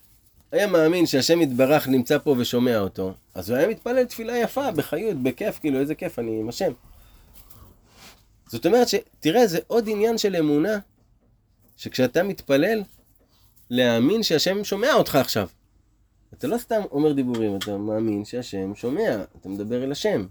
היה 0.53 0.67
מאמין 0.67 1.07
שהשם 1.07 1.41
יתברך 1.41 1.89
נמצא 1.89 2.19
פה 2.19 2.35
ושומע 2.39 2.79
אותו, 2.79 3.15
אז 3.35 3.51
הוא 3.51 3.59
היה 3.59 3.69
מתפלל 3.69 4.05
תפילה 4.05 4.39
יפה, 4.39 4.71
בחיות, 4.71 5.17
בכיף, 5.23 5.59
כאילו 5.59 5.81
איזה 5.81 5.95
כיף, 5.95 6.19
אני 6.19 6.41
עם 6.41 6.49
השם. 6.49 6.73
זאת 8.47 8.67
אומרת 8.67 8.89
שתראה, 8.89 9.47
זה 9.47 9.59
עוד 9.67 9.85
עניין 9.89 10.19
של 10.19 10.37
אמונה, 10.37 10.79
שכשאתה 11.77 12.23
מתפלל, 12.23 12.83
להאמין 13.71 14.23
שהשם 14.23 14.65
שומע 14.65 14.93
אותך 14.93 15.17
עכשיו. 15.17 15.49
אתה 16.33 16.47
לא 16.47 16.59
סתם 16.59 16.81
אומר 16.91 17.13
דיבורים, 17.13 17.57
אתה 17.57 17.77
מאמין 17.77 18.25
שהשם 18.25 18.75
שומע, 18.75 19.25
אתה 19.41 19.49
מדבר 19.49 19.85
אל 19.85 19.93
השם. 19.93 20.27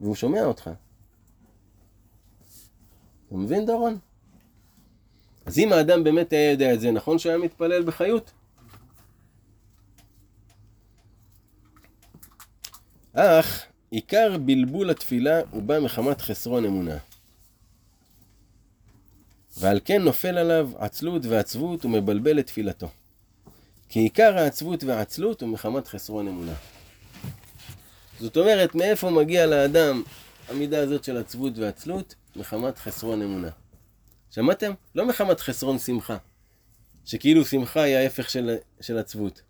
והוא 0.00 0.14
שומע 0.14 0.44
אותך. 0.44 0.70
אתה 3.28 3.36
מבין, 3.36 3.66
דורון? 3.66 3.98
אז 5.46 5.58
אם 5.58 5.72
האדם 5.72 6.04
באמת 6.04 6.32
היה 6.32 6.50
יודע 6.50 6.74
את 6.74 6.80
זה, 6.80 6.90
נכון 6.90 7.18
שהוא 7.18 7.30
היה 7.30 7.38
מתפלל 7.38 7.82
בחיות? 7.82 8.32
אך 13.12 13.64
עיקר 13.90 14.38
בלבול 14.38 14.90
התפילה 14.90 15.40
הוא 15.50 15.62
בא 15.62 15.80
מחמת 15.80 16.20
חסרון 16.20 16.64
אמונה. 16.64 16.96
ועל 19.58 19.80
כן 19.84 20.02
נופל 20.02 20.38
עליו 20.38 20.70
עצלות 20.78 21.26
ועצבות 21.26 21.84
ומבלבל 21.84 22.38
את 22.38 22.46
תפילתו. 22.46 22.88
כי 23.88 24.00
עיקר 24.00 24.38
העצבות 24.38 24.84
והעצלות 24.84 25.42
הוא 25.42 25.48
מחמת 25.48 25.86
חסרון 25.86 26.28
אמונה. 26.28 26.54
זאת 28.20 28.36
אומרת, 28.36 28.74
מאיפה 28.74 29.10
מגיע 29.10 29.46
לאדם 29.46 30.02
המידה 30.48 30.78
הזאת 30.82 31.04
של 31.04 31.16
עצבות 31.16 31.58
ועצלות 31.58 32.14
מחמת 32.36 32.78
חסרון 32.78 33.22
אמונה. 33.22 33.48
שמעתם? 34.30 34.72
לא 34.94 35.06
מחמת 35.06 35.40
חסרון 35.40 35.78
שמחה. 35.78 36.16
שכאילו 37.04 37.44
שמחה 37.44 37.82
היא 37.82 37.96
ההפך 37.96 38.30
של, 38.30 38.56
של 38.80 38.98
עצבות. 38.98 39.42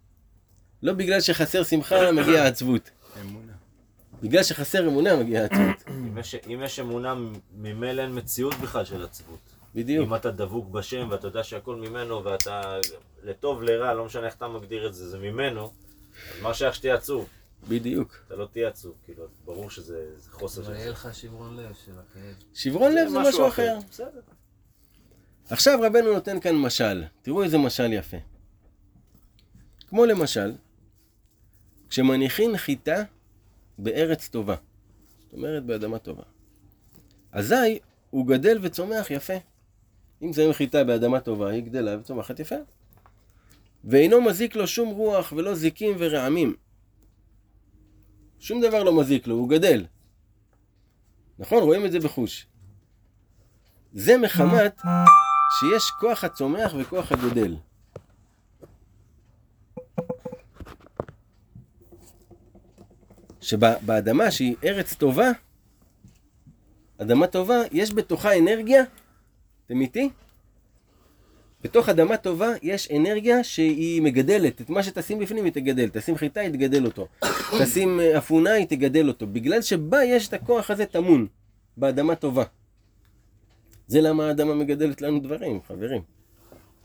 לא 0.82 0.92
בגלל 0.92 1.20
שחסר 1.20 1.64
שמחה 1.64 2.12
מגיע 2.12 2.46
עצבות. 2.46 2.90
אמונה. 3.22 3.52
בגלל 4.22 4.42
שחסר 4.42 4.88
אמונה 4.88 5.16
מגיעה 5.16 5.44
עצבות. 5.44 5.82
אם 5.88 6.18
יש- 6.18 6.34
אם 6.34 6.60
יש 6.64 6.80
אמונה, 6.80 7.14
ממילא 7.56 8.02
אין 8.02 8.18
מציאות 8.18 8.54
בכלל 8.54 8.84
של 8.84 9.04
עצבות. 9.04 9.38
בדיוק. 9.74 10.06
אם 10.08 10.14
אתה 10.14 10.30
דבוק 10.30 10.68
בשם 10.68 11.08
ואתה 11.10 11.26
יודע 11.26 11.44
שהכל 11.44 11.76
ממנו 11.76 12.24
ואתה 12.24 12.76
לטוב 13.24 13.62
לרע, 13.62 13.94
לא 13.94 14.04
משנה 14.04 14.26
איך 14.26 14.34
אתה 14.34 14.48
מגדיר 14.48 14.86
את 14.86 14.94
זה, 14.94 15.08
זה 15.10 15.18
ממנו, 15.18 15.64
אז 15.64 16.42
מה 16.42 16.54
שייך 16.54 16.74
שתהיה 16.74 16.94
עצוב? 16.94 17.26
בדיוק. 17.68 18.16
אתה 18.26 18.36
לא 18.36 18.48
תהיה 18.52 18.68
עצוב, 18.68 18.94
כאילו, 19.04 19.24
ברור 19.44 19.70
שזה 19.70 20.18
זה 20.18 20.30
חוסר 20.30 20.60
אבל 20.60 20.74
של 20.74 20.80
יהיה 20.80 20.90
לך 20.90 21.08
שברון 21.12 21.56
לב 21.56 21.74
של 21.84 21.92
הכאב. 21.92 22.34
שברון 22.54 22.92
לב 22.92 23.08
זה 23.08 23.18
משהו 23.18 23.48
אחר. 23.48 23.78
בסדר. 23.90 24.20
עכשיו 25.50 25.78
רבנו 25.82 26.12
נותן 26.12 26.40
כאן 26.40 26.56
משל. 26.56 27.04
תראו 27.22 27.42
איזה 27.42 27.58
משל 27.58 27.92
יפה. 27.92 28.16
כמו 29.88 30.06
למשל, 30.06 30.52
כשמניחין 31.88 32.56
חיטה 32.56 33.02
בארץ 33.78 34.28
טובה, 34.28 34.56
זאת 35.20 35.32
אומרת 35.32 35.64
באדמה 35.64 35.98
טובה, 35.98 36.22
אזי 37.32 37.78
הוא 38.10 38.26
גדל 38.26 38.58
וצומח 38.62 39.10
יפה. 39.10 39.34
אם 40.22 40.32
שמים 40.32 40.52
חיטה 40.52 40.84
באדמה 40.84 41.20
טובה, 41.20 41.50
היא 41.50 41.62
גדלה 41.62 41.98
וצומחת 42.00 42.40
יפה. 42.40 42.56
ואינו 43.84 44.20
מזיק 44.20 44.56
לו 44.56 44.66
שום 44.66 44.88
רוח 44.88 45.32
ולא 45.32 45.54
זיקים 45.54 45.96
ורעמים. 45.98 46.56
שום 48.40 48.60
דבר 48.60 48.82
לא 48.82 49.00
מזיק 49.00 49.26
לו, 49.26 49.34
הוא 49.34 49.48
גדל. 49.48 49.86
נכון? 51.38 51.62
רואים 51.62 51.86
את 51.86 51.92
זה 51.92 52.00
בחוש. 52.00 52.46
זה 53.92 54.18
מחמת 54.18 54.80
שיש 55.60 55.90
כוח 56.00 56.24
הצומח 56.24 56.72
וכוח 56.80 57.12
הגדל. 57.12 57.56
שבאדמה 63.40 64.30
שהיא 64.30 64.56
ארץ 64.64 64.94
טובה, 64.94 65.30
אדמה 66.98 67.26
טובה, 67.26 67.56
יש 67.72 67.94
בתוכה 67.94 68.38
אנרגיה, 68.38 68.82
אתם 69.66 69.80
איתי? 69.80 70.10
בתוך 71.62 71.88
אדמה 71.88 72.16
טובה 72.16 72.48
יש 72.62 72.90
אנרגיה 72.90 73.44
שהיא 73.44 74.02
מגדלת, 74.02 74.60
את 74.60 74.70
מה 74.70 74.82
שתשים 74.82 75.18
בפנים 75.18 75.44
היא 75.44 75.52
תגדל, 75.52 75.88
תשים 75.92 76.16
חיטה 76.16 76.40
היא 76.40 76.50
תגדל 76.50 76.84
אותו, 76.84 77.08
תשים 77.60 78.00
אה, 78.00 78.18
אפונה 78.18 78.52
היא 78.52 78.66
תגדל 78.66 79.08
אותו, 79.08 79.26
בגלל 79.26 79.62
שבה 79.62 80.04
יש 80.04 80.28
את 80.28 80.34
הכוח 80.34 80.70
הזה 80.70 80.86
טמון, 80.86 81.26
באדמה 81.76 82.14
טובה. 82.14 82.44
זה 83.86 84.00
למה 84.00 84.26
האדמה 84.26 84.54
מגדלת 84.54 85.02
לנו 85.02 85.20
דברים, 85.20 85.60
חברים. 85.68 86.02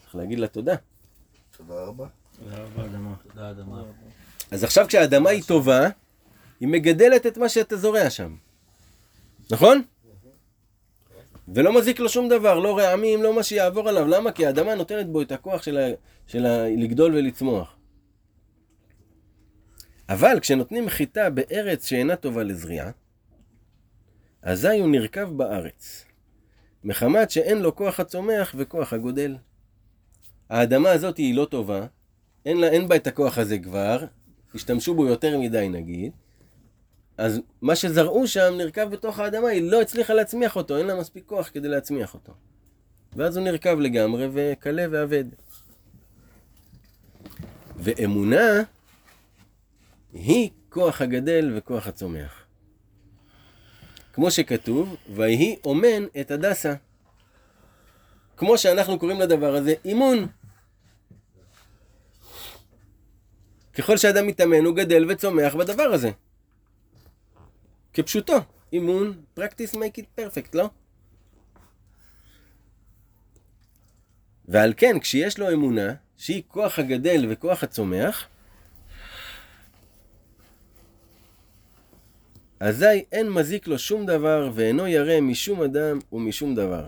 צריך 0.02 0.16
להגיד 0.16 0.40
לה 0.40 0.48
תודה. 0.48 0.76
תודה 1.58 1.74
רבה. 1.74 2.08
תודה 2.40 2.58
רבה, 2.58 2.86
אדמה. 2.86 3.14
תודה 3.28 3.50
אדמה. 3.50 3.84
אז 4.52 4.64
עכשיו 4.64 4.86
כשהאדמה 4.88 5.30
היא 5.30 5.44
טובה, 5.44 5.90
היא 6.60 6.68
מגדלת 6.68 7.26
את 7.26 7.38
מה 7.38 7.50
שאתה 7.50 7.78
זורע 7.78 8.10
שם. 8.10 8.36
נכון? 9.52 9.82
ולא 11.48 11.78
מזיק 11.78 12.00
לו 12.00 12.10
שום 12.10 12.30
דבר, 12.30 12.60
לא 12.60 12.78
רעמים, 12.78 13.24
לא 13.24 13.36
מה 13.36 13.44
שיעבור 13.44 13.90
עליו. 13.90 14.08
למה? 14.08 14.32
כי 14.32 14.46
האדמה 14.46 14.76
נותנת 14.76 15.08
בו 15.08 15.22
את 15.22 15.32
הכוח 15.32 15.64
של, 15.64 15.78
ה... 15.78 15.88
של 16.28 16.46
ה... 16.46 16.68
לגדול 16.70 17.16
ולצמוח. 17.16 17.76
אבל 20.10 20.40
כשנותנים 20.42 20.90
חיטה 20.90 21.30
בארץ 21.30 21.86
שאינה 21.88 22.16
טובה 22.16 22.44
לזריעה, 22.44 22.92
אזי 24.42 24.80
הוא 24.80 24.90
נרקב 24.90 25.24
בארץ, 25.24 26.06
מחמת 26.84 27.32
שאין 27.32 27.62
לו 27.62 27.76
כוח 27.76 28.00
הצומח 28.00 28.56
וכוח 28.58 28.94
הגודל. 28.94 29.36
האדמה 30.50 30.92
הזאת 30.92 31.18
היא 31.18 31.36
לא 31.36 31.46
טובה, 31.46 31.86
אין, 32.46 32.58
לה, 32.58 32.68
אין 32.68 32.88
בה 32.88 32.96
את 32.96 33.08
הכוח 33.08 33.38
הזה 33.38 33.60
כבר, 33.60 34.06
השתמשו 34.56 34.94
בו 34.96 35.06
יותר 35.06 35.40
מדי 35.40 35.70
נגיד, 35.70 36.12
אז 37.18 37.40
מה 37.62 37.76
שזרעו 37.76 38.28
שם 38.28 38.54
נרקב 38.58 38.86
בתוך 38.86 39.20
האדמה, 39.20 39.48
היא 39.48 39.72
לא 39.72 39.82
הצליחה 39.82 40.14
להצמיח 40.14 40.56
אותו, 40.56 40.78
אין 40.78 40.88
לה 40.88 40.96
מספיק 40.96 41.24
כוח 41.26 41.50
כדי 41.54 41.68
להצמיח 41.68 42.14
אותו. 42.14 42.34
ואז 43.16 43.38
הוא 43.38 43.46
נרקב 43.46 43.80
לגמרי 43.80 44.28
וקלה 44.34 44.86
ואבד. 44.92 45.24
ואמונה 47.78 48.64
היא 50.14 50.50
כוח 50.70 51.02
הגדל 51.02 51.54
וכוח 51.56 51.88
הצומח. 51.88 52.44
כמו 54.14 54.32
שכתוב, 54.32 54.96
ויהי 55.16 55.56
אומן 55.66 56.04
את 56.22 56.32
הדסה. 56.32 56.74
כמו 58.38 58.58
שאנחנו 58.58 59.00
קוראים 59.00 59.20
לדבר 59.20 59.56
הזה 59.56 59.74
אימון. 59.86 60.28
ככל 63.74 63.98
שאדם 63.98 64.28
מתאמן 64.28 64.66
הוא 64.66 64.76
גדל 64.76 65.12
וצומח 65.12 65.56
בדבר 65.56 65.84
הזה. 65.84 66.12
כפשוטו, 67.94 68.38
אימון, 68.74 69.22
practice 69.40 69.74
make 69.74 69.98
it 69.98 70.20
perfect, 70.20 70.50
לא? 70.54 70.70
ועל 74.48 74.74
כן, 74.78 75.00
כשיש 75.00 75.40
לו 75.40 75.54
אמונה, 75.54 75.94
שהיא 76.18 76.44
כוח 76.48 76.80
הגדל 76.80 77.26
וכוח 77.30 77.64
הצומח, 77.64 78.28
אזי 82.60 83.04
אין 83.12 83.30
מזיק 83.30 83.68
לו 83.68 83.80
שום 83.80 84.06
דבר, 84.06 84.52
ואינו 84.54 84.88
ירא 84.88 85.22
משום 85.22 85.62
אדם 85.62 86.00
ומשום 86.12 86.56
דבר. 86.56 86.88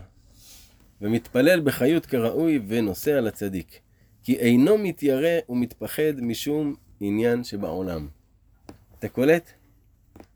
ומתפלל 1.02 1.60
בחיות 1.60 2.06
כראוי 2.06 2.60
ונוסע 2.68 3.22
לצדיק. 3.22 3.80
כי 4.24 4.38
אינו 4.38 4.78
מתיירא 4.78 5.40
ומתפחד 5.50 6.22
משום 6.22 6.76
עניין 7.00 7.44
שבעולם. 7.44 8.08
אתה 9.00 9.10
קולט? 9.10 9.52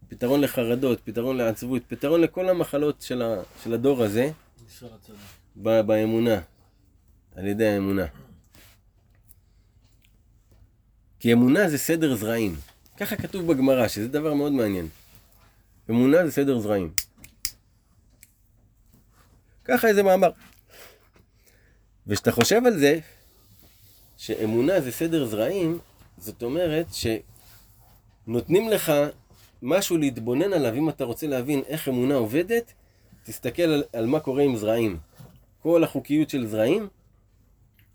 פתרון 0.10 0.42
לחרדות, 0.42 1.00
פתרון 1.04 1.38
לעצבות, 1.38 1.82
פתרון 1.88 2.22
לכל 2.22 2.50
המחלות 2.50 3.02
של, 3.02 3.22
ה, 3.22 3.36
של 3.64 3.74
הדור 3.74 4.04
הזה, 4.04 4.32
ב, 5.56 5.82
באמונה, 5.82 6.42
על 7.36 7.48
ידי 7.48 7.68
האמונה. 7.68 8.06
כי 11.20 11.34
אמונה 11.34 11.70
זה 11.70 11.78
סדר 11.78 12.16
זרעים. 12.16 12.56
ככה 12.98 13.16
כתוב 13.16 13.54
בגמרא, 13.54 13.88
שזה 13.88 14.08
דבר 14.08 14.34
מאוד 14.34 14.52
מעניין. 14.52 14.88
אמונה 15.90 16.26
זה 16.26 16.32
סדר 16.32 16.60
זרעים. 16.60 16.94
ככה 19.66 19.88
איזה 19.88 20.04
מאמר. 20.04 20.30
וכשאתה 22.08 22.32
חושב 22.32 22.62
על 22.66 22.80
זה, 22.80 23.00
שאמונה 24.18 24.82
זה 24.82 24.92
סדר 24.92 25.26
זרעים, 25.26 25.80
זאת 26.18 26.44
אומרת 26.44 26.88
שנותנים 28.26 28.70
לך 28.70 28.92
משהו 29.62 29.98
להתבונן 29.98 30.54
עליו, 30.54 30.74
אם 30.74 30.90
אתה 30.90 31.04
רוצה 31.04 31.28
להבין 31.28 31.62
איך 31.68 31.90
אמונה 31.90 32.16
עובדת, 32.16 32.74
תסתכל 33.24 33.64
על, 33.64 33.84
על 33.94 34.06
מה 34.06 34.20
קורה 34.20 34.44
עם 34.44 34.56
זרעים. 34.56 34.98
כל 35.62 35.84
החוקיות 35.84 36.30
של 36.30 36.48
זרעים, 36.48 36.88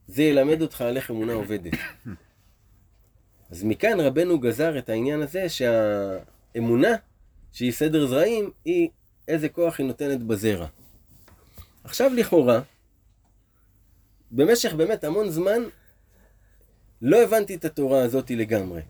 זה 0.09 0.23
ילמד 0.23 0.63
אותך 0.63 0.81
על 0.81 0.97
איך 0.97 1.11
אמונה 1.11 1.33
עובדת. 1.33 1.73
אז 3.51 3.65
מכאן 3.65 4.01
רבנו 4.01 4.39
גזר 4.39 4.79
את 4.79 4.89
העניין 4.89 5.23
הזה 5.23 5.47
שהאמונה, 5.49 6.89
שהיא 7.53 7.73
סדר 7.73 8.07
זרעים, 8.07 8.51
היא 8.65 8.89
איזה 9.29 9.49
כוח 9.49 9.79
היא 9.79 9.87
נותנת 9.87 10.23
בזרע. 10.23 10.67
עכשיו 11.85 12.15
לכאורה, 12.15 12.61
במשך 14.31 14.73
באמת 14.73 15.05
המון 15.05 15.31
זמן, 15.31 15.63
לא 17.03 17.23
הבנתי 17.23 17.55
את 17.55 17.65
התורה 17.65 18.03
הזאת 18.03 18.31
לגמרי. 18.31 18.81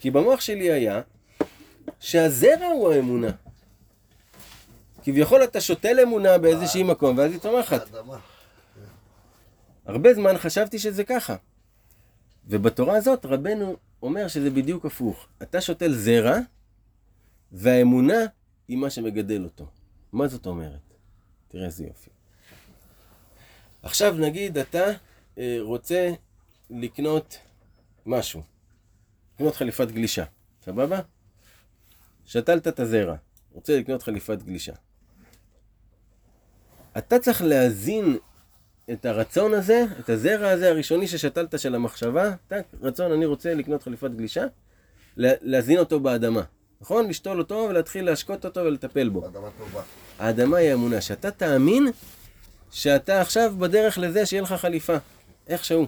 כי 0.00 0.10
במוח 0.10 0.40
שלי 0.40 0.70
היה 0.70 1.00
שהזרע 2.00 2.66
הוא 2.66 2.92
האמונה. 2.92 3.30
כביכול 5.02 5.44
אתה 5.44 5.60
שותל 5.60 6.00
אמונה 6.02 6.38
באיזשהי 6.38 6.82
מקום, 6.82 7.18
ואז 7.18 7.32
היא 7.32 7.40
צומחת. 7.40 7.90
הרבה 9.86 10.14
זמן 10.14 10.38
חשבתי 10.38 10.78
שזה 10.78 11.04
ככה. 11.04 11.36
ובתורה 12.46 12.96
הזאת 12.96 13.24
רבנו 13.24 13.76
אומר 14.02 14.28
שזה 14.28 14.50
בדיוק 14.50 14.86
הפוך. 14.86 15.26
אתה 15.42 15.60
שותל 15.60 15.92
זרע, 15.92 16.38
והאמונה 17.52 18.18
היא 18.68 18.76
מה 18.76 18.90
שמגדל 18.90 19.44
אותו. 19.44 19.66
מה 20.12 20.28
זאת 20.28 20.46
אומרת? 20.46 20.94
תראה 21.48 21.66
איזה 21.66 21.84
יופי. 21.84 22.10
עכשיו 23.82 24.14
נגיד 24.14 24.58
אתה 24.58 24.84
אה, 25.38 25.56
רוצה 25.60 26.10
לקנות 26.70 27.38
משהו. 28.06 28.42
לקנות 29.34 29.54
חליפת 29.54 29.88
גלישה, 29.90 30.24
סבבה? 30.64 31.00
שתלת 32.30 32.68
את 32.68 32.80
הזרע, 32.80 33.14
רוצה 33.52 33.78
לקנות 33.78 34.02
חליפת 34.02 34.42
גלישה. 34.42 34.72
אתה 36.98 37.18
צריך 37.18 37.42
להזין 37.42 38.16
את 38.92 39.04
הרצון 39.04 39.54
הזה, 39.54 39.84
את 40.00 40.10
הזרע 40.10 40.48
הזה 40.50 40.68
הראשוני 40.70 41.08
ששתלת 41.08 41.58
של 41.58 41.74
המחשבה, 41.74 42.34
טק, 42.48 42.62
רצון, 42.82 43.12
אני 43.12 43.26
רוצה 43.26 43.54
לקנות 43.54 43.82
חליפת 43.82 44.10
גלישה, 44.10 44.44
לה- 45.16 45.32
להזין 45.40 45.78
אותו 45.78 46.00
באדמה. 46.00 46.42
נכון? 46.80 47.08
לשתול 47.08 47.38
אותו 47.38 47.66
ולהתחיל 47.70 48.04
להשקות 48.04 48.44
אותו 48.44 48.60
ולטפל 48.60 49.08
בו. 49.08 49.26
אדמה 49.26 49.48
טובה. 49.58 49.82
האדמה 50.18 50.56
היא 50.56 50.70
האמונה, 50.70 51.00
שאתה 51.00 51.30
תאמין 51.30 51.86
שאתה 52.70 53.20
עכשיו 53.20 53.54
בדרך 53.58 53.98
לזה 53.98 54.26
שיהיה 54.26 54.42
לך 54.42 54.52
חליפה, 54.52 54.96
איכשהו. 55.48 55.86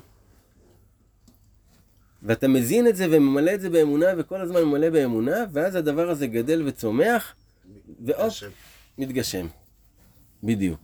ואתה 2.23 2.49
מזין 2.49 2.87
את 2.87 2.97
זה 2.97 3.07
וממלא 3.11 3.55
את 3.55 3.61
זה 3.61 3.71
באמונה, 3.71 4.07
וכל 4.19 4.41
הזמן 4.41 4.63
ממלא 4.63 4.91
באמונה, 4.91 5.37
ואז 5.53 5.75
הדבר 5.75 6.11
הזה 6.11 6.27
גדל 6.27 6.63
וצומח, 6.67 7.35
השם. 8.17 8.49
מתגשם. 8.99 9.47
בדיוק. 10.43 10.81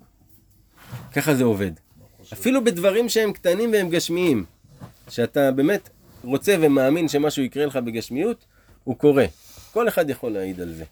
ככה 1.13 1.35
זה 1.35 1.45
עובד. 1.45 1.73
אפילו 2.33 2.65
בדברים 2.65 3.09
שהם 3.09 3.33
קטנים 3.33 3.73
והם 3.73 3.89
גשמיים, 3.89 4.45
שאתה 5.09 5.53
באמת 5.53 5.89
רוצה 6.25 6.57
ומאמין 6.61 7.09
שמשהו 7.09 7.43
יקרה 7.43 7.67
לך 7.67 7.77
בגשמיות, 7.77 8.45
הוא 8.85 8.97
קורה. 8.97 9.27
כל 9.73 9.89
אחד 9.89 10.11
יכול 10.11 10.33
להעיד 10.33 10.61
על 10.61 10.73
זה. 10.73 10.85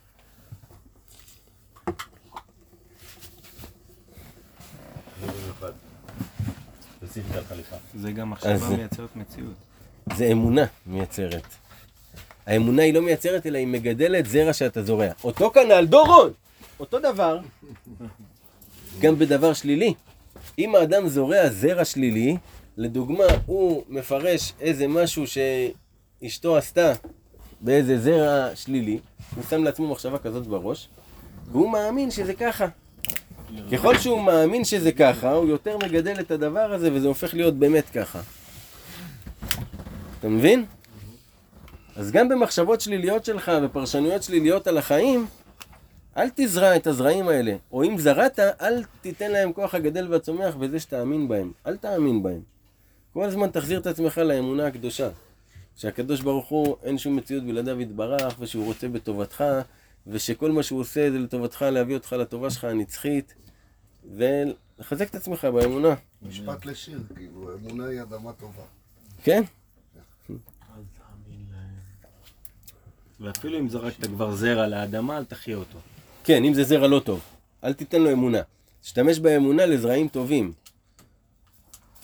זה 7.95 8.13
גם 8.13 8.31
מחשבה 8.31 8.77
מייצרת 8.77 9.17
מציאות. 9.17 9.66
זה 10.13 10.27
אמונה 10.27 10.65
מייצרת. 10.87 11.47
האמונה 12.47 12.83
היא 12.83 12.95
לא 12.95 13.03
מייצרת, 13.03 13.47
אלא 13.47 13.59
היא 13.59 13.67
מגדלת 13.67 14.27
זרע 14.27 14.53
שאתה 14.53 14.83
זורע. 14.83 15.09
אותו 15.25 15.51
כנ"ל 15.51 15.87
דורון! 15.87 16.33
אותו 16.81 16.99
דבר, 16.99 17.39
גם 19.01 19.19
בדבר 19.19 19.53
שלילי. 19.53 19.95
אם 20.59 20.75
האדם 20.75 21.09
זורע 21.09 21.49
זרע 21.49 21.85
שלילי, 21.85 22.37
לדוגמה, 22.77 23.25
הוא 23.47 23.85
מפרש 23.89 24.53
איזה 24.61 24.89
משהו 24.89 25.25
שאשתו 25.27 26.57
עשתה 26.57 26.93
באיזה 27.61 27.99
זרע 27.99 28.55
שלילי, 28.55 28.99
הוא 29.37 29.45
שם 29.51 29.65
לעצמו 29.65 29.89
מחשבה 29.89 30.19
כזאת 30.19 30.47
בראש, 30.47 30.89
והוא 31.53 31.71
מאמין 31.73 32.11
שזה 32.11 32.35
ככה. 32.35 32.67
ככל 33.73 33.99
שהוא 33.99 34.21
מאמין 34.21 34.65
שזה 34.65 34.93
ככה, 34.93 35.33
הוא 35.33 35.49
יותר 35.49 35.79
מגדל 35.79 36.21
את 36.21 36.31
הדבר 36.31 36.73
הזה, 36.73 36.93
וזה 36.93 37.09
הופך 37.09 37.35
להיות 37.35 37.55
באמת 37.55 37.85
ככה. 37.95 38.21
אתה 40.27 40.35
מבין? 40.35 40.65
אז 41.97 42.11
גם 42.11 42.29
במחשבות 42.29 42.81
שליליות 42.81 43.25
שלך 43.25 43.53
ופרשנויות 43.63 44.23
שליליות 44.23 44.67
על 44.67 44.79
החיים, 44.79 45.27
אל 46.17 46.29
תזרע 46.35 46.77
את 46.77 46.87
הזרעים 46.87 47.29
האלה. 47.29 47.57
או 47.73 47.85
אם 47.85 47.99
זרעת, 47.99 48.39
אל 48.39 48.85
תיתן 49.01 49.31
להם 49.31 49.53
כוח 49.53 49.75
הגדל 49.75 50.13
והצומח 50.13 50.55
בזה 50.55 50.81
שתאמין 50.81 51.29
בהם. 51.29 51.53
אל 51.67 51.77
תאמין 51.77 52.23
בהם. 52.23 52.41
כל 53.13 53.25
הזמן 53.25 53.51
תחזיר 53.51 53.79
את 53.79 53.87
עצמך 53.87 54.19
לאמונה 54.19 54.67
הקדושה. 54.67 55.09
שהקדוש 55.77 56.21
ברוך 56.21 56.49
הוא, 56.49 56.77
אין 56.83 56.99
שום 56.99 57.17
מציאות 57.17 57.45
בלעדיו 57.45 57.81
יתברך, 57.81 58.37
ושהוא 58.39 58.65
רוצה 58.65 58.89
בטובתך, 58.89 59.45
ושכל 60.07 60.53
מה 60.53 60.63
שהוא 60.63 60.81
עושה 60.81 61.11
זה 61.11 61.19
לטובתך, 61.19 61.63
להביא 61.63 61.95
אותך 61.95 62.13
לטובה 62.13 62.51
שלך 62.51 62.65
הנצחית, 62.65 63.35
ולחזק 64.17 65.11
את 65.11 65.15
עצמך 65.15 65.45
באמונה. 65.45 65.95
משפט 66.23 66.67
לשיר, 66.67 67.01
כאילו, 67.17 67.51
אמונה 67.55 67.87
היא 67.87 68.03
אדמה 68.03 68.33
טובה. 68.33 68.63
כן? 69.23 69.43
ואפילו 73.21 73.59
אם 73.59 73.69
זרקת 73.69 74.07
כבר 74.07 74.35
זרע 74.35 74.67
לאדמה, 74.67 75.17
אל 75.17 75.25
תחיה 75.25 75.57
אותו. 75.57 75.79
כן, 76.25 76.45
אם 76.45 76.55
זה 76.55 76.65
זרע 76.65 76.87
לא 76.87 77.01
טוב, 77.01 77.21
אל 77.65 77.73
תיתן 77.73 78.03
לו 78.03 78.13
אמונה. 78.13 78.41
תשתמש 78.83 79.19
באמונה 79.19 79.67
לזרעים 79.67 80.09
טובים. 80.09 80.53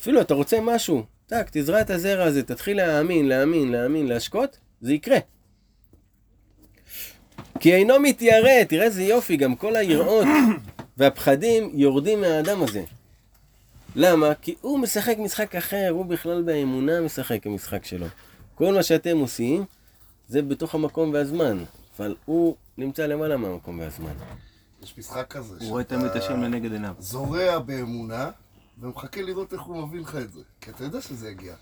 אפילו 0.01 0.21
אתה 0.21 0.35
רוצה 0.35 0.61
משהו, 0.63 1.05
טק, 1.27 1.47
תזרע 1.53 1.81
את 1.81 1.91
הזרע 1.91 2.25
הזה, 2.25 2.43
תתחיל 2.43 2.77
להאמין, 2.77 3.29
להאמין, 3.29 3.73
להאמין, 3.73 4.07
להשקות, 4.07 4.59
זה 4.81 4.93
יקרה. 4.93 5.19
כי 7.61 7.75
אינו 7.75 8.01
מתיירא, 8.01 8.65
תראה 8.69 8.85
איזה 8.85 9.03
יופי, 9.03 9.37
גם 9.37 9.57
כל 9.57 9.77
היראות 9.77 10.27
והפחדים 10.99 11.71
יורדים 11.75 12.21
מהאדם 12.21 12.63
הזה. 12.63 12.83
למה? 13.97 14.35
כי 14.35 14.55
הוא 14.61 14.79
משחק 14.79 15.17
משחק 15.19 15.57
אחר, 15.57 15.89
הוא 15.91 16.07
בכלל 16.07 16.43
באמונה 16.43 17.01
משחק 17.01 17.47
המשחק 17.47 17.85
שלו. 17.85 18.07
כל 18.55 18.75
מה 18.75 18.83
שאתם 18.83 19.19
עושים, 19.19 19.65
זה 20.29 20.43
בתוך 20.43 20.75
המקום 20.75 21.12
והזמן, 21.12 21.64
אבל 21.97 22.14
הוא 22.25 22.57
נמצא 22.79 23.07
למעלה 23.07 23.37
מהמקום 23.37 23.79
והזמן. 23.79 24.12
יש 24.83 24.99
משחק 24.99 25.27
כזה, 25.31 25.57
הוא 25.61 25.68
רואה 25.68 25.85
תמיד 25.85 26.05
את 26.05 26.16
השם 26.16 26.43
לנגד 26.43 26.73
עיניו. 26.73 26.95
זורע 26.99 27.59
באמונה, 27.59 28.31
ומחכה 28.81 29.23
לראות 29.23 29.53
איך 29.53 29.61
הוא 29.61 29.87
מביא 29.87 30.01
לך 30.01 30.16
את 30.16 30.33
זה. 30.33 30.41
כי 30.61 30.70
אתה 30.70 30.85
יודע 30.85 31.01
שזה 31.01 31.31
יגיע. 31.31 31.55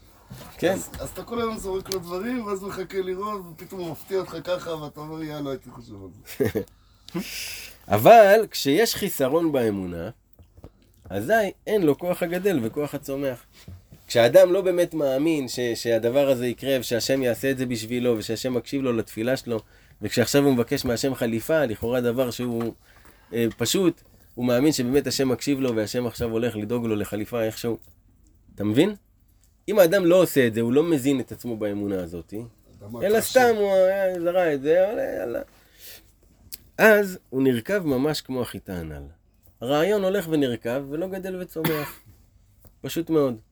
כן? 0.58 0.72
אז, 0.72 0.90
אז 0.98 1.08
אתה 1.08 1.22
כל 1.22 1.40
היום 1.40 1.58
זורק 1.58 1.94
לו 1.94 2.00
דברים, 2.00 2.46
ואז 2.46 2.62
מחכה 2.62 3.00
לראות, 3.00 3.42
ופתאום 3.50 3.80
הוא 3.80 3.90
מפתיע 3.90 4.18
אותך 4.18 4.36
ככה, 4.44 4.70
ואתה 4.70 5.00
אומר, 5.00 5.22
יאללה, 5.22 5.50
הייתי 5.50 5.70
חושב 5.70 5.92
על 5.94 6.08
זה. 6.38 6.60
אבל 7.96 8.46
כשיש 8.50 8.94
חיסרון 8.94 9.52
באמונה, 9.52 10.10
אזי 11.10 11.32
אין 11.66 11.82
לו 11.82 11.98
כוח 11.98 12.22
הגדל 12.22 12.58
וכוח 12.62 12.94
הצומח. 12.94 13.44
כשאדם 14.10 14.52
לא 14.52 14.60
באמת 14.60 14.94
מאמין 14.94 15.48
ש, 15.48 15.60
שהדבר 15.60 16.28
הזה 16.28 16.46
יקרה 16.46 16.80
ושהשם 16.80 17.22
יעשה 17.22 17.50
את 17.50 17.58
זה 17.58 17.66
בשבילו 17.66 18.14
ושהשם 18.18 18.54
מקשיב 18.54 18.82
לו 18.82 18.92
לתפילה 18.92 19.36
שלו 19.36 19.60
וכשעכשיו 20.02 20.44
הוא 20.44 20.54
מבקש 20.54 20.84
מהשם 20.84 21.14
חליפה, 21.14 21.64
לכאורה 21.64 22.00
דבר 22.00 22.30
שהוא 22.30 22.74
אה, 23.32 23.46
פשוט, 23.56 24.02
הוא 24.34 24.44
מאמין 24.46 24.72
שבאמת 24.72 25.06
השם 25.06 25.28
מקשיב 25.28 25.60
לו 25.60 25.76
והשם 25.76 26.06
עכשיו 26.06 26.30
הולך 26.30 26.56
לדאוג 26.56 26.86
לו 26.86 26.96
לחליפה 26.96 27.42
איכשהו. 27.42 27.78
אתה 28.54 28.64
מבין? 28.64 28.94
אם 29.68 29.78
האדם 29.78 30.06
לא 30.06 30.22
עושה 30.22 30.46
את 30.46 30.54
זה, 30.54 30.60
הוא 30.60 30.72
לא 30.72 30.90
מזין 30.90 31.20
את 31.20 31.32
עצמו 31.32 31.56
באמונה 31.56 32.02
הזאת, 32.02 32.34
אלא. 33.02 33.20
סתם 33.20 33.54
הוא 33.56 33.72
היה 33.72 34.20
זרע 34.20 34.54
את 34.54 34.62
זה, 34.62 34.88
אבל 34.88 34.98
יאללה. 34.98 35.40
אז 36.78 37.18
הוא 37.30 37.42
נרקב 37.42 37.78
ממש 37.78 38.20
כמו 38.20 38.42
החיטה 38.42 38.74
הנ"ל. 38.74 39.02
הרעיון 39.60 40.04
הולך 40.04 40.28
ונרקב 40.30 40.90
ולא 40.90 41.08
גדל 41.08 41.42
וצומח. 41.42 42.00
פשוט 42.80 43.10
מאוד. 43.10 43.49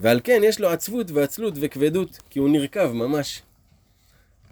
ועל 0.00 0.20
כן 0.24 0.40
יש 0.44 0.60
לו 0.60 0.68
עצבות 0.68 1.10
ועצלות 1.10 1.54
וכבדות, 1.60 2.18
כי 2.30 2.38
הוא 2.38 2.48
נרקב 2.48 2.92
ממש. 2.92 3.42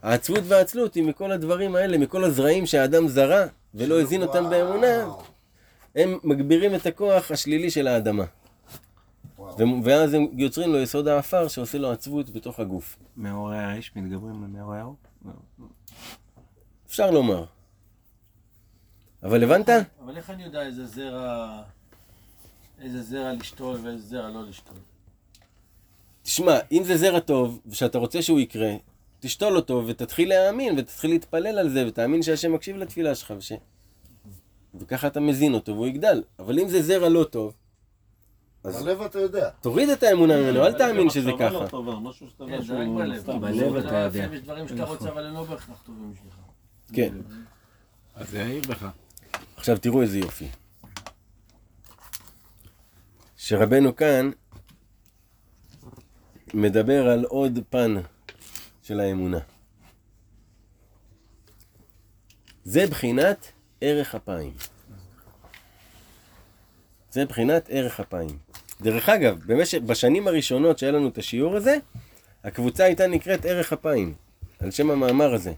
העצבות 0.02 0.44
והעצלות 0.44 0.94
היא 0.94 1.04
מכל 1.04 1.32
הדברים 1.32 1.74
האלה, 1.74 1.98
מכל 1.98 2.24
הזרעים 2.24 2.66
שהאדם 2.66 3.08
זרע 3.08 3.46
ולא 3.74 4.00
הזין 4.00 4.22
אותם 4.22 4.50
באמונה, 4.50 5.06
הם 5.94 6.18
מגבירים 6.24 6.74
את 6.74 6.86
הכוח 6.86 7.30
השלילי 7.30 7.70
של 7.70 7.86
האדמה. 7.86 8.24
וואו. 9.38 9.84
ואז 9.84 10.14
הם 10.14 10.26
יוצרים 10.32 10.72
לו 10.72 10.78
יסוד 10.78 11.08
העפר 11.08 11.48
שעושה 11.48 11.78
לו 11.78 11.92
עצבות 11.92 12.30
בתוך 12.30 12.60
הגוף. 12.60 12.96
מאורי 13.16 13.58
האש 13.58 13.92
מתגברים 13.96 14.44
על 14.44 14.50
מאורי 14.50 14.78
האור? 14.78 14.96
אפשר 16.86 17.10
לומר. 17.10 17.44
אבל 19.22 19.42
הבנת? 19.44 19.68
אבל 20.04 20.16
איך 20.16 20.30
אני 20.30 20.44
יודע 20.44 20.62
איזה 20.62 20.86
זרע, 20.86 21.62
איזה 22.80 23.02
זרע 23.02 23.32
לשתול 23.32 23.78
ואיזה 23.82 24.06
זרע 24.06 24.28
לא 24.28 24.44
לשתול? 24.48 24.76
תשמע, 26.28 26.58
אם 26.72 26.82
זה 26.84 26.96
זרע 26.96 27.20
טוב, 27.20 27.60
ושאתה 27.66 27.98
רוצה 27.98 28.22
שהוא 28.22 28.40
יקרה, 28.40 28.72
תשתול 29.20 29.56
אותו 29.56 29.84
ותתחיל 29.86 30.28
להאמין 30.28 30.78
ותתחיל 30.78 31.10
להתפלל 31.10 31.58
על 31.58 31.68
זה 31.68 31.84
ותאמין 31.88 32.22
שהשם 32.22 32.52
מקשיב 32.52 32.76
לתפילה 32.76 33.14
שלך 33.14 33.34
וש... 33.38 33.52
וככה 34.74 35.06
אתה 35.06 35.20
מזין 35.20 35.54
אותו 35.54 35.72
והוא 35.72 35.86
יגדל. 35.86 36.22
אבל 36.38 36.58
אם 36.58 36.68
זה 36.68 36.82
זרע 36.82 37.08
לא 37.08 37.24
טוב, 37.24 37.54
אז 38.64 38.82
בלב 38.82 39.02
אתה 39.02 39.18
יודע. 39.18 39.50
תוריד 39.60 39.88
את 39.88 40.02
האמונה 40.02 40.36
ממנו, 40.36 40.66
אל 40.66 40.72
תאמין 40.72 41.10
שזה 41.10 41.30
ככה. 41.38 41.50
לא 41.50 42.12
שאתה 42.12 42.44
כן, 42.48 42.62
שהוא 42.62 43.00
בלב. 43.40 43.76
אתה 43.76 43.96
יודע. 43.96 44.28
יש 44.32 44.40
דברים 44.40 44.68
שאתה 44.68 44.84
רוצה, 44.84 45.08
אבל 45.08 45.26
הם 45.26 45.34
לא 45.34 45.44
בהכרח 45.44 45.82
טובים 45.86 46.12
בשבילך. 46.12 46.34
כן. 46.92 47.14
אז 48.14 48.30
זה 48.30 48.38
יעיר 48.38 48.62
בך. 48.68 48.86
עכשיו 49.56 49.78
תראו 49.78 50.02
איזה 50.02 50.18
יופי. 50.18 50.48
שרבנו 53.36 53.96
כאן 53.96 54.30
מדבר 56.54 57.08
על 57.08 57.24
עוד 57.24 57.58
פן 57.70 57.94
של 58.82 59.00
האמונה. 59.00 59.38
זה 62.64 62.86
בחינת 62.86 63.52
ערך 63.80 64.14
אפיים. 64.14 64.52
זה 67.10 67.24
בחינת 67.24 67.68
ערך 67.70 68.00
אפיים. 68.00 68.38
דרך 68.80 69.08
אגב, 69.08 69.38
במשך, 69.46 69.78
בשנים 69.78 70.28
הראשונות 70.28 70.78
שהיה 70.78 70.92
לנו 70.92 71.08
את 71.08 71.18
השיעור 71.18 71.56
הזה, 71.56 71.76
הקבוצה 72.44 72.84
הייתה 72.84 73.06
נקראת 73.06 73.44
ערך 73.44 73.72
אפיים, 73.72 74.14
על 74.60 74.70
שם 74.70 74.90
המאמר 74.90 75.34
הזה. 75.34 75.52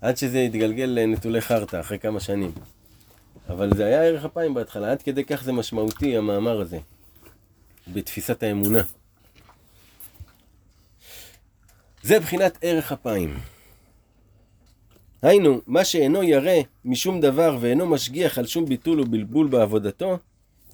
עד 0.00 0.16
שזה 0.16 0.38
התגלגל 0.38 0.84
לנטולי 0.84 1.40
חרטא 1.40 1.80
אחרי 1.80 1.98
כמה 1.98 2.20
שנים. 2.20 2.52
אבל 3.48 3.76
זה 3.76 3.86
היה 3.86 4.02
ערך 4.02 4.24
אפיים 4.24 4.54
בהתחלה, 4.54 4.90
עד 4.90 5.02
כדי 5.02 5.24
כך 5.24 5.42
זה 5.42 5.52
משמעותי 5.52 6.16
המאמר 6.16 6.60
הזה, 6.60 6.78
בתפיסת 7.92 8.42
האמונה. 8.42 8.82
זה 12.02 12.20
בחינת 12.20 12.58
ערך 12.62 12.92
אפיים. 12.92 13.38
היינו, 15.22 15.60
מה 15.66 15.84
שאינו 15.84 16.22
ירא 16.22 16.62
משום 16.84 17.20
דבר 17.20 17.58
ואינו 17.60 17.86
משגיח 17.86 18.38
על 18.38 18.46
שום 18.46 18.64
ביטול 18.64 19.00
ובלבול 19.00 19.48
בעבודתו, 19.48 20.18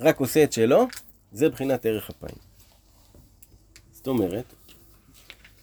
רק 0.01 0.21
עושה 0.21 0.45
את 0.45 0.53
שלו, 0.53 0.87
זה 1.33 1.49
בחינת 1.49 1.87
ערך 1.87 2.11
אפיים. 2.11 2.37
זאת 3.93 4.07
אומרת, 4.07 4.45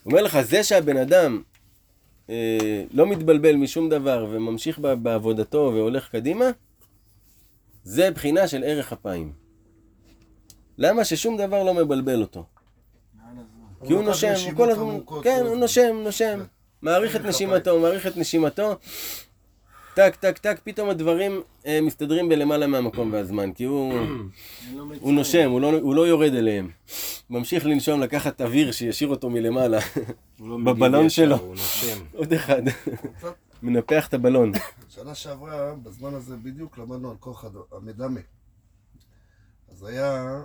אומר 0.05 0.22
לך, 0.22 0.41
זה 0.41 0.64
שהבן 0.64 0.97
אדם 0.97 1.41
אה, 2.30 2.84
לא 2.93 3.07
מתבלבל 3.07 3.55
משום 3.55 3.89
דבר 3.89 4.28
וממשיך 4.32 4.80
בעבודתו 4.80 5.72
והולך 5.74 6.09
קדימה, 6.09 6.45
זה 7.84 8.11
בחינה 8.11 8.47
של 8.47 8.64
ערך 8.64 8.93
אפיים. 8.93 9.32
למה? 10.78 11.05
ששום 11.05 11.38
דבר 11.38 11.64
לא 11.64 11.74
מבלבל 11.74 12.22
אותו. 12.22 12.45
כי 13.88 13.93
הוא 13.93 14.03
נושם, 14.03 14.34
הוא 14.45 14.57
כל 14.57 14.71
הזמן, 14.71 14.97
כן, 15.23 15.43
הוא. 15.45 15.57
נושם, 15.57 15.95
נושם, 16.03 16.39
מעריך 16.81 17.15
את 17.15 17.25
נשימתו, 17.25 17.79
מעריך 17.79 18.07
את 18.07 18.17
נשימתו, 18.17 18.75
טק, 19.93 20.15
טק, 20.15 20.38
טק, 20.38 20.59
פתאום 20.63 20.89
הדברים 20.89 21.41
אה, 21.65 21.81
מסתדרים 21.81 22.29
בלמעלה 22.29 22.67
מהמקום 22.67 23.13
והזמן, 23.13 23.53
כי 23.53 23.63
הוא, 23.63 23.93
הוא 25.01 25.13
נושם, 25.13 25.49
הוא 25.49 25.61
לא, 25.61 25.79
הוא 25.79 25.95
לא 25.95 26.07
יורד 26.07 26.34
אליהם. 26.34 26.69
ממשיך 27.29 27.65
לנשום, 27.65 28.01
לקחת 28.01 28.41
אוויר 28.41 28.71
שישאיר 28.71 29.09
אותו 29.09 29.29
מלמעלה. 29.29 29.79
לא 30.39 30.57
בבלון 30.57 31.09
שלו. 31.09 31.36
הוא 31.36 31.55
נושם. 31.55 32.03
עוד 32.13 32.34
אחד, 32.34 32.61
מנפח 33.63 34.07
את 34.07 34.13
הבלון. 34.13 34.51
שנה 34.89 35.15
שעברה, 35.15 35.75
בזמן 35.84 36.13
הזה 36.13 36.36
בדיוק 36.38 36.77
למדנו 36.77 37.11
על 37.11 37.17
כוח 37.19 37.45
המדמה. 37.71 38.19
אז 39.71 39.84
היה... 39.84 40.41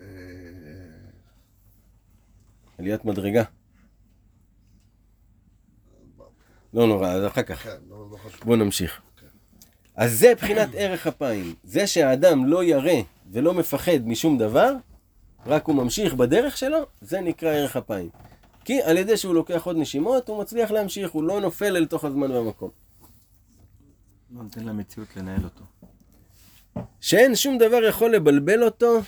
אה, 0.00 0.06
עליית 2.78 3.04
מדרגה. 3.04 3.42
לא 6.74 6.86
נורא, 6.86 7.08
אז 7.08 7.26
אחר 7.26 7.42
כך. 7.42 7.62
כן, 7.62 7.76
לא 7.88 7.96
לא. 8.10 8.16
בואו 8.44 8.56
נמשיך. 8.56 9.00
אז 9.96 10.18
זה 10.18 10.34
בחינת 10.34 10.68
ערך 10.74 11.06
אפיים. 11.06 11.54
זה 11.64 11.86
שהאדם 11.86 12.46
לא 12.46 12.64
ירא 12.64 13.02
ולא 13.32 13.54
מפחד 13.54 13.98
משום 14.04 14.38
דבר, 14.38 14.72
רק 15.46 15.66
הוא 15.66 15.74
ממשיך 15.74 16.14
בדרך 16.14 16.56
שלו, 16.56 16.78
זה 17.00 17.20
נקרא 17.20 17.48
ערך 17.48 17.76
אפיים. 17.76 18.08
כי 18.64 18.82
על 18.82 18.96
ידי 18.96 19.16
שהוא 19.16 19.34
לוקח 19.34 19.66
עוד 19.66 19.76
נשימות, 19.76 20.28
הוא 20.28 20.40
מצליח 20.40 20.70
להמשיך, 20.70 21.10
הוא 21.10 21.24
לא 21.24 21.40
נופל 21.40 21.76
אל 21.76 21.86
תוך 21.86 22.04
הזמן 22.04 22.30
והמקום. 22.30 22.70
לא 24.30 24.42
נותן 24.42 24.64
למציאות 24.64 25.16
לנהל 25.16 25.44
אותו. 25.44 25.64
שאין 27.00 27.34
שום 27.34 27.58
דבר 27.58 27.84
יכול 27.88 28.14
לבלבל 28.14 28.62
אותו, 28.62 29.00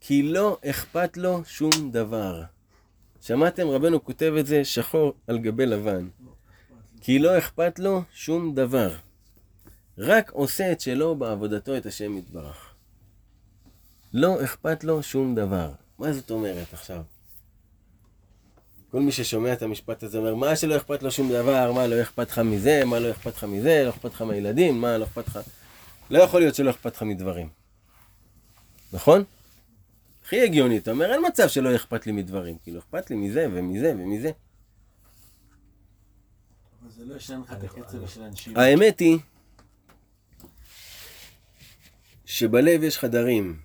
כי 0.00 0.22
לא 0.22 0.58
אכפת 0.64 1.16
לו 1.16 1.44
שום 1.44 1.90
דבר. 1.90 2.42
שמעתם? 3.26 3.68
רבנו 3.68 4.04
כותב 4.04 4.34
את 4.38 4.46
זה 4.46 4.64
שחור 4.64 5.12
על 5.26 5.38
גבי 5.38 5.66
לבן. 5.66 6.08
כי 7.00 7.18
לא 7.18 7.38
אכפת 7.38 7.78
לו 7.78 8.02
שום 8.12 8.54
דבר. 8.54 8.96
רק 9.98 10.30
עושה 10.30 10.72
את 10.72 10.80
שלו 10.80 11.14
בעבודתו 11.14 11.76
את 11.76 11.86
השם 11.86 12.18
יתברך. 12.18 12.74
לא 14.12 14.44
אכפת 14.44 14.84
לו 14.84 15.02
שום 15.02 15.34
דבר. 15.34 15.72
מה 15.98 16.12
זאת 16.12 16.30
אומרת 16.30 16.72
עכשיו? 16.72 17.02
כל 18.90 19.00
מי 19.00 19.12
ששומע 19.12 19.52
את 19.52 19.62
המשפט 19.62 20.02
הזה 20.02 20.18
אומר, 20.18 20.34
מה 20.34 20.56
שלא 20.56 20.76
אכפת 20.76 21.02
לו 21.02 21.10
שום 21.10 21.32
דבר, 21.32 21.72
מה 21.72 21.86
לא 21.86 22.02
אכפת 22.02 22.30
לך 22.30 22.38
מזה, 22.38 22.84
מה 22.84 22.98
לא 22.98 23.10
אכפת 23.10 23.36
לך 23.36 23.44
מזה, 23.44 23.82
לא 23.84 23.90
אכפת 23.90 24.12
לך 24.14 24.22
מהילדים, 24.22 24.80
מה 24.80 24.98
לא 24.98 25.04
אכפת 25.04 25.26
לך... 25.26 25.38
לא 26.10 26.18
יכול 26.18 26.40
להיות 26.40 26.54
שלא 26.54 26.70
אכפת 26.70 26.96
לך 26.96 27.02
מדברים. 27.02 27.48
נכון? 28.92 29.24
הכי 30.24 30.40
הגיוני, 30.40 30.78
אתה 30.78 30.90
אומר, 30.90 31.12
אין 31.12 31.20
מצב 31.26 31.48
שלא 31.48 31.76
אכפת 31.76 32.06
לי 32.06 32.12
מדברים. 32.12 32.58
כאילו, 32.58 32.78
אכפת 32.78 33.10
לי 33.10 33.16
מזה 33.16 33.46
ומזה 33.52 33.92
ומזה. 33.98 34.30
אבל 36.82 36.90
זה 36.90 37.04
לא 37.04 37.14
ישן 37.14 37.40
לך 37.40 37.52
את 37.52 37.64
הקצב 37.64 38.06
של 38.06 38.22
האנשים. 38.22 38.56
האמת 38.56 39.00
היא 39.00 39.18
שבלב 42.24 42.82
יש 42.82 42.98
חדרים, 42.98 43.60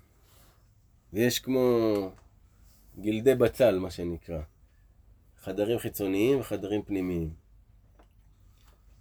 ויש 1.12 1.38
כמו 1.38 2.10
גלדי 2.98 3.34
בצל, 3.34 3.78
מה 3.78 3.90
שנקרא. 3.90 4.40
חדרים 5.42 5.78
חיצוניים 5.78 6.40
וחדרים 6.40 6.82
פנימיים. 6.82 7.30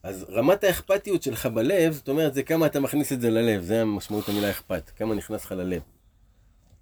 אז 0.03 0.25
רמת 0.29 0.63
האכפתיות 0.63 1.23
שלך 1.23 1.45
בלב, 1.45 1.93
זאת 1.93 2.09
אומרת, 2.09 2.33
זה 2.33 2.43
כמה 2.43 2.65
אתה 2.65 2.79
מכניס 2.79 3.13
את 3.13 3.21
זה 3.21 3.29
ללב, 3.29 3.61
זה 3.61 3.81
המשמעות 3.81 4.29
המילה 4.29 4.49
אכפת, 4.49 4.91
כמה 4.95 5.15
נכנס 5.15 5.45
לך 5.45 5.51
ללב. 5.51 5.81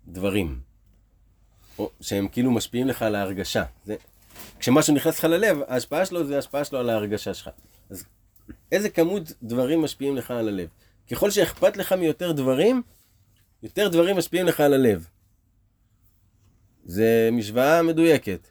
דברים. 0.08 0.67
או 1.80 1.92
שהם 2.02 2.28
כאילו 2.28 2.52
משפיעים 2.52 2.88
לך 2.88 3.02
על 3.02 3.16
ההרגשה. 3.16 3.64
זה, 3.86 3.96
כשמשהו 4.60 4.96
נכנס 4.96 5.20
לך 5.20 5.24
ללב, 5.24 5.58
ההשפעה 5.68 6.06
שלו 6.06 6.26
זה 6.26 6.36
ההשפעה 6.36 6.64
שלו 6.64 6.80
על 6.80 6.90
ההרגשה 6.90 7.34
שלך. 7.34 7.50
אז 7.90 8.06
איזה 8.72 8.90
כמות 8.90 9.24
דברים 9.44 9.82
משפיעים 9.82 10.16
לך 10.16 10.32
על 10.32 10.48
הלב. 10.48 10.68
ככל 11.12 11.32
שאכפת 11.32 11.78
לך 11.78 11.94
מיותר 11.94 12.32
דברים, 12.32 12.82
יותר 13.64 13.88
דברים 13.88 14.18
משפיעים 14.18 14.46
לך 14.46 14.60
על 14.60 14.74
הלב. 14.74 15.08
זה 16.86 17.30
משוואה 17.32 17.84
מדויקת. 17.84 18.48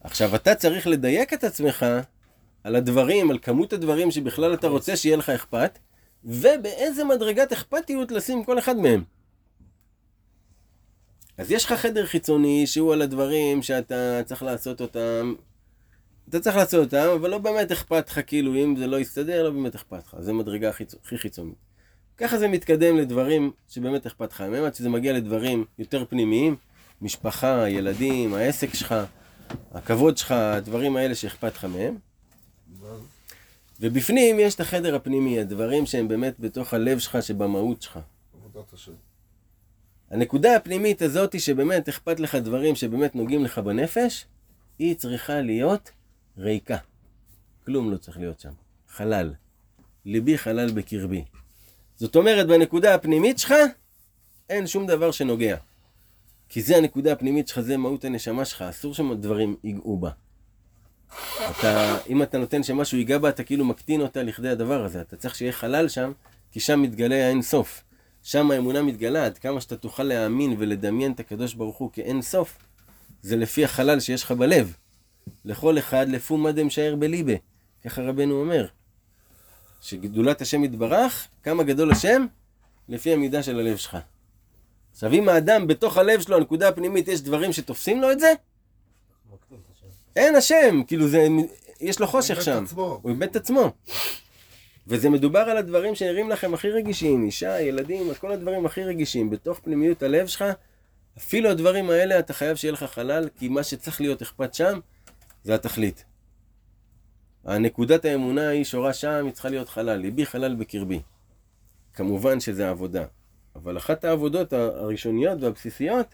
עכשיו, 0.00 0.34
אתה 0.36 0.54
צריך 0.54 0.86
לדייק 0.86 1.32
את 1.32 1.44
עצמך 1.44 1.86
על 2.64 2.76
הדברים, 2.76 3.30
על 3.30 3.38
כמות 3.42 3.72
הדברים 3.72 4.10
שבכלל 4.10 4.54
אתה 4.54 4.68
רוצה 4.68 4.96
שיהיה 4.96 5.16
לך 5.16 5.30
אכפת, 5.30 5.78
ובאיזה 6.24 7.04
מדרגת 7.04 7.52
אכפתיות 7.52 8.10
לשים 8.12 8.44
כל 8.44 8.58
אחד 8.58 8.76
מהם. 8.76 9.04
אז 11.38 11.50
יש 11.50 11.64
לך 11.64 11.72
חדר 11.72 12.06
חיצוני 12.06 12.66
שהוא 12.66 12.92
על 12.92 13.02
הדברים 13.02 13.62
שאתה 13.62 14.20
צריך 14.24 14.42
לעשות 14.42 14.80
אותם 14.80 15.34
אתה 16.28 16.40
צריך 16.40 16.56
לעשות 16.56 16.84
אותם, 16.84 17.08
אבל 17.14 17.30
לא 17.30 17.38
באמת 17.38 17.72
אכפת 17.72 18.10
לך, 18.10 18.20
כאילו, 18.26 18.54
אם 18.54 18.76
זה 18.76 18.86
לא 18.86 19.00
יסתדר, 19.00 19.42
לא 19.42 19.50
באמת 19.50 19.74
אכפת 19.74 20.06
לך. 20.06 20.16
זה 20.20 20.32
מדרגה 20.32 20.68
הכי, 20.68 20.84
הכי 21.04 21.18
חיצונית. 21.18 21.54
ככה 22.16 22.38
זה 22.38 22.48
מתקדם 22.48 22.96
לדברים 22.96 23.50
שבאמת 23.68 24.06
אכפת 24.06 24.32
לך 24.32 24.40
מהם, 24.40 24.64
עד 24.64 24.74
שזה 24.74 24.88
מגיע 24.88 25.12
לדברים 25.12 25.64
יותר 25.78 26.04
פנימיים, 26.04 26.56
משפחה, 27.02 27.68
ילדים, 27.68 28.34
העסק 28.34 28.74
שלך, 28.74 28.94
הכבוד 29.72 30.18
שלך, 30.18 30.30
הדברים 30.30 30.96
האלה 30.96 31.14
שאכפת 31.14 31.54
לך 31.54 31.64
מהם. 31.64 31.96
ובפנים 33.80 34.40
יש 34.40 34.54
את 34.54 34.60
החדר 34.60 34.94
הפנימי, 34.94 35.40
הדברים 35.40 35.86
שהם 35.86 36.08
באמת 36.08 36.40
בתוך 36.40 36.74
הלב 36.74 36.98
שלך, 36.98 37.18
שבמהות 37.22 37.82
שלך. 37.82 37.98
עבודת 38.34 38.72
השם. 38.72 38.92
הנקודה 40.10 40.56
הפנימית 40.56 41.02
הזאת 41.02 41.40
שבאמת 41.40 41.88
אכפת 41.88 42.20
לך 42.20 42.34
דברים 42.34 42.74
שבאמת 42.74 43.14
נוגעים 43.14 43.44
לך 43.44 43.58
בנפש, 43.58 44.26
היא 44.78 44.94
צריכה 44.94 45.40
להיות 45.40 45.90
ריקה. 46.38 46.76
כלום 47.64 47.92
לא 47.92 47.96
צריך 47.96 48.18
להיות 48.18 48.40
שם. 48.40 48.52
חלל. 48.88 49.34
ליבי 50.04 50.38
חלל 50.38 50.72
בקרבי. 50.72 51.24
זאת 51.96 52.16
אומרת, 52.16 52.46
בנקודה 52.46 52.94
הפנימית 52.94 53.38
שלך, 53.38 53.54
אין 54.50 54.66
שום 54.66 54.86
דבר 54.86 55.10
שנוגע. 55.10 55.56
כי 56.48 56.62
זה 56.62 56.76
הנקודה 56.76 57.12
הפנימית 57.12 57.48
שלך, 57.48 57.60
זה 57.60 57.76
מהות 57.76 58.04
הנשמה 58.04 58.44
שלך, 58.44 58.62
אסור 58.62 58.94
שדברים 58.94 59.56
ייגעו 59.64 59.98
בה. 59.98 60.10
אתה, 61.50 61.98
אם 62.08 62.22
אתה 62.22 62.38
נותן 62.38 62.62
שמשהו 62.62 62.98
ייגע 62.98 63.18
בה, 63.18 63.28
אתה 63.28 63.44
כאילו 63.44 63.64
מקטין 63.64 64.00
אותה 64.00 64.22
לכדי 64.22 64.48
הדבר 64.48 64.84
הזה. 64.84 65.00
אתה 65.00 65.16
צריך 65.16 65.34
שיהיה 65.34 65.52
חלל 65.52 65.88
שם, 65.88 66.12
כי 66.50 66.60
שם 66.60 66.82
מתגלה 66.82 67.26
האין 67.26 67.42
סוף. 67.42 67.84
שם 68.26 68.50
האמונה 68.50 68.82
מתגלה, 68.82 69.26
עד 69.26 69.38
כמה 69.38 69.60
שאתה 69.60 69.76
תוכל 69.76 70.02
להאמין 70.02 70.56
ולדמיין 70.58 71.12
את 71.12 71.20
הקדוש 71.20 71.54
ברוך 71.54 71.76
הוא 71.76 71.90
כאין 71.92 72.22
סוף, 72.22 72.58
זה 73.22 73.36
לפי 73.36 73.64
החלל 73.64 74.00
שיש 74.00 74.22
לך 74.22 74.32
בלב. 74.32 74.76
לכל 75.44 75.78
אחד 75.78 76.08
לפו 76.08 76.36
מה 76.36 76.52
דמשאר 76.52 76.96
בליבה. 76.96 77.32
ככה 77.84 78.02
רבנו 78.02 78.40
אומר. 78.40 78.66
שגדולת 79.80 80.40
השם 80.40 80.64
יתברך, 80.64 81.28
כמה 81.42 81.62
גדול 81.62 81.92
השם? 81.92 82.26
לפי 82.88 83.12
המידה 83.12 83.42
של 83.42 83.60
הלב 83.60 83.76
שלך. 83.76 83.98
עכשיו 84.92 85.12
אם 85.12 85.28
האדם 85.28 85.66
בתוך 85.66 85.96
הלב 85.96 86.20
שלו, 86.20 86.36
הנקודה 86.36 86.68
הפנימית, 86.68 87.08
יש 87.08 87.20
דברים 87.20 87.52
שתופסים 87.52 88.00
לו 88.00 88.12
את 88.12 88.20
זה, 88.20 88.32
אין 90.16 90.36
השם, 90.36 90.82
כאילו 90.86 91.08
זה, 91.08 91.26
יש 91.80 92.00
לו 92.00 92.06
חושך 92.06 92.30
איבד 92.30 92.40
את 92.40 92.44
שם. 92.44 92.64
עצמו. 92.64 93.00
הוא 93.02 93.12
איבד 93.12 93.22
את 93.22 93.36
עצמו. 93.36 93.72
וזה 94.86 95.10
מדובר 95.10 95.40
על 95.40 95.56
הדברים 95.56 95.94
שנראים 95.94 96.30
לכם 96.30 96.54
הכי 96.54 96.70
רגישים, 96.70 97.24
אישה, 97.24 97.60
ילדים, 97.60 98.14
כל 98.14 98.32
הדברים 98.32 98.66
הכי 98.66 98.84
רגישים, 98.84 99.30
בתוך 99.30 99.60
פנימיות 99.64 100.02
הלב 100.02 100.26
שלך, 100.26 100.44
אפילו 101.18 101.50
הדברים 101.50 101.90
האלה 101.90 102.18
אתה 102.18 102.32
חייב 102.32 102.56
שיהיה 102.56 102.72
לך 102.72 102.84
חלל, 102.84 103.28
כי 103.38 103.48
מה 103.48 103.62
שצריך 103.62 104.00
להיות 104.00 104.22
אכפת 104.22 104.54
שם, 104.54 104.80
זה 105.44 105.54
התכלית. 105.54 106.04
הנקודת 107.44 108.04
האמונה 108.04 108.48
היא 108.48 108.64
שורה 108.64 108.92
שם, 108.92 109.22
היא 109.24 109.32
צריכה 109.32 109.48
להיות 109.48 109.68
חלל, 109.68 109.96
ליבי 109.96 110.26
חלל 110.26 110.54
בקרבי. 110.54 111.00
כמובן 111.94 112.40
שזה 112.40 112.70
עבודה, 112.70 113.04
אבל 113.56 113.76
אחת 113.76 114.04
העבודות 114.04 114.52
הראשוניות 114.52 115.42
והבסיסיות, 115.42 116.06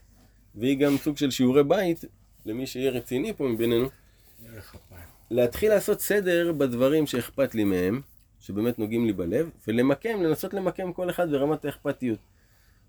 והיא 0.55 0.79
גם 0.79 0.97
סוג 0.97 1.17
של 1.17 1.31
שיעורי 1.31 1.65
בית, 1.65 2.05
למי 2.47 2.67
שיהיה 2.67 2.91
רציני 2.91 3.33
פה 3.37 3.45
מבינינו, 3.45 3.89
להתחיל 5.31 5.71
לעשות 5.71 6.01
סדר 6.01 6.53
בדברים 6.53 7.07
שאכפת 7.07 7.55
לי 7.55 7.65
מהם, 7.65 8.01
שבאמת 8.43 8.79
נוגעים 8.79 9.07
לי 9.07 9.13
בלב, 9.13 9.51
ולמקם, 9.69 10.23
לנסות 10.23 10.55
למקם 10.55 10.93
כל 10.93 11.11
אחד 11.11 11.31
ברמת 11.31 11.65
האכפתיות. 11.65 12.19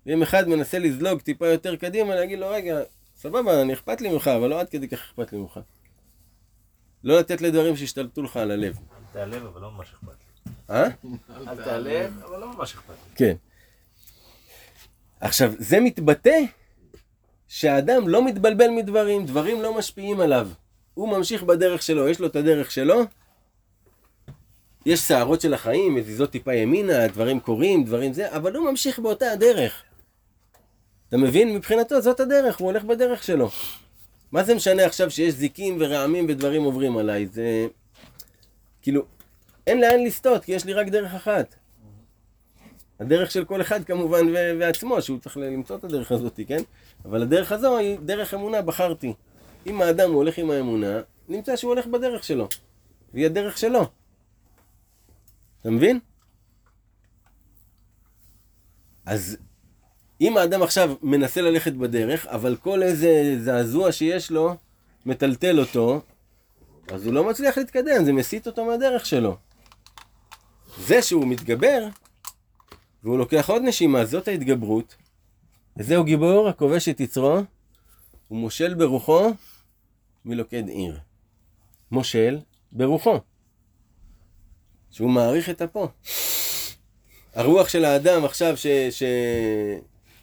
ואם 0.06 0.22
אחד 0.22 0.48
מנסה 0.48 0.78
לזלוג 0.78 1.20
טיפה 1.20 1.46
יותר 1.46 1.76
קדימה, 1.76 2.14
להגיד 2.14 2.38
לו, 2.38 2.48
רגע, 2.48 2.80
סבבה, 3.16 3.62
אני 3.62 3.72
אכפת 3.72 4.00
לי 4.00 4.08
ממך, 4.08 4.28
אבל 4.28 4.50
לא 4.50 4.60
עד 4.60 4.68
כדי 4.68 4.88
כך 4.88 4.98
אכפת 4.98 5.32
לי 5.32 5.38
ממך. 5.38 5.60
לא 7.04 7.18
לתת 7.18 7.40
לדברים 7.40 7.76
שישתלטו 7.76 8.22
לך 8.22 8.36
על 8.36 8.50
הלב. 8.50 8.76
אל 8.76 9.02
תיעלב, 9.12 9.46
אבל 9.46 9.60
לא 9.60 9.70
ממש 9.70 9.92
אכפת 9.92 10.08
לי. 10.08 10.52
אה? 10.70 10.88
אל 11.48 11.64
תיעלב, 11.64 12.22
אבל 12.24 12.40
לא 12.40 12.56
ממש 12.56 12.74
אכפת 12.74 12.94
לי. 13.08 13.16
כן. 13.16 13.34
עכשיו, 15.20 15.52
זה 15.58 15.80
מתבטא 15.80 16.38
שהאדם 17.48 18.08
לא 18.08 18.24
מתבלבל 18.24 18.68
מדברים, 18.68 19.26
דברים 19.26 19.62
לא 19.62 19.78
משפיעים 19.78 20.20
עליו. 20.20 20.48
הוא 20.94 21.08
ממשיך 21.08 21.42
בדרך 21.42 21.82
שלו, 21.82 22.08
יש 22.08 22.20
לו 22.20 22.26
את 22.26 22.36
הדרך 22.36 22.70
שלו. 22.70 23.04
יש 24.86 25.00
סערות 25.00 25.40
של 25.40 25.54
החיים, 25.54 25.94
מזיזות 25.94 26.30
טיפה 26.30 26.54
ימינה, 26.54 27.08
דברים 27.08 27.40
קורים, 27.40 27.84
דברים 27.84 28.12
זה, 28.12 28.36
אבל 28.36 28.56
הוא 28.56 28.70
ממשיך 28.70 28.98
באותה 28.98 29.32
הדרך. 29.32 29.82
אתה 31.08 31.16
מבין? 31.16 31.54
מבחינתו 31.54 32.00
זאת 32.00 32.20
הדרך, 32.20 32.56
הוא 32.56 32.66
הולך 32.66 32.84
בדרך 32.84 33.22
שלו. 33.22 33.50
מה 34.32 34.44
זה 34.44 34.54
משנה 34.54 34.86
עכשיו 34.86 35.10
שיש 35.10 35.34
זיקים 35.34 35.76
ורעמים 35.80 36.26
ודברים 36.28 36.62
עוברים 36.62 36.96
עליי? 36.96 37.26
זה... 37.26 37.66
כאילו, 38.82 39.02
אין 39.66 39.80
לאן 39.80 40.04
לסטות, 40.04 40.44
כי 40.44 40.52
יש 40.52 40.64
לי 40.64 40.72
רק 40.72 40.88
דרך 40.88 41.14
אחת. 41.14 41.54
הדרך 43.00 43.30
של 43.30 43.44
כל 43.44 43.60
אחד 43.60 43.84
כמובן 43.84 44.26
ועצמו, 44.58 45.02
שהוא 45.02 45.18
צריך 45.18 45.36
למצוא 45.36 45.76
את 45.76 45.84
הדרך 45.84 46.12
הזאת, 46.12 46.40
כן? 46.46 46.62
אבל 47.04 47.22
הדרך 47.22 47.52
הזו 47.52 47.78
היא 47.78 47.98
דרך 47.98 48.34
אמונה, 48.34 48.62
בחרתי. 48.62 49.12
אם 49.66 49.82
האדם 49.82 50.12
הולך 50.12 50.38
עם 50.38 50.50
האמונה, 50.50 51.00
נמצא 51.28 51.56
שהוא 51.56 51.72
הולך 51.72 51.86
בדרך 51.86 52.24
שלו. 52.24 52.48
והיא 53.14 53.26
הדרך 53.26 53.58
שלו. 53.58 53.86
אתה 55.64 55.72
מבין? 55.72 55.98
אז 59.06 59.36
אם 60.20 60.36
האדם 60.36 60.62
עכשיו 60.62 60.94
מנסה 61.02 61.42
ללכת 61.42 61.72
בדרך, 61.72 62.26
אבל 62.26 62.56
כל 62.56 62.82
איזה 62.82 63.36
זעזוע 63.44 63.92
שיש 63.92 64.30
לו, 64.30 64.56
מטלטל 65.06 65.60
אותו, 65.60 66.00
אז 66.92 67.06
הוא 67.06 67.14
לא 67.14 67.24
מצליח 67.28 67.58
להתקדם, 67.58 68.04
זה 68.04 68.12
מסיט 68.12 68.46
אותו 68.46 68.64
מהדרך 68.64 69.06
שלו. 69.06 69.36
זה 70.78 71.02
שהוא 71.02 71.26
מתגבר, 71.26 71.88
והוא 73.02 73.18
לוקח 73.18 73.50
עוד 73.50 73.62
נשימה, 73.62 74.04
זאת 74.04 74.28
ההתגברות. 74.28 74.96
וזהו 75.76 76.04
גיבור 76.04 76.48
הכובש 76.48 76.88
את 76.88 77.00
יצרו, 77.00 77.38
ומושל 78.30 78.74
ברוחו 78.74 79.30
מלוכד 80.24 80.68
עיר. 80.68 80.98
מושל 81.90 82.38
ברוחו. 82.72 83.20
שהוא 84.94 85.10
מעריך 85.10 85.50
את 85.50 85.62
אפו. 85.62 85.88
הרוח 87.34 87.68
של 87.68 87.84
האדם 87.84 88.24
עכשיו 88.24 88.56
ש... 88.56 88.66
ש... 88.66 89.02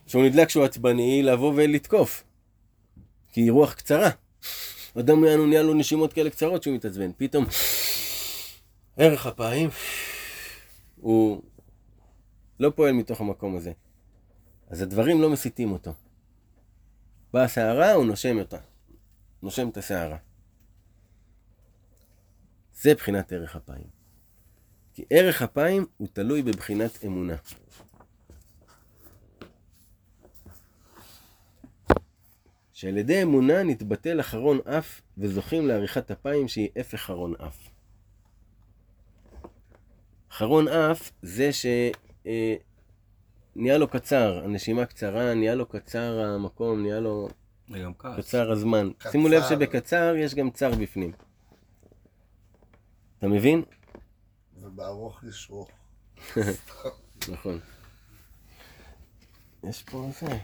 שהוא 0.07 0.23
נדלק 0.23 0.49
שהוא 0.49 0.63
עצבני, 0.63 1.23
לבוא 1.23 1.53
ולתקוף. 1.55 2.23
כי 3.31 3.41
היא 3.41 3.51
רוח 3.51 3.73
קצרה. 3.73 4.09
אדם 4.99 5.23
יענו 5.23 5.45
נהיה 5.45 5.61
לו 5.61 5.73
נשימות 5.73 6.13
כאלה 6.13 6.29
קצרות 6.29 6.63
שהוא 6.63 6.75
מתעצבן. 6.75 7.11
פתאום 7.17 7.45
ערך 8.97 9.27
אפיים 9.27 9.69
הוא 10.95 11.41
לא 12.59 12.71
פועל 12.75 12.91
מתוך 12.91 13.21
המקום 13.21 13.57
הזה. 13.57 13.71
אז 14.67 14.81
הדברים 14.81 15.21
לא 15.21 15.29
מסיתים 15.29 15.71
אותו. 15.71 15.93
באה 17.33 17.43
הסערה, 17.43 17.93
הוא 17.93 18.05
נושם 18.05 18.39
אותה. 18.39 18.57
נושם 19.43 19.69
את 19.69 19.77
הסערה. 19.77 20.17
זה 22.73 22.95
בחינת 22.95 23.31
ערך 23.33 23.55
אפיים. 23.55 24.00
כי 24.93 25.05
ערך 25.09 25.41
אפיים 25.41 25.85
הוא 25.97 26.07
תלוי 26.13 26.41
בבחינת 26.41 27.05
אמונה. 27.05 27.35
שעל 32.73 32.97
ידי 32.97 33.23
אמונה 33.23 33.63
נתבטל 33.63 34.19
אחרון 34.19 34.59
אף 34.65 35.01
וזוכים 35.17 35.67
לעריכת 35.67 36.11
אפיים 36.11 36.47
שהיא 36.47 36.69
הפך 36.75 36.93
אחרון 36.93 37.33
אף. 37.35 37.57
אחרון 40.31 40.67
אף 40.67 41.11
זה 41.21 41.49
שנהיה 41.53 42.53
אה, 43.73 43.77
לו 43.77 43.87
קצר, 43.87 44.41
הנשימה 44.43 44.85
קצרה, 44.85 45.33
נהיה 45.33 45.55
לו 45.55 45.65
קצר 45.65 46.19
המקום, 46.19 46.81
נהיה 46.81 46.99
לו. 46.99 47.29
קצר 48.17 48.51
הזמן. 48.51 48.89
קצר. 48.97 49.11
שימו 49.11 49.27
לב 49.27 49.43
שבקצר 49.49 50.13
יש 50.17 50.35
גם 50.35 50.49
צר 50.49 50.71
בפנים. 50.71 51.11
אתה 53.17 53.27
מבין? 53.27 53.63
ובארוך 54.73 55.23
יש 55.23 55.47
רוך. 55.49 55.69
נכון. 57.29 57.59
יש 59.63 59.83
פה 59.83 60.09
זה. 60.19 60.37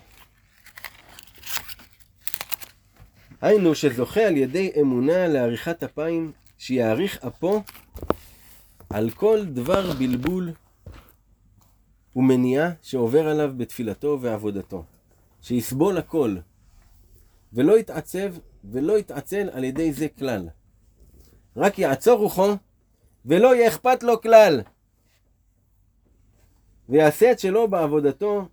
היינו 3.41 3.75
שזוכה 3.75 4.21
על 4.21 4.37
ידי 4.37 4.71
אמונה 4.81 5.27
לעריכת 5.27 5.83
אפיים, 5.83 6.31
שיעריך 6.57 7.25
אפו 7.25 7.63
על 8.89 9.09
כל 9.09 9.45
דבר 9.45 9.93
בלבול 9.93 10.51
ומניעה 12.15 12.69
שעובר 12.81 13.27
עליו 13.27 13.53
בתפילתו 13.57 14.19
ועבודתו. 14.21 14.83
שיסבול 15.41 15.97
הכל, 15.97 16.35
ולא 17.53 17.79
יתעצב 17.79 18.33
ולא 18.63 18.99
יתעצל 18.99 19.49
על 19.49 19.63
ידי 19.63 19.93
זה 19.93 20.07
כלל. 20.17 20.49
רק 21.55 21.79
יעצור 21.79 22.19
רוחו, 22.19 22.53
ולא 23.27 23.55
יהיה 23.55 23.67
אכפת 23.67 24.03
לו 24.03 24.21
כלל. 24.21 24.61
ויעשה 26.89 27.31
את 27.31 27.39
שלו 27.39 27.67
בעבודתו, 27.67 28.47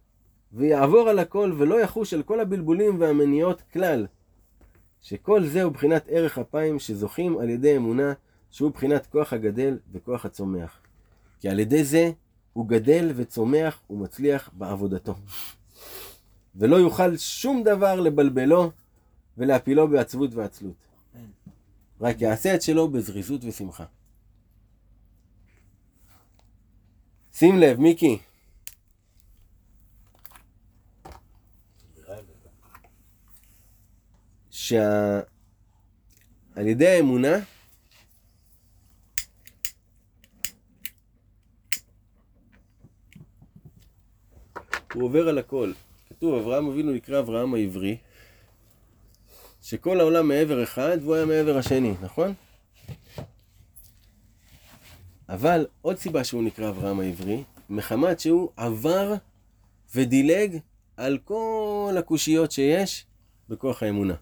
ויעבור 0.52 1.08
על 1.08 1.18
הכל, 1.18 1.54
ולא 1.58 1.80
יחוש 1.80 2.14
על 2.14 2.22
כל 2.22 2.40
הבלבולים 2.40 3.00
והמניעות 3.00 3.62
כלל. 3.72 4.06
שכל 5.02 5.44
זה 5.46 5.62
הוא 5.62 5.72
בחינת 5.72 6.04
ערך 6.08 6.38
אפיים 6.38 6.78
שזוכים 6.78 7.38
על 7.38 7.50
ידי 7.50 7.76
אמונה, 7.76 8.12
שהוא 8.50 8.70
בחינת 8.70 9.06
כוח 9.06 9.32
הגדל 9.32 9.78
וכוח 9.92 10.24
הצומח. 10.24 10.80
כי 11.40 11.48
על 11.48 11.58
ידי 11.58 11.84
זה 11.84 12.10
הוא 12.52 12.68
גדל 12.68 13.12
וצומח 13.14 13.82
ומצליח 13.90 14.50
בעבודתו. 14.52 15.14
ולא 16.56 16.76
יוכל 16.76 17.16
שום 17.16 17.62
דבר 17.62 18.00
לבלבלו 18.00 18.70
ולהפילו 19.38 19.88
בעצבות 19.88 20.34
ועצלות. 20.34 20.86
רק 22.00 22.20
יעשה 22.20 22.54
את 22.54 22.62
שלו 22.62 22.88
בזריזות 22.88 23.44
ושמחה. 23.44 23.84
שים 27.36 27.58
לב, 27.58 27.80
מיקי. 27.80 28.18
שה... 34.50 35.20
על 36.56 36.66
ידי 36.66 36.88
האמונה 36.88 37.38
הוא 44.94 45.02
עובר 45.02 45.28
על 45.28 45.38
הכל. 45.38 45.72
כתוב, 46.08 46.34
אברהם 46.34 46.66
אבינו 46.66 46.92
נקרא 46.92 47.18
אברהם 47.20 47.54
העברי, 47.54 47.96
שכל 49.62 50.00
העולם 50.00 50.28
מעבר 50.28 50.62
אחד 50.62 50.98
והוא 51.02 51.14
היה 51.14 51.24
מעבר 51.26 51.58
השני, 51.58 51.94
נכון? 52.02 52.34
אבל 55.28 55.66
עוד 55.82 55.96
סיבה 55.98 56.24
שהוא 56.24 56.42
נקרא 56.42 56.68
אברהם 56.68 57.00
העברי, 57.00 57.42
מחמת 57.70 58.20
שהוא 58.20 58.50
עבר 58.56 59.14
ודילג 59.94 60.58
על 60.96 61.18
כל 61.24 61.94
הקושיות 61.98 62.52
שיש 62.52 63.06
בכוח 63.48 63.82
האמונה. 63.82 64.14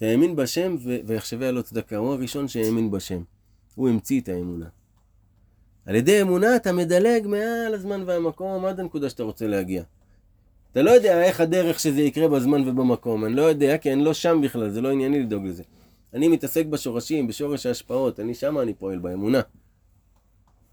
והאמין 0.00 0.36
בשם 0.36 0.76
ויחשביה 1.06 1.52
לא 1.52 1.62
צדקה, 1.62 1.96
הוא 1.96 2.12
הראשון 2.12 2.48
שהאמין 2.48 2.90
בשם. 2.90 3.22
הוא 3.74 3.88
המציא 3.88 4.20
את 4.20 4.28
האמונה. 4.28 4.66
על 5.86 5.94
ידי 5.94 6.22
אמונה 6.22 6.56
אתה 6.56 6.72
מדלג 6.72 7.26
מעל 7.26 7.74
הזמן 7.74 8.02
והמקום 8.06 8.64
עד 8.64 8.80
הנקודה 8.80 9.10
שאתה 9.10 9.22
רוצה 9.22 9.46
להגיע. 9.46 9.82
אתה 10.72 10.82
לא 10.82 10.90
יודע 10.90 11.22
איך 11.22 11.40
הדרך 11.40 11.80
שזה 11.80 12.00
יקרה 12.00 12.28
בזמן 12.28 12.68
ובמקום, 12.68 13.24
אני 13.24 13.34
לא 13.34 13.42
יודע 13.42 13.78
כי 13.78 13.92
אני 13.92 14.04
לא 14.04 14.14
שם 14.14 14.40
בכלל, 14.42 14.70
זה 14.70 14.80
לא 14.80 14.90
ענייני 14.90 15.20
לדאוג 15.20 15.46
לזה. 15.46 15.62
אני 16.14 16.28
מתעסק 16.28 16.66
בשורשים, 16.66 17.26
בשורש 17.26 17.66
ההשפעות, 17.66 18.20
אני 18.20 18.34
שמה 18.34 18.62
אני 18.62 18.74
פועל 18.74 18.98
באמונה. 18.98 19.40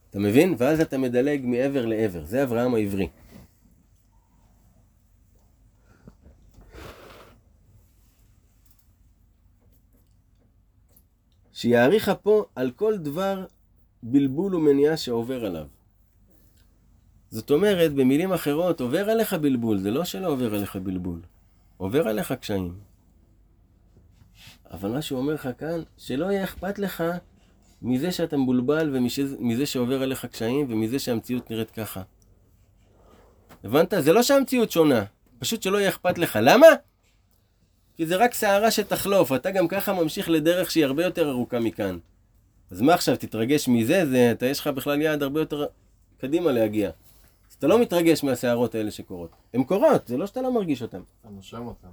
אתה 0.09 0.19
מבין? 0.19 0.55
ואז 0.57 0.81
אתה 0.81 0.97
מדלג 0.97 1.41
מעבר 1.45 1.85
לעבר, 1.85 2.25
זה 2.25 2.43
אברהם 2.43 2.75
העברי. 2.75 3.07
שיעריך 11.53 12.11
פה 12.23 12.45
על 12.55 12.71
כל 12.71 12.97
דבר 12.97 13.45
בלבול 14.03 14.55
ומניעה 14.55 14.97
שעובר 14.97 15.45
עליו. 15.45 15.67
זאת 17.29 17.51
אומרת, 17.51 17.93
במילים 17.93 18.33
אחרות, 18.33 18.81
עובר 18.81 19.09
עליך 19.09 19.33
בלבול, 19.33 19.77
זה 19.77 19.91
לא 19.91 20.05
שלא 20.05 20.27
עובר 20.27 20.55
עליך 20.55 20.75
בלבול, 20.75 21.21
עובר 21.77 22.07
עליך 22.07 22.31
קשיים. 22.31 22.94
אבל 24.71 24.89
מה 24.89 25.01
שהוא 25.01 25.19
אומר 25.19 25.33
לך 25.33 25.49
כאן, 25.57 25.81
שלא 25.97 26.25
יהיה 26.25 26.43
אכפת 26.43 26.79
לך 26.79 27.03
מזה 27.81 28.11
שאתה 28.11 28.37
מבולבל 28.37 28.95
ומזה 28.95 29.65
שעובר 29.65 30.01
עליך 30.01 30.25
קשיים 30.25 30.65
ומזה 30.69 30.99
שהמציאות 30.99 31.51
נראית 31.51 31.71
ככה. 31.71 32.01
הבנת? 33.63 33.93
זה 33.99 34.13
לא 34.13 34.23
שהמציאות 34.23 34.71
שונה, 34.71 35.03
פשוט 35.39 35.61
שלא 35.61 35.77
יהיה 35.77 35.89
אכפת 35.89 36.17
לך. 36.17 36.39
למה? 36.41 36.67
כי 37.95 38.05
זה 38.05 38.15
רק 38.15 38.33
סערה 38.33 38.71
שתחלוף, 38.71 39.33
אתה 39.33 39.51
גם 39.51 39.67
ככה 39.67 39.93
ממשיך 39.93 40.29
לדרך 40.29 40.71
שהיא 40.71 40.85
הרבה 40.85 41.03
יותר 41.03 41.29
ארוכה 41.29 41.59
מכאן. 41.59 41.97
אז 42.71 42.81
מה 42.81 42.93
עכשיו, 42.93 43.15
תתרגש 43.17 43.67
מזה, 43.67 44.05
זה, 44.05 44.31
אתה 44.31 44.45
יש 44.45 44.59
לך 44.59 44.67
בכלל 44.67 45.01
יעד 45.01 45.23
הרבה 45.23 45.39
יותר 45.39 45.65
קדימה 46.17 46.51
להגיע. 46.51 46.91
אז 47.49 47.55
אתה 47.59 47.67
לא 47.67 47.81
מתרגש 47.81 48.23
מהסערות 48.23 48.75
האלה 48.75 48.91
שקורות. 48.91 49.31
הן 49.53 49.63
קורות, 49.63 50.07
זה 50.07 50.17
לא 50.17 50.27
שאתה 50.27 50.41
לא 50.41 50.53
מרגיש 50.53 50.81
אותן. 50.81 51.01
אתה 51.21 51.29
נושם 51.29 51.65
אותם. 51.67 51.87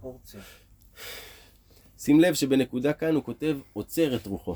פורציה. 0.00 0.40
שים 2.04 2.20
לב 2.20 2.34
שבנקודה 2.34 2.92
כאן 2.92 3.14
הוא 3.14 3.24
כותב 3.24 3.58
עוצר 3.72 4.16
את 4.16 4.26
רוחו. 4.26 4.54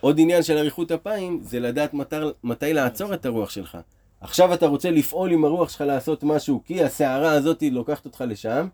עוד 0.00 0.20
עניין 0.20 0.42
של 0.42 0.58
אריכות 0.58 0.92
אפיים 0.92 1.40
זה 1.42 1.60
לדעת 1.60 1.94
מתי, 1.94 2.16
מתי 2.44 2.72
לעצור 2.72 3.14
את 3.14 3.26
הרוח 3.26 3.50
שלך. 3.50 3.78
עכשיו 4.20 4.54
אתה 4.54 4.66
רוצה 4.66 4.90
לפעול 4.90 5.32
עם 5.32 5.44
הרוח 5.44 5.68
שלך 5.68 5.80
לעשות 5.80 6.22
משהו 6.22 6.62
כי 6.64 6.84
הסערה 6.84 7.32
הזאת 7.32 7.62
לוקחת 7.70 8.04
אותך 8.04 8.24
לשם, 8.28 8.68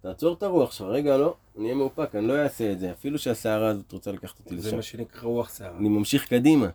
תעצור 0.00 0.34
את 0.34 0.42
הרוח 0.42 0.72
שלך, 0.72 0.86
רגע 0.86 1.16
לא, 1.16 1.34
אני 1.56 1.64
אהיה 1.64 1.74
מאופק, 1.74 2.14
אני 2.14 2.26
לא 2.26 2.42
אעשה 2.42 2.72
את 2.72 2.80
זה, 2.80 2.92
אפילו 2.92 3.18
שהסערה 3.18 3.68
הזאת 3.68 3.92
רוצה 3.92 4.12
לקחת 4.12 4.38
אותי 4.38 4.58
זה 4.58 4.68
לשם. 4.68 4.76
מה 4.76 4.82
שנקרא 4.82 5.28
רוח 5.28 5.58
שערה. 5.58 5.78
אני 5.78 5.88
ממשיך 5.88 6.28
קדימה. 6.28 6.68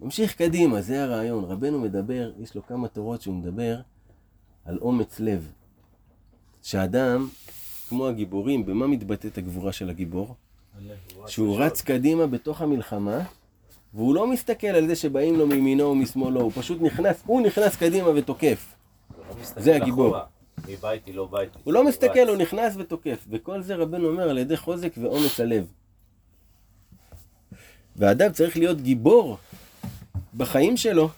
ממשיך 0.00 0.34
קדימה, 0.34 0.80
זה 0.80 1.04
הרעיון. 1.04 1.44
רבנו 1.44 1.80
מדבר, 1.80 2.32
יש 2.38 2.54
לו 2.54 2.66
כמה 2.66 2.88
תורות 2.88 3.22
שהוא 3.22 3.34
מדבר 3.34 3.76
על 4.64 4.78
אומץ 4.78 5.20
לב. 5.20 5.52
שאדם, 6.62 7.28
כמו 7.88 8.08
הגיבורים, 8.08 8.66
במה 8.66 8.86
מתבטאת 8.86 9.38
הגבורה 9.38 9.72
של 9.72 9.90
הגיבור? 9.90 10.34
שהוא 11.26 11.60
רץ 11.60 11.80
קדימה 11.80 12.26
בתוך 12.26 12.62
המלחמה, 12.62 13.18
והוא 13.94 14.14
לא 14.14 14.26
מסתכל 14.26 14.66
על 14.66 14.86
זה 14.86 14.96
שבאים 14.96 15.36
לו 15.36 15.46
מימינו 15.46 15.84
ומשמאלו, 15.84 16.40
הוא 16.40 16.52
פשוט 16.54 16.82
נכנס, 16.82 17.22
הוא 17.26 17.40
נכנס 17.40 17.76
קדימה 17.76 18.08
ותוקף. 18.08 18.74
לא 19.18 19.34
מסתכל 19.40 19.60
זה 19.60 19.76
הגיבור. 19.76 20.16
מביתי 20.68 21.12
לא. 21.12 21.28
הוא 21.64 21.74
לא 21.74 21.84
מסתכל, 21.84 22.20
רץ. 22.20 22.28
הוא 22.28 22.36
נכנס 22.36 22.74
ותוקף. 22.76 23.24
וכל 23.30 23.62
זה 23.62 23.74
רבנו 23.74 24.08
אומר 24.08 24.30
על 24.30 24.38
ידי 24.38 24.56
חוזק 24.56 24.92
ואומץ 24.98 25.40
הלב. 25.40 25.66
ואדם 27.96 28.32
צריך 28.32 28.56
להיות 28.56 28.80
גיבור 28.80 29.38
בחיים 30.36 30.76
שלו, 30.76 31.08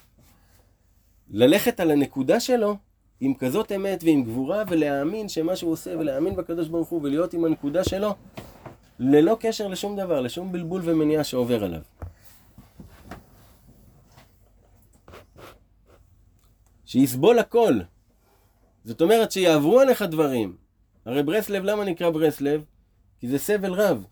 ללכת 1.31 1.81
על 1.81 1.91
הנקודה 1.91 2.41
שלו 2.41 2.77
עם 3.21 3.35
כזאת 3.35 3.73
אמת 3.73 4.05
ועם 4.05 4.25
גבורה 4.25 4.63
ולהאמין 4.69 5.29
שמה 5.29 5.57
שהוא 5.57 5.73
עושה 5.73 5.99
ולהאמין 5.99 6.37
בקדוש 6.37 6.69
ברוך 6.69 6.89
הוא 6.89 7.01
ולהיות 7.03 7.35
עם 7.35 7.45
הנקודה 7.45 7.85
שלו 7.85 8.15
ללא 8.99 9.37
קשר 9.41 9.69
לשום 9.69 9.97
דבר, 9.97 10.21
לשום 10.21 10.53
בלבול 10.53 10.81
ומניעה 10.85 11.25
שעובר 11.25 11.65
עליו. 11.65 11.81
שיסבול 16.85 17.39
הכל. 17.39 17.75
זאת 18.85 19.03
אומרת 19.03 19.33
שיעברו 19.33 19.81
עליך 19.81 20.03
דברים. 20.03 20.57
הרי 21.05 21.23
ברסלב, 21.23 21.65
למה 21.65 21.85
נקרא 21.85 22.11
ברסלב? 22.11 22.65
כי 23.21 23.29
זה 23.29 23.39
סבל 23.39 23.73
רב. 23.73 24.05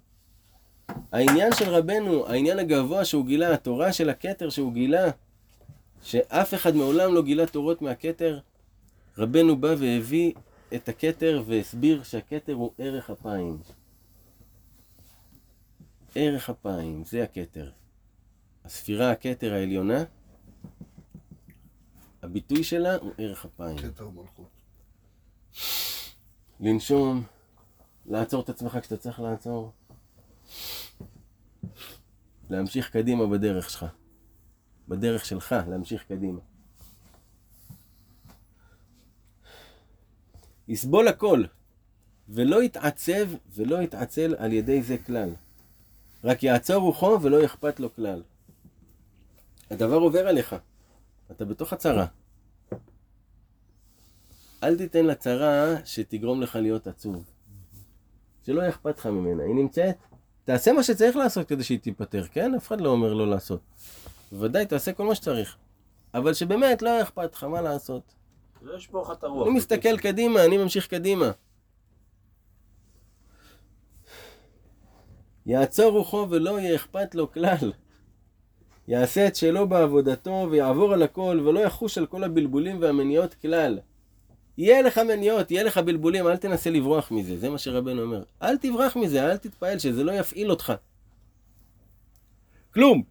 העניין 1.13 1.55
של 1.55 1.69
רבנו, 1.69 2.27
העניין 2.27 2.59
הגבוה 2.59 3.05
שהוא 3.05 3.27
גילה, 3.27 3.55
התורה 3.55 3.93
של 3.93 4.11
הכתר 4.11 4.51
שהוא 4.51 4.73
גילה, 4.73 5.11
שאף 6.03 6.55
אחד 6.55 6.77
מעולם 6.77 7.15
לא 7.15 7.23
גילה 7.23 7.47
תורות 7.47 7.83
מהכתר, 7.83 8.39
רבנו 9.19 9.57
בא 9.57 9.75
והביא 9.79 10.33
את 10.75 10.89
הכתר 10.89 11.43
והסביר 11.47 12.03
שהכתר 12.03 12.53
הוא 12.53 12.73
ערך 12.79 13.11
אפיים. 13.11 13.59
ערך 16.15 16.51
אפיים, 16.51 17.05
זה 17.05 17.25
הכתר. 17.25 17.71
הספירה 18.65 19.11
הכתר 19.11 19.53
העליונה, 19.53 20.05
הביטוי 22.23 22.65
שלה 22.65 22.97
הוא 22.97 23.13
ערך 23.19 23.45
אפיים. 23.45 23.79
כתר 23.79 24.09
מלכות. 24.09 24.51
לנשום, 26.61 27.23
לעצור 28.07 28.43
את 28.43 28.49
עצמך 28.49 28.79
כשאתה 28.81 28.97
צריך 28.97 29.21
לעצור. 29.21 29.73
להמשיך 32.51 32.91
קדימה 32.91 33.27
בדרך 33.27 33.71
שלך. 33.71 33.87
בדרך 34.89 35.25
שלך, 35.25 35.55
להמשיך 35.69 36.05
קדימה. 36.05 36.41
יסבול 40.69 41.09
הכל, 41.09 41.45
ולא 42.29 42.63
יתעצב 42.63 43.29
ולא 43.55 43.83
יתעצל 43.83 44.35
על 44.39 44.53
ידי 44.53 44.83
זה 44.83 44.99
כלל. 44.99 45.31
רק 46.25 46.43
יעצור 46.43 46.83
רוחו 46.83 47.19
ולא 47.23 47.45
אכפת 47.45 47.81
לו 47.81 47.95
כלל. 47.95 48.23
הדבר 49.71 49.97
עובר 49.97 50.29
עליך, 50.29 50.57
אתה 51.31 51.45
בתוך 51.45 51.73
הצרה. 51.73 52.07
אל 54.63 54.77
תיתן 54.77 55.07
לצרה 55.07 55.75
שתגרום 55.85 56.43
לך 56.43 56.57
להיות 56.57 56.87
עצוב. 56.87 57.25
שלא 58.47 58.61
יהיה 58.61 58.71
אכפת 58.71 58.99
לך 58.99 59.07
ממנה, 59.07 59.43
היא 59.43 59.55
נמצאת. 59.55 59.97
תעשה 60.45 60.73
מה 60.73 60.83
שצריך 60.83 61.17
לעשות 61.17 61.49
כדי 61.49 61.65
שהיא 61.65 61.79
תיפטר, 61.79 62.27
כן? 62.27 62.55
אף 62.55 62.67
אחד 62.67 62.81
לא 62.81 62.91
אומר 62.91 63.15
לא 63.15 63.31
לעשות. 63.31 63.61
בוודאי, 64.33 64.67
תעשה 64.67 64.93
כל 64.93 65.07
מה 65.07 65.15
שצריך. 65.15 65.57
אבל 66.15 66.35
שבאמת 66.35 66.83
לא 66.83 66.89
יהיה 66.89 67.03
אכפת 67.03 67.35
לך 67.35 67.45
מה 67.45 67.61
לעשות. 67.61 68.15
לא 68.67 68.77
ישבור 68.77 69.03
לך 69.03 69.11
את 69.19 69.25
הרוח. 69.25 69.47
אני 69.49 69.57
מסתכל 69.57 69.99
קדימה, 69.99 70.45
אני 70.45 70.57
ממשיך 70.57 70.87
קדימה. 70.87 71.31
יעצור 75.47 75.93
רוחו 75.93 76.27
ולא 76.31 76.61
יהיה 76.61 76.77
אכפת 76.77 77.15
לו 77.15 77.33
כלל. 77.33 77.73
יעשה 78.89 79.27
את 79.27 79.37
שלו 79.37 79.69
בעבודתו 79.69 80.49
ויעבור 80.51 80.93
על 80.93 81.03
הכל 81.03 81.41
ולא 81.45 81.61
יחוש 81.61 81.99
על 81.99 82.07
כל 82.07 82.25
הבלבולים 82.25 82.81
והמניעות 82.81 83.35
כלל. 83.35 83.79
יהיה 84.59 84.83
לך 84.83 84.99
מניעות, 84.99 85.51
יהיה 85.51 85.63
לך 85.63 85.79
בלבולים, 85.79 86.27
אל 86.27 86.37
תנסה 86.37 86.71
לברוח 86.71 87.11
מזה, 87.11 87.37
זה 87.37 87.51
מה 87.51 87.59
שרבנו 87.59 88.03
אומר. 88.03 88.23
אל 88.43 88.57
תברח 88.57 88.97
מזה, 88.97 89.25
אל 89.25 89.37
תתפעל 89.37 89.79
שזה 89.79 90.05
לא 90.05 90.13
יפעיל 90.13 90.51
אותך. 90.51 90.73
כלום. 92.75 93.03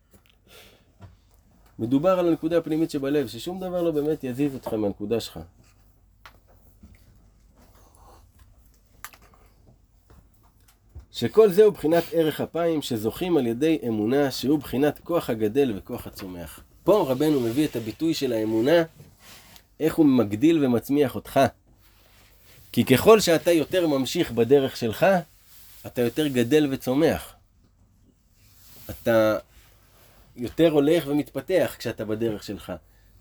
מדובר 1.79 2.19
על 2.19 2.27
הנקודה 2.27 2.57
הפנימית 2.57 2.91
שבלב, 2.91 3.27
ששום 3.27 3.59
דבר 3.59 3.81
לא 3.81 3.91
באמת 3.91 4.23
יזיז 4.23 4.53
אותך 4.53 4.73
מהנקודה 4.73 5.19
שלך. 5.19 5.39
שכל 11.11 11.51
זהו 11.51 11.71
בחינת 11.71 12.03
ערך 12.11 12.41
אפיים 12.41 12.81
שזוכים 12.81 13.37
על 13.37 13.47
ידי 13.47 13.79
אמונה 13.87 14.31
שהוא 14.31 14.59
בחינת 14.59 14.99
כוח 15.03 15.29
הגדל 15.29 15.73
וכוח 15.77 16.07
הצומח. 16.07 16.59
פה 16.83 17.05
רבנו 17.09 17.39
מביא 17.39 17.67
את 17.67 17.75
הביטוי 17.75 18.13
של 18.13 18.33
האמונה, 18.33 18.83
איך 19.79 19.95
הוא 19.95 20.05
מגדיל 20.05 20.65
ומצמיח 20.65 21.15
אותך. 21.15 21.39
כי 22.71 22.85
ככל 22.85 23.19
שאתה 23.19 23.51
יותר 23.51 23.87
ממשיך 23.87 24.31
בדרך 24.31 24.77
שלך, 24.77 25.05
אתה 25.85 26.01
יותר 26.01 26.27
גדל 26.27 26.67
וצומח. 26.71 27.33
אתה 28.89 29.37
יותר 30.35 30.71
הולך 30.71 31.03
ומתפתח 31.07 31.75
כשאתה 31.79 32.05
בדרך 32.05 32.43
שלך. 32.43 32.73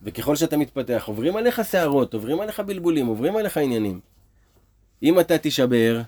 וככל 0.02 0.36
שאתה 0.36 0.56
מתפתח, 0.56 1.04
עוברים 1.06 1.36
עליך 1.36 1.64
שערות, 1.64 2.14
עוברים 2.14 2.40
עליך 2.40 2.60
בלבולים, 2.60 3.06
עוברים 3.06 3.36
עליך 3.36 3.56
עניינים. 3.56 4.00
אם 5.02 5.20
אתה 5.20 5.38
תישבר, 5.38 6.02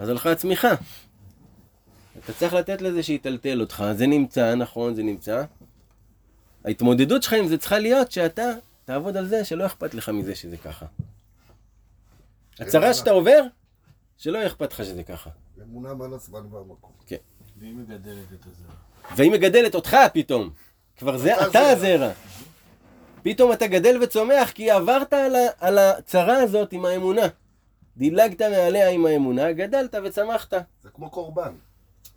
אז 0.00 0.08
הלכה 0.08 0.32
הצמיחה. 0.32 0.74
אתה 2.18 2.32
צריך 2.32 2.54
לתת 2.54 2.82
לזה 2.82 3.02
שיטלטל 3.02 3.60
אותך, 3.60 3.84
זה 3.96 4.06
נמצא, 4.06 4.54
נכון, 4.54 4.94
זה 4.94 5.02
נמצא. 5.02 5.44
ההתמודדות 6.64 7.22
שלך 7.22 7.32
עם 7.32 7.48
זה 7.48 7.58
צריכה 7.58 7.78
להיות 7.78 8.12
שאתה 8.12 8.50
תעבוד 8.84 9.16
על 9.16 9.26
זה 9.26 9.44
שלא 9.44 9.66
אכפת 9.66 9.94
לך 9.94 10.08
מזה 10.08 10.34
שזה 10.34 10.56
ככה. 10.56 10.86
הצרה 12.60 12.94
שאתה 12.94 13.10
עובר, 13.10 13.40
שלא 14.16 14.46
אכפת 14.46 14.72
לך 14.72 14.84
שזה 14.84 15.02
ככה. 15.02 15.30
אמונה 15.62 15.94
מעל 15.94 16.14
הזמן 16.14 16.46
והמקום. 16.50 16.92
והיא 17.64 17.74
מגדלת 17.74 18.32
את 18.32 18.46
הזרע. 18.46 18.74
והיא 19.16 19.30
מגדלת 19.32 19.74
אותך 19.74 19.96
פתאום. 20.12 20.50
כבר 20.98 21.16
זה 21.18 21.46
אתה 21.46 21.60
הזרע. 21.70 22.10
פתאום 23.22 23.52
אתה 23.52 23.66
גדל 23.66 23.98
וצומח 24.02 24.50
כי 24.50 24.70
עברת 24.70 25.12
על, 25.12 25.34
ה, 25.34 25.38
על 25.60 25.78
הצרה 25.78 26.36
הזאת 26.36 26.72
עם 26.72 26.84
האמונה. 26.84 27.22
דילגת 27.96 28.42
מעליה 28.42 28.90
עם 28.90 29.06
האמונה, 29.06 29.52
גדלת 29.52 29.94
וצמחת. 30.04 30.52
זה 30.82 30.88
כמו 30.94 31.10
קורבן. 31.10 31.52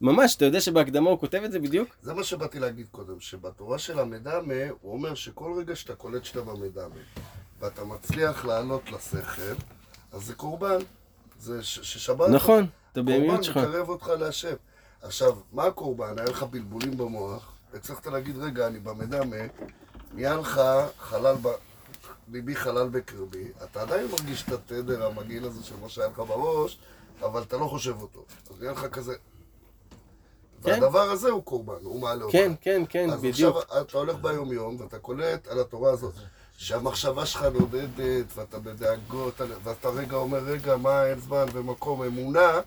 ממש, 0.01 0.35
אתה 0.35 0.45
יודע 0.45 0.61
שבהקדמה 0.61 1.09
הוא 1.09 1.19
כותב 1.19 1.41
את 1.45 1.51
זה 1.51 1.59
בדיוק? 1.59 1.95
זה 2.01 2.13
מה 2.13 2.23
שבאתי 2.23 2.59
להגיד 2.59 2.87
קודם, 2.91 3.19
שבתורה 3.19 3.79
של 3.79 3.99
המדמה, 3.99 4.53
הוא 4.81 4.93
אומר 4.93 5.15
שכל 5.15 5.53
רגע 5.59 5.75
שאתה 5.75 5.95
קולט 5.95 6.25
שאתה 6.25 6.41
במדמה, 6.41 6.95
ואתה 7.59 7.83
מצליח 7.83 8.45
לעלות 8.45 8.91
לשכל, 8.91 9.41
אז 10.11 10.21
זה 10.21 10.33
קורבן. 10.35 10.77
זה 11.39 11.63
ש- 11.63 11.79
ששבת... 11.93 12.29
נכון, 12.29 12.65
אתה 12.91 13.01
בעמיות 13.01 13.43
שלך. 13.43 13.53
קורבן 13.53 13.69
מקרב 13.69 13.89
אותך 13.89 14.07
להשם. 14.19 14.53
עכשיו, 15.07 15.35
מה 15.53 15.63
הקורבן? 15.63 16.19
היה 16.19 16.29
לך 16.29 16.43
בלבולים 16.43 16.97
במוח, 16.97 17.51
הצלחת 17.73 18.07
להגיד, 18.07 18.37
רגע, 18.37 18.67
אני 18.67 18.79
במדמה, 18.79 19.35
נהיה 20.13 20.35
לך 20.35 20.61
חלל 20.99 21.35
ב... 21.41 21.47
ליבי 22.31 22.55
חלל 22.55 22.89
בקרבי, 22.89 23.47
אתה 23.63 23.81
עדיין 23.81 24.07
מרגיש 24.11 24.43
את 24.43 24.51
התדר 24.51 25.05
המגעיל 25.05 25.45
הזה 25.45 25.63
של 25.63 25.75
מה 25.81 25.89
שהיה 25.89 26.07
לך 26.07 26.19
בראש, 26.19 26.79
אבל 27.21 27.41
אתה 27.41 27.57
לא 27.57 27.67
חושב 27.67 28.01
אותו. 28.01 28.25
אז 28.49 28.59
נהיה 28.59 28.71
לך 28.71 28.85
כזה... 28.85 29.15
כן. 30.63 30.71
והדבר 30.71 31.11
הזה 31.11 31.29
הוא 31.29 31.43
קורבן, 31.43 31.83
הוא 31.83 32.01
מעלה 32.01 32.23
אותך. 32.23 32.33
כן, 32.33 32.51
כן, 32.61 32.83
כן, 32.89 33.09
אז 33.09 33.21
בדיוק. 33.21 33.57
עכשיו 33.57 33.81
אתה 33.81 33.97
הולך 33.97 34.15
ביום-יום 34.15 34.81
ואתה 34.81 34.99
קולט 34.99 35.47
על 35.47 35.59
התורה 35.59 35.91
הזאת, 35.91 36.13
שהמחשבה 36.57 37.25
שלך 37.25 37.41
נודדת 37.43 38.25
ואתה 38.35 38.59
בדאגות, 38.59 39.41
ואתה 39.63 39.89
רגע 39.89 40.15
אומר, 40.15 40.39
רגע, 40.39 40.77
מה, 40.77 41.05
אין 41.05 41.19
זמן 41.19 41.45
ומקום, 41.53 42.03
אמונה, 42.03 42.61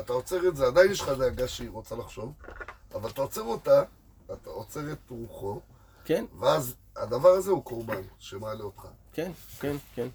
אתה 0.00 0.12
עוצר 0.12 0.48
את 0.48 0.56
זה, 0.56 0.66
עדיין 0.66 0.90
יש 0.90 1.00
לך 1.00 1.08
דאגה 1.08 1.48
שהיא 1.48 1.70
רוצה 1.70 1.96
לחשוב, 1.96 2.32
אבל 2.94 3.10
אתה 3.10 3.22
עוצר 3.22 3.42
אותה, 3.42 3.82
אתה 4.26 4.50
עוצר 4.50 4.92
את 4.92 5.10
רוחו, 5.10 5.60
כן, 6.04 6.24
ואז 6.38 6.74
הדבר 6.96 7.28
הזה 7.28 7.50
הוא 7.50 7.64
קורבן 7.64 8.02
שמעלה 8.18 8.64
אותך. 8.64 8.86
כן, 9.12 9.32
כן, 9.60 9.76
כן. 9.94 10.08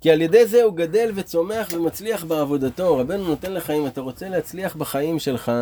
כי 0.00 0.10
על 0.10 0.20
ידי 0.20 0.46
זה 0.46 0.62
הוא 0.62 0.76
גדל 0.76 1.12
וצומח 1.14 1.68
ומצליח 1.72 2.24
בעבודתו. 2.24 2.98
רבנו 2.98 3.28
נותן 3.28 3.52
לך, 3.52 3.70
אם 3.70 3.86
אתה 3.86 4.00
רוצה 4.00 4.28
להצליח 4.28 4.76
בחיים 4.76 5.18
שלך, 5.18 5.52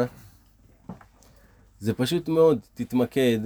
זה 1.78 1.94
פשוט 1.94 2.28
מאוד, 2.28 2.58
תתמקד 2.74 3.38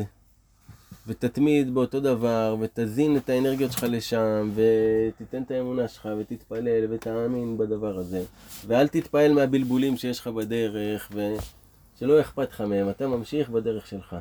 ותתמיד 1.07 1.75
באותו 1.75 2.01
דבר 2.01 2.57
ותזין 2.61 3.17
את 3.17 3.29
האנרגיות 3.29 3.73
שלך 3.73 3.87
לשם 3.89 4.51
ותיתן 4.55 5.43
את 5.43 5.51
האמונה 5.51 5.89
שלך 5.89 6.09
ותתפלל 6.19 6.87
ותאמין 6.91 7.59
בדבר 7.59 7.99
הזה 7.99 8.25
ואל 8.67 8.89
תתפעל 8.89 9.33
מהבלבולים 9.33 9.97
שיש 9.97 10.21
לך 10.21 10.27
בדרך 10.27 11.13
ושלא 11.13 12.21
אכפת 12.21 12.51
לך 12.51 12.61
מהם, 12.61 12.91
אתה 12.91 13.07
ממשיך 13.07 13.51
בדרך 13.51 13.87
שלך. 13.87 14.17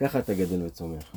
ככה 0.00 0.18
אתה 0.18 0.34
גדל 0.34 0.66
וצומח. 0.66 1.12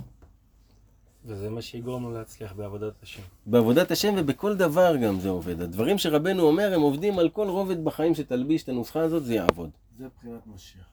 וזה 1.25 1.49
מה 1.49 1.61
שיגרום 1.61 2.03
לו 2.03 2.13
להצליח 2.13 2.53
בעבודת 2.53 2.93
השם. 3.03 3.21
בעבודת 3.45 3.91
השם 3.91 4.13
ובכל 4.17 4.55
דבר 4.55 4.95
גם 4.97 5.19
זה 5.19 5.29
עובד. 5.29 5.61
הדברים 5.61 5.97
שרבנו 5.97 6.43
אומר, 6.43 6.73
הם 6.73 6.81
עובדים 6.81 7.19
על 7.19 7.29
כל 7.29 7.47
רובד 7.47 7.83
בחיים 7.83 8.15
שתלביש 8.15 8.63
את 8.63 8.69
הנוסחה 8.69 8.99
הזאת, 8.99 9.25
זה 9.25 9.33
יעבוד. 9.33 9.69
זה 9.99 10.05
בחינת 10.17 10.47
משיח. 10.55 10.90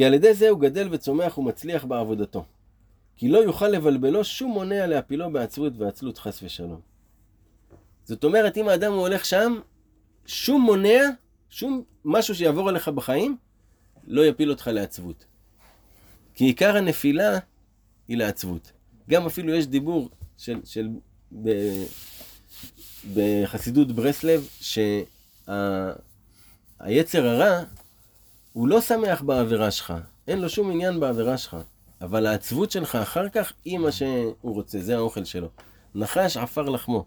כי 0.00 0.04
על 0.04 0.14
ידי 0.14 0.34
זה 0.34 0.48
הוא 0.48 0.60
גדל 0.60 0.88
וצומח 0.90 1.38
ומצליח 1.38 1.84
בעבודתו. 1.84 2.44
כי 3.16 3.28
לא 3.28 3.38
יוכל 3.38 3.68
לבלבלו 3.68 4.24
שום 4.24 4.50
מונע 4.50 4.86
להפילו 4.86 5.32
בעצבות 5.32 5.72
ועצלות 5.76 6.18
חס 6.18 6.42
ושלום. 6.42 6.80
זאת 8.04 8.24
אומרת, 8.24 8.56
אם 8.56 8.68
האדם 8.68 8.92
הוא 8.92 9.00
הולך 9.00 9.24
שם, 9.24 9.60
שום 10.26 10.62
מונע, 10.62 11.00
שום 11.50 11.82
משהו 12.04 12.34
שיעבור 12.34 12.68
עליך 12.68 12.88
בחיים, 12.88 13.36
לא 14.06 14.26
יפיל 14.26 14.50
אותך 14.50 14.70
לעצבות. 14.72 15.24
כי 16.34 16.44
עיקר 16.44 16.76
הנפילה 16.76 17.38
היא 18.08 18.16
לעצבות. 18.16 18.72
גם 19.10 19.26
אפילו 19.26 19.54
יש 19.54 19.66
דיבור 19.66 20.08
של, 20.38 20.60
של 20.64 20.88
ב, 21.42 21.50
בחסידות 23.14 23.92
ברסלב, 23.92 24.48
שהיצר 24.60 25.56
הרע 27.26 27.62
הוא 28.52 28.68
לא 28.68 28.80
שמח 28.80 29.22
בעבירה 29.22 29.70
שלך, 29.70 29.94
אין 30.28 30.40
לו 30.40 30.48
שום 30.48 30.70
עניין 30.70 31.00
בעבירה 31.00 31.38
שלך, 31.38 31.56
אבל 32.00 32.26
העצבות 32.26 32.70
שלך 32.70 32.94
אחר 32.94 33.28
כך 33.28 33.52
היא 33.64 33.78
מה 33.78 33.92
שהוא 33.92 34.34
רוצה, 34.42 34.78
זה 34.80 34.96
האוכל 34.96 35.24
שלו. 35.24 35.48
נחש 35.94 36.36
עפר 36.36 36.68
לחמו. 36.68 37.04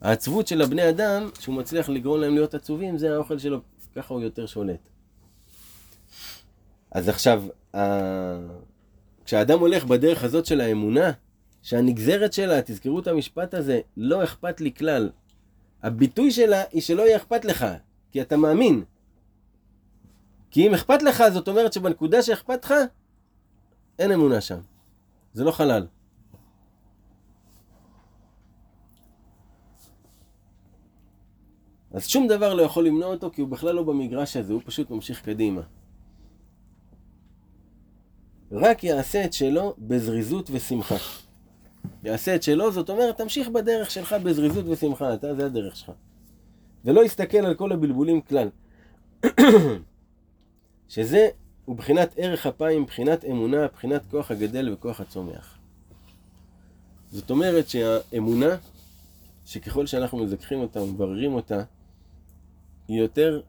העצבות 0.00 0.46
של 0.46 0.62
הבני 0.62 0.88
אדם, 0.88 1.30
שהוא 1.40 1.54
מצליח 1.54 1.88
לגרום 1.88 2.20
להם 2.20 2.34
להיות 2.34 2.54
עצובים, 2.54 2.98
זה 2.98 3.14
האוכל 3.14 3.38
שלו, 3.38 3.60
ככה 3.96 4.14
הוא 4.14 4.22
יותר 4.22 4.46
שולט. 4.46 4.88
אז 6.90 7.08
עכשיו, 7.08 7.42
כשאדם 9.24 9.58
הולך 9.58 9.84
בדרך 9.84 10.24
הזאת 10.24 10.46
של 10.46 10.60
האמונה, 10.60 11.10
שהנגזרת 11.62 12.32
שלה, 12.32 12.62
תזכרו 12.62 12.98
את 12.98 13.06
המשפט 13.06 13.54
הזה, 13.54 13.80
לא 13.96 14.24
אכפת 14.24 14.60
לי 14.60 14.74
כלל. 14.74 15.10
הביטוי 15.82 16.30
שלה 16.30 16.62
היא 16.72 16.82
שלא 16.82 17.02
יהיה 17.02 17.16
אכפת 17.16 17.44
לך, 17.44 17.66
כי 18.12 18.22
אתה 18.22 18.36
מאמין. 18.36 18.84
כי 20.50 20.66
אם 20.66 20.74
אכפת 20.74 21.02
לך, 21.02 21.24
זאת 21.32 21.48
אומרת 21.48 21.72
שבנקודה 21.72 22.22
שאכפת 22.22 22.64
לך, 22.64 22.74
אין 23.98 24.12
אמונה 24.12 24.40
שם. 24.40 24.58
זה 25.32 25.44
לא 25.44 25.50
חלל. 25.50 25.86
אז 31.90 32.06
שום 32.06 32.28
דבר 32.28 32.54
לא 32.54 32.62
יכול 32.62 32.86
למנוע 32.86 33.06
אותו, 33.08 33.30
כי 33.30 33.40
הוא 33.40 33.48
בכלל 33.48 33.74
לא 33.74 33.82
במגרש 33.82 34.36
הזה, 34.36 34.52
הוא 34.52 34.62
פשוט 34.64 34.90
ממשיך 34.90 35.22
קדימה. 35.22 35.60
רק 38.52 38.84
יעשה 38.84 39.24
את 39.24 39.32
שלו 39.32 39.74
בזריזות 39.78 40.50
ושמחה. 40.52 40.96
יעשה 42.04 42.34
את 42.34 42.42
שלו, 42.42 42.72
זאת 42.72 42.90
אומרת, 42.90 43.16
תמשיך 43.16 43.48
בדרך 43.48 43.90
שלך 43.90 44.12
בזריזות 44.12 44.64
ושמחה, 44.68 45.14
אתה, 45.14 45.34
זה 45.34 45.46
הדרך 45.46 45.76
שלך. 45.76 45.92
ולא 46.84 47.04
יסתכל 47.04 47.38
על 47.38 47.54
כל 47.54 47.72
הבלבולים 47.72 48.20
כלל. 48.20 48.48
שזה 50.88 51.28
הוא 51.64 51.76
בחינת 51.76 52.14
ערך 52.16 52.46
אפיים, 52.46 52.86
בחינת 52.86 53.24
אמונה, 53.24 53.66
בחינת 53.74 54.02
כוח 54.10 54.30
הגדל 54.30 54.72
וכוח 54.72 55.00
הצומח. 55.00 55.58
זאת 57.10 57.30
אומרת 57.30 57.68
שהאמונה, 57.68 58.56
שככל 59.46 59.86
שאנחנו 59.86 60.18
מזכחים 60.18 60.60
אותה 60.60 60.82
ומבררים 60.82 61.34
אותה, 61.34 61.62
היא 62.88 63.00
יותר 63.00 63.40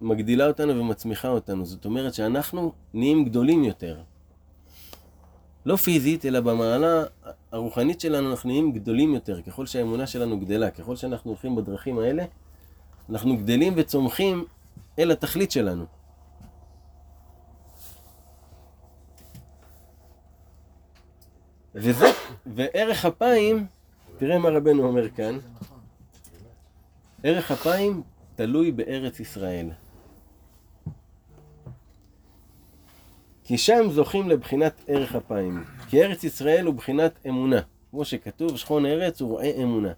מגדילה 0.00 0.46
אותנו 0.46 0.80
ומצמיחה 0.80 1.28
אותנו. 1.28 1.66
זאת 1.66 1.84
אומרת 1.84 2.14
שאנחנו 2.14 2.72
נהיים 2.94 3.24
גדולים 3.24 3.64
יותר. 3.64 4.00
לא 5.66 5.76
פיזית, 5.76 6.26
אלא 6.26 6.40
במעלה 6.40 7.04
הרוחנית 7.52 8.00
שלנו 8.00 8.30
אנחנו 8.30 8.48
נהיים 8.48 8.72
גדולים 8.72 9.14
יותר, 9.14 9.42
ככל 9.42 9.66
שהאמונה 9.66 10.06
שלנו 10.06 10.40
גדלה, 10.40 10.70
ככל 10.70 10.96
שאנחנו 10.96 11.30
הולכים 11.30 11.56
בדרכים 11.56 11.98
האלה, 11.98 12.24
אנחנו 13.10 13.36
גדלים 13.36 13.72
וצומחים 13.76 14.44
אל 14.98 15.10
התכלית 15.10 15.50
שלנו. 15.50 15.84
וזה, 21.76 22.06
וערך 22.46 23.04
אפיים, 23.04 23.66
תראה 24.18 24.38
מה 24.38 24.48
רבנו 24.48 24.82
אומר 24.82 25.10
כאן, 25.10 25.38
ערך 27.22 27.50
אפיים 27.50 28.02
תלוי 28.34 28.72
בארץ 28.72 29.20
ישראל. 29.20 29.70
כי 33.44 33.58
שם 33.58 33.90
זוכים 33.90 34.28
לבחינת 34.28 34.80
ערך 34.86 35.14
אפיים. 35.14 35.64
כי 35.88 36.02
ארץ 36.02 36.24
ישראל 36.24 36.66
הוא 36.66 36.74
בחינת 36.74 37.26
אמונה. 37.26 37.60
כמו 37.90 38.04
שכתוב, 38.04 38.56
שכון 38.56 38.86
ארץ 38.86 39.20
הוא 39.20 39.30
רואה 39.30 39.62
אמונה. 39.62 39.92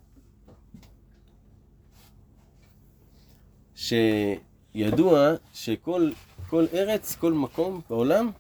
שידוע 3.75 5.35
שכל 5.55 6.11
כל 6.49 6.67
ארץ, 6.75 7.17
כל 7.17 7.33
מקום 7.33 7.81
בעולם, 7.91 8.31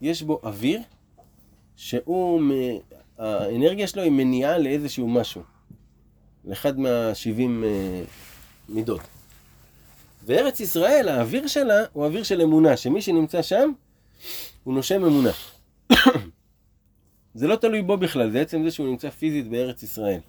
יש 0.00 0.22
בו 0.22 0.40
אוויר, 0.42 0.80
שהוא, 1.82 2.42
האנרגיה 3.18 3.86
שלו 3.86 4.02
היא 4.02 4.12
מניעה 4.12 4.58
לאיזשהו 4.58 5.08
משהו. 5.08 5.42
לאחד 6.44 6.78
מהשבעים 6.78 7.64
אה, 7.64 8.02
מידות. 8.68 9.00
וארץ 10.24 10.60
ישראל, 10.60 11.08
האוויר 11.08 11.46
שלה 11.46 11.84
הוא 11.92 12.04
אוויר 12.04 12.22
של 12.22 12.40
אמונה, 12.40 12.76
שמי 12.76 13.02
שנמצא 13.02 13.42
שם, 13.42 13.72
הוא 14.64 14.74
נושם 14.74 15.04
אמונה. 15.04 15.30
זה 17.34 17.46
לא 17.46 17.56
תלוי 17.56 17.82
בו 17.82 17.96
בכלל, 17.96 18.30
זה 18.30 18.40
עצם 18.40 18.64
זה 18.64 18.70
שהוא 18.70 18.86
נמצא 18.86 19.10
פיזית 19.10 19.48
בארץ 19.48 19.82
ישראל. 19.82 20.20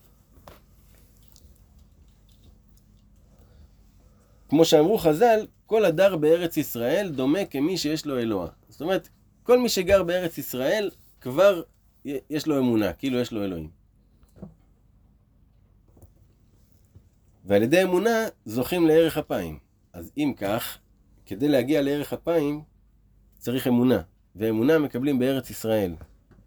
כמו 4.49 4.65
שאמרו 4.65 4.97
חז"ל, 4.97 5.47
כל 5.65 5.85
הדר 5.85 6.15
בארץ 6.15 6.57
ישראל 6.57 7.11
דומה 7.15 7.45
כמי 7.45 7.77
שיש 7.77 8.05
לו 8.05 8.19
אלוה. 8.19 8.47
זאת 8.69 8.81
אומרת, 8.81 9.09
כל 9.43 9.59
מי 9.59 9.69
שגר 9.69 10.03
בארץ 10.03 10.38
ישראל 10.38 10.89
כבר 11.23 11.61
יש 12.29 12.47
לו 12.47 12.59
אמונה, 12.59 12.93
כאילו 12.93 13.19
יש 13.19 13.31
לו 13.31 13.43
אלוהים. 13.43 13.69
ועל 17.45 17.63
ידי 17.63 17.83
אמונה 17.83 18.25
זוכים 18.45 18.87
לערך 18.87 19.17
אפיים. 19.17 19.59
אז 19.93 20.11
אם 20.17 20.33
כך, 20.37 20.77
כדי 21.25 21.47
להגיע 21.47 21.81
לערך 21.81 22.13
אפיים, 22.13 22.61
צריך 23.37 23.67
אמונה. 23.67 24.01
ואמונה 24.35 24.79
מקבלים 24.79 25.19
בארץ 25.19 25.49
ישראל, 25.49 25.95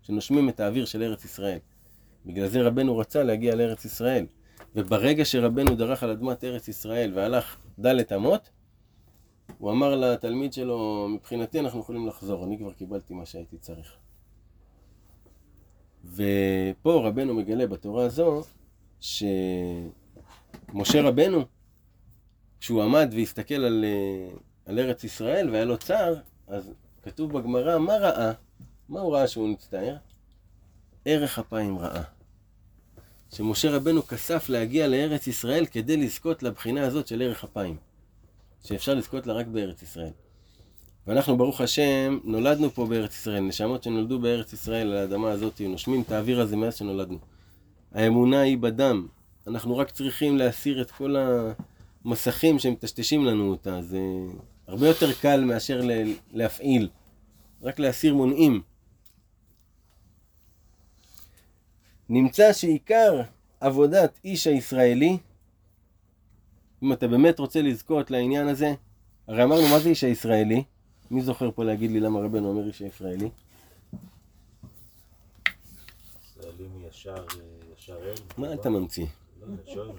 שנושמים 0.02 0.48
את 0.48 0.60
האוויר 0.60 0.84
של 0.84 1.02
ארץ 1.02 1.24
ישראל. 1.24 1.58
בגלל 2.26 2.48
זה 2.48 2.62
רבנו 2.62 2.98
רצה 2.98 3.22
להגיע 3.22 3.54
לארץ 3.54 3.84
ישראל. 3.84 4.26
וברגע 4.74 5.24
שרבנו 5.24 5.76
דרך 5.76 6.02
על 6.02 6.10
אדמת 6.10 6.44
ארץ 6.44 6.68
ישראל 6.68 7.12
והלך 7.14 7.56
דלת 7.78 8.12
אמות, 8.12 8.50
הוא 9.58 9.70
אמר 9.70 9.94
לתלמיד 9.94 10.52
שלו, 10.52 11.08
מבחינתי 11.08 11.60
אנחנו 11.60 11.80
יכולים 11.80 12.06
לחזור, 12.06 12.44
אני 12.44 12.58
כבר 12.58 12.72
קיבלתי 12.72 13.14
מה 13.14 13.26
שהייתי 13.26 13.58
צריך. 13.58 13.96
ופה 16.04 17.02
רבנו 17.04 17.34
מגלה 17.34 17.66
בתורה 17.66 18.04
הזו, 18.04 18.42
שמשה 19.00 19.32
רבנו, 20.94 21.44
כשהוא 22.60 22.82
עמד 22.82 23.08
והסתכל 23.16 23.54
על, 23.54 23.84
על 24.66 24.78
ארץ 24.78 25.04
ישראל 25.04 25.50
והיה 25.50 25.64
לו 25.64 25.78
צער, 25.78 26.14
אז 26.46 26.70
כתוב 27.02 27.32
בגמרא, 27.38 27.78
מה 27.78 27.96
ראה? 27.96 28.32
מה 28.88 29.00
הוא 29.00 29.16
ראה 29.16 29.28
שהוא 29.28 29.48
מצטער? 29.48 29.96
ערך 31.04 31.38
אפיים 31.38 31.78
ראה. 31.78 32.02
שמשה 33.32 33.76
רבנו 33.76 34.02
כסף 34.02 34.48
להגיע 34.48 34.88
לארץ 34.88 35.26
ישראל 35.26 35.66
כדי 35.66 35.96
לזכות 35.96 36.42
לבחינה 36.42 36.86
הזאת 36.86 37.06
של 37.06 37.22
ערך 37.22 37.44
אפיים. 37.44 37.76
שאפשר 38.64 38.94
לזכות 38.94 39.26
לה 39.26 39.32
רק 39.32 39.46
בארץ 39.46 39.82
ישראל. 39.82 40.12
ואנחנו, 41.06 41.36
ברוך 41.36 41.60
השם, 41.60 42.18
נולדנו 42.24 42.70
פה 42.70 42.86
בארץ 42.86 43.14
ישראל. 43.14 43.40
נשמות 43.40 43.82
שנולדו 43.82 44.18
בארץ 44.18 44.52
ישראל, 44.52 44.90
על 44.92 44.96
האדמה 44.96 45.30
הזאת, 45.30 45.60
נושמים 45.60 46.02
את 46.02 46.12
האוויר 46.12 46.40
הזה 46.40 46.56
מאז 46.56 46.76
שנולדנו. 46.76 47.18
האמונה 47.92 48.40
היא 48.40 48.58
בדם. 48.58 49.06
אנחנו 49.46 49.76
רק 49.76 49.90
צריכים 49.90 50.36
להסיר 50.36 50.82
את 50.82 50.90
כל 50.90 51.16
המסכים 52.04 52.58
שמטשטשים 52.58 53.24
לנו 53.24 53.50
אותה. 53.50 53.82
זה 53.82 53.98
הרבה 54.66 54.88
יותר 54.88 55.12
קל 55.12 55.44
מאשר 55.44 55.80
ל- 55.80 56.14
להפעיל, 56.32 56.88
רק 57.62 57.78
להסיר 57.78 58.14
מונעים. 58.14 58.62
נמצא 62.08 62.52
שעיקר 62.52 63.22
עבודת 63.60 64.18
איש 64.24 64.46
הישראלי, 64.46 65.18
אם 66.82 66.92
אתה 66.92 67.08
באמת 67.08 67.38
רוצה 67.38 67.62
לזכות 67.62 68.10
לעניין 68.10 68.48
הזה, 68.48 68.74
הרי 69.28 69.42
אמרנו 69.42 69.68
מה 69.68 69.78
זה 69.78 69.88
איש 69.88 70.04
הישראלי? 70.04 70.64
מי 71.10 71.22
זוכר 71.22 71.50
פה 71.50 71.64
להגיד 71.64 71.90
לי 71.90 72.00
למה 72.00 72.20
רבנו 72.20 72.48
אומר 72.48 72.66
איש 72.66 72.80
הישראלי? 72.82 73.28
ישראלים 76.22 76.70
ישר, 76.88 77.14
אה, 77.14 77.24
ישר. 77.78 77.98
מה 78.38 78.54
אתה 78.54 78.70
ממציא? 78.70 79.06
לא, 79.40 79.84
נו. 79.84 79.94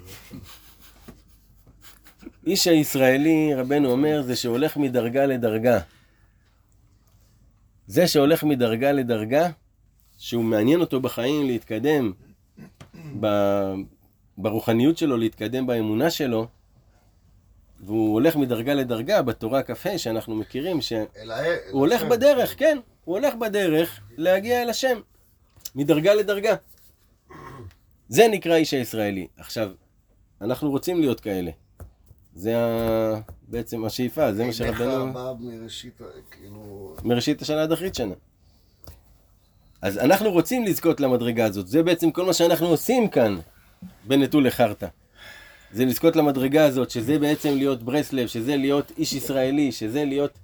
איש 2.48 2.68
הישראלי, 2.68 3.54
רבנו 3.56 3.92
אומר, 3.92 4.22
זה 4.22 4.36
שהולך 4.36 4.78
מדרגה 4.78 5.26
לדרגה. 5.26 5.80
זה 7.88 8.08
שהולך 8.08 8.44
מדרגה 8.44 8.92
לדרגה, 8.92 9.50
שהוא 10.18 10.44
מעניין 10.44 10.82
אותו 10.82 11.00
בחיים 11.02 11.48
להתקדם 11.48 12.12
ב- 13.20 13.74
ברוחניות 14.38 14.98
שלו, 14.98 15.18
להתקדם 15.18 15.68
באמונה 15.68 16.10
שלו, 16.10 16.48
והוא 17.80 18.14
הולך 18.14 18.36
מדרגה 18.36 18.74
לדרגה 18.74 19.22
בתורה 19.22 19.64
כ"ה 19.64 19.98
שאנחנו 19.98 20.36
מכירים, 20.36 20.82
שהוא 20.82 21.08
הולך 21.72 22.02
השם. 22.02 22.10
בדרך, 22.10 22.60
כן, 22.60 22.78
הוא 23.06 23.18
הולך 23.18 23.36
בדרך 23.36 24.00
להגיע 24.18 24.62
אל 24.62 24.70
השם, 24.70 25.00
מדרגה 25.76 26.14
לדרגה. 26.14 26.56
זה 28.10 28.28
נקרא 28.32 28.56
איש 28.56 28.74
הישראלי. 28.74 29.28
עכשיו, 29.38 29.72
אנחנו 30.42 30.70
רוצים 30.70 31.00
להיות 31.00 31.20
כאלה. 31.20 31.52
זה 32.36 32.58
ה... 32.58 33.20
בעצם 33.48 33.86
השאיפה, 33.86 34.34
זה 34.34 34.46
מה 34.46 34.54
שרבנו... 34.54 35.14
בא 35.14 35.34
מראשית, 35.40 36.02
כאילו... 36.32 36.96
מראשית 37.04 37.42
השנה 37.42 37.64
עד 37.64 37.72
אחרית 37.72 37.96
שנה. 37.96 38.14
אז 39.82 39.98
אנחנו 39.98 40.32
רוצים 40.32 40.66
לזכות 40.66 41.00
למדרגה 41.00 41.46
הזאת, 41.46 41.68
זה 41.68 41.84
בעצם 41.84 42.12
כל 42.12 42.26
מה 42.26 42.34
שאנחנו 42.34 42.68
עושים 42.68 43.08
כאן 43.08 43.38
בנטול 44.04 44.48
לחרטא. 44.48 44.88
זה 45.72 45.86
לזכות 45.86 46.16
למדרגה 46.16 46.66
הזאת, 46.66 46.90
שזה 46.90 47.20
בעצם 47.20 47.56
להיות 47.56 47.84
ברסלב, 47.84 48.28
שזה 48.28 48.56
להיות 48.56 48.92
איש 48.98 49.14
ישראלי, 49.14 49.72
שזה 49.72 50.06
להיות 50.06 50.40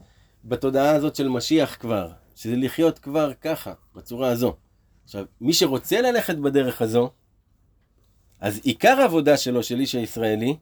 בתודעה 0.46 0.96
הזאת 0.96 1.16
של 1.16 1.30
משיח 1.30 1.76
כבר, 1.80 2.12
שזה 2.36 2.56
לחיות 2.56 3.00
כבר 3.00 3.34
ככה, 3.42 3.74
בצורה 3.96 4.30
הזו. 4.30 4.56
עכשיו, 5.04 5.26
מי 5.42 5.54
שרוצה 5.54 6.02
ללכת 6.02 6.36
בדרך 6.36 6.82
הזו, 6.82 7.12
אז 8.40 8.60
עיקר 8.64 9.02
העבודה 9.02 9.38
שלו, 9.38 9.64
של 9.64 9.80
איש 9.80 9.96
הישראלי, 9.96 10.56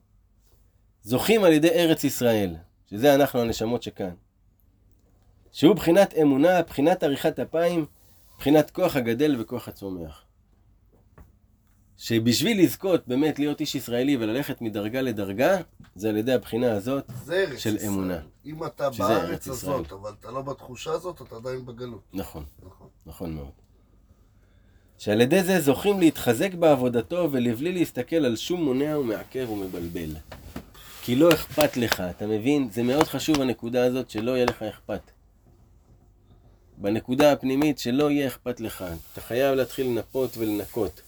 זוכים 1.04 1.44
על 1.44 1.54
ידי 1.54 1.70
ארץ 1.70 2.04
ישראל, 2.04 2.56
שזה 2.90 3.16
אנחנו 3.16 3.40
הנשמות 3.40 3.84
שכאן. 3.84 4.14
שהוא 5.52 5.76
בחינת 5.76 6.14
אמונה, 6.22 6.62
בחינת 6.62 7.04
עריכת 7.04 7.40
אפיים, 7.40 7.86
בחינת 8.38 8.72
כוח 8.72 8.96
הגדל 8.96 9.36
וכוח 9.40 9.68
הצומח. 9.68 10.24
שבשביל 12.02 12.64
לזכות 12.64 13.08
באמת 13.08 13.40
להיות 13.40 13.60
איש 13.60 13.76
ישראלי 13.76 14.18
וללכת 14.18 14.62
מדרגה 14.62 15.02
לדרגה, 15.02 15.58
זה 15.96 16.10
על 16.10 16.18
ידי 16.18 16.34
הבחינה 16.34 16.72
הזאת. 16.72 17.04
של 17.58 17.76
ישראל. 17.76 17.88
אמונה. 17.88 18.20
אם 18.46 18.66
אתה 18.66 18.90
בארץ 18.90 19.30
ארץ 19.30 19.48
הזאת, 19.48 19.92
אבל 19.92 20.12
אתה 20.20 20.32
לא 20.32 20.42
בתחושה 20.42 20.92
הזאת, 20.92 21.22
אתה 21.22 21.36
עדיין 21.36 21.66
בגלות. 21.66 22.02
נכון, 22.14 22.44
נכון. 22.66 22.88
נכון 23.06 23.34
מאוד. 23.34 23.52
שעל 24.98 25.22
ידי 25.22 25.44
זה 25.44 25.60
זוכים 25.60 26.00
להתחזק 26.00 26.54
בעבודתו 26.54 27.30
ולבלי 27.32 27.72
להסתכל 27.72 28.16
על 28.26 28.36
שום 28.36 28.64
מונע 28.64 29.00
ומעכב 29.00 29.50
ומבלבל. 29.50 30.16
כי 31.02 31.16
לא 31.16 31.30
אכפת 31.34 31.78
לך, 31.78 32.04
אתה 32.10 32.28
מבין? 32.28 32.70
זה 32.72 32.84
מאוד 32.84 33.04
חשוב 33.04 33.42
הנקודה 33.42 33.86
הזאת 33.86 34.10
שלא 34.10 34.32
יהיה 34.32 34.46
לך 34.46 34.64
אכפת. 34.64 35.12
בנקודה 36.78 37.32
הפנימית 37.32 37.80
שלא 37.80 38.12
יהיה 38.12 38.28
אכפת 38.28 38.60
לך. 38.60 38.86
אתה 39.14 39.22
חייב 39.22 39.56
להתחיל 39.56 39.86
לנפות 39.88 40.38
ולנקות. 40.38 41.02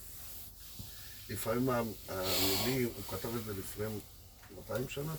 לפעמים 1.30 1.68
המילים, 1.70 2.88
הוא 2.96 3.04
כתב 3.08 3.36
את 3.36 3.44
זה 3.44 3.52
לפני 3.58 3.86
200 4.56 4.88
שנה, 4.88 5.12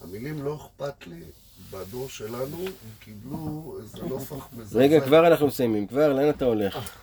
המילים 0.00 0.44
לא 0.44 0.56
אכפת 0.56 1.06
לי, 1.06 1.22
בדור 1.70 2.08
שלנו 2.08 2.64
הם 2.66 2.90
קיבלו 3.00 3.76
איזה 3.82 4.02
נופח 4.02 4.48
מזלזל. 4.52 4.78
רגע, 4.78 5.00
כבר 5.00 5.26
אנחנו 5.26 5.46
מסיימים. 5.46 5.86
כבר, 5.86 6.12
לאן 6.12 6.30
אתה 6.30 6.44
הולך? 6.44 6.98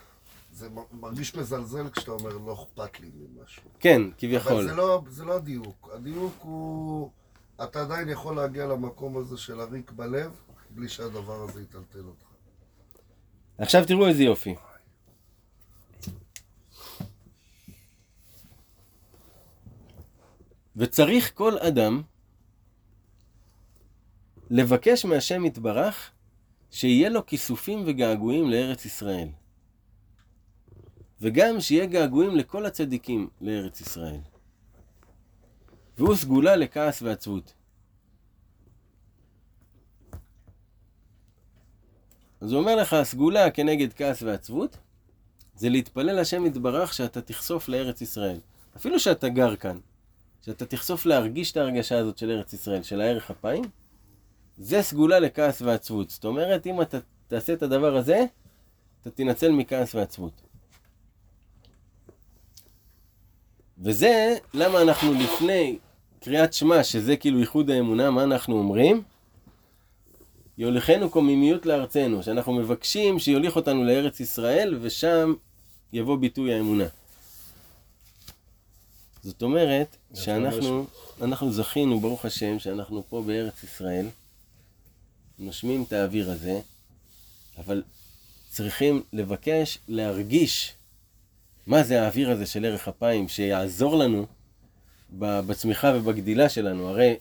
זה 0.53 0.67
מרגיש 0.91 1.35
מזלזל 1.35 1.89
כשאתה 1.89 2.11
אומר 2.11 2.37
לא 2.37 2.53
אכפת 2.53 2.99
לי 2.99 3.09
ממשהו. 3.15 3.63
כן, 3.79 4.01
אבל 4.01 4.11
כביכול. 4.17 4.67
זה 4.67 4.73
לא, 4.73 5.01
זה 5.09 5.25
לא 5.25 5.35
הדיוק. 5.35 5.89
הדיוק 5.93 6.33
הוא... 6.39 7.09
אתה 7.63 7.81
עדיין 7.81 8.09
יכול 8.09 8.35
להגיע 8.35 8.65
למקום 8.65 9.17
הזה 9.17 9.37
של 9.37 9.59
הריק 9.59 9.91
בלב, 9.91 10.31
בלי 10.69 10.89
שהדבר 10.89 11.41
הזה 11.41 11.61
יטלטל 11.61 11.99
אותך. 11.99 12.25
עכשיו 13.57 13.85
תראו 13.87 14.07
איזה 14.07 14.23
יופי. 14.23 14.55
וצריך 20.75 21.31
כל 21.33 21.57
אדם 21.57 22.01
לבקש 24.49 25.05
מהשם 25.05 25.45
יתברך 25.45 26.11
שיהיה 26.71 27.09
לו 27.09 27.25
כיסופים 27.25 27.83
וגעגועים 27.85 28.49
לארץ 28.49 28.85
ישראל. 28.85 29.27
וגם 31.21 31.59
שיהיה 31.59 31.85
געגועים 31.85 32.35
לכל 32.35 32.65
הצדיקים 32.65 33.29
לארץ 33.41 33.81
ישראל. 33.81 34.19
והוא 35.97 36.15
סגולה 36.15 36.55
לכעס 36.55 37.01
ועצבות. 37.01 37.53
אז 42.41 42.51
הוא 42.51 42.59
אומר 42.59 42.75
לך, 42.75 42.93
הסגולה 42.93 43.51
כנגד 43.51 43.93
כעס 43.93 44.23
ועצבות, 44.23 44.77
זה 45.55 45.69
להתפלל 45.69 46.19
השם 46.19 46.45
יתברך 46.45 46.93
שאתה 46.93 47.21
תחשוף 47.21 47.69
לארץ 47.69 48.01
ישראל. 48.01 48.39
אפילו 48.75 48.99
שאתה 48.99 49.29
גר 49.29 49.55
כאן, 49.55 49.79
שאתה 50.45 50.65
תחשוף 50.65 51.05
להרגיש 51.05 51.51
את 51.51 51.57
ההרגשה 51.57 51.97
הזאת 51.97 52.17
של 52.17 52.31
ארץ 52.31 52.53
ישראל, 52.53 52.83
של 52.83 53.01
הערך 53.01 53.31
אפיים, 53.31 53.63
זה 54.57 54.81
סגולה 54.81 55.19
לכעס 55.19 55.61
ועצבות. 55.61 56.09
זאת 56.09 56.25
אומרת, 56.25 56.67
אם 56.67 56.81
אתה 56.81 56.97
תעשה 57.27 57.53
את 57.53 57.63
הדבר 57.63 57.95
הזה, 57.95 58.25
אתה 59.01 59.09
תנצל 59.09 59.51
מכעס 59.51 59.95
ועצבות. 59.95 60.41
וזה 63.77 64.35
למה 64.53 64.81
אנחנו 64.81 65.13
לפני 65.13 65.77
קריאת 66.19 66.53
שמע, 66.53 66.83
שזה 66.83 67.17
כאילו 67.17 67.39
ייחוד 67.39 67.69
האמונה, 67.69 68.11
מה 68.11 68.23
אנחנו 68.23 68.57
אומרים? 68.57 69.03
יוליכנו 70.57 71.09
קוממיות 71.09 71.65
לארצנו, 71.65 72.23
שאנחנו 72.23 72.53
מבקשים 72.53 73.19
שיוליך 73.19 73.55
אותנו 73.55 73.83
לארץ 73.83 74.19
ישראל, 74.19 74.77
ושם 74.81 75.33
יבוא 75.93 76.17
ביטוי 76.17 76.53
האמונה. 76.53 76.85
זאת 79.25 79.41
אומרת, 79.41 79.97
שאנחנו 80.13 80.85
אנחנו 81.21 81.51
זכינו, 81.51 81.99
ברוך 81.99 82.25
השם, 82.25 82.59
שאנחנו 82.59 83.03
פה 83.09 83.23
בארץ 83.27 83.63
ישראל, 83.63 84.07
נושמים 85.39 85.83
את 85.83 85.93
האוויר 85.93 86.31
הזה, 86.31 86.59
אבל 87.57 87.83
צריכים 88.49 89.03
לבקש 89.13 89.77
להרגיש 89.87 90.73
מה 91.67 91.83
זה 91.83 92.03
האוויר 92.03 92.31
הזה 92.31 92.45
של 92.45 92.65
ערך 92.65 92.87
אפיים, 92.87 93.27
שיעזור 93.27 93.97
לנו 93.97 94.25
בצמיחה 95.19 95.93
ובגדילה 95.95 96.49
שלנו. 96.49 96.89
הרי 96.89 97.15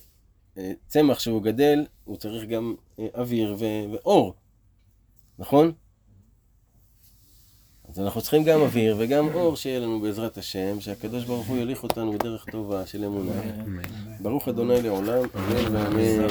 אה, 0.58 0.72
צמח 0.86 1.18
שהוא 1.18 1.42
גדל, 1.42 1.86
הוא 2.04 2.16
צריך 2.16 2.48
גם 2.48 2.74
אה, 2.98 3.06
אוויר 3.14 3.56
ו- 3.58 3.92
ואור, 3.92 4.34
נכון? 5.38 5.72
אז 7.94 8.00
אנחנו 8.00 8.20
צריכים 8.20 8.44
גם 8.44 8.60
אוויר 8.60 8.96
וגם 8.98 9.28
אור 9.34 9.56
שיהיה 9.56 9.80
לנו 9.80 10.00
בעזרת 10.00 10.38
השם, 10.38 10.80
שהקדוש 10.80 11.24
ברוך 11.24 11.46
הוא 11.46 11.56
יוליך 11.56 11.82
אותנו 11.82 12.12
בדרך 12.12 12.44
טובה 12.50 12.86
של 12.86 13.04
אמונה. 13.04 13.32
ברוך 14.20 14.48
אדוני 14.48 14.82
לעולם, 14.82 15.22
אמן 15.34 15.76
ואמן. 15.76 16.26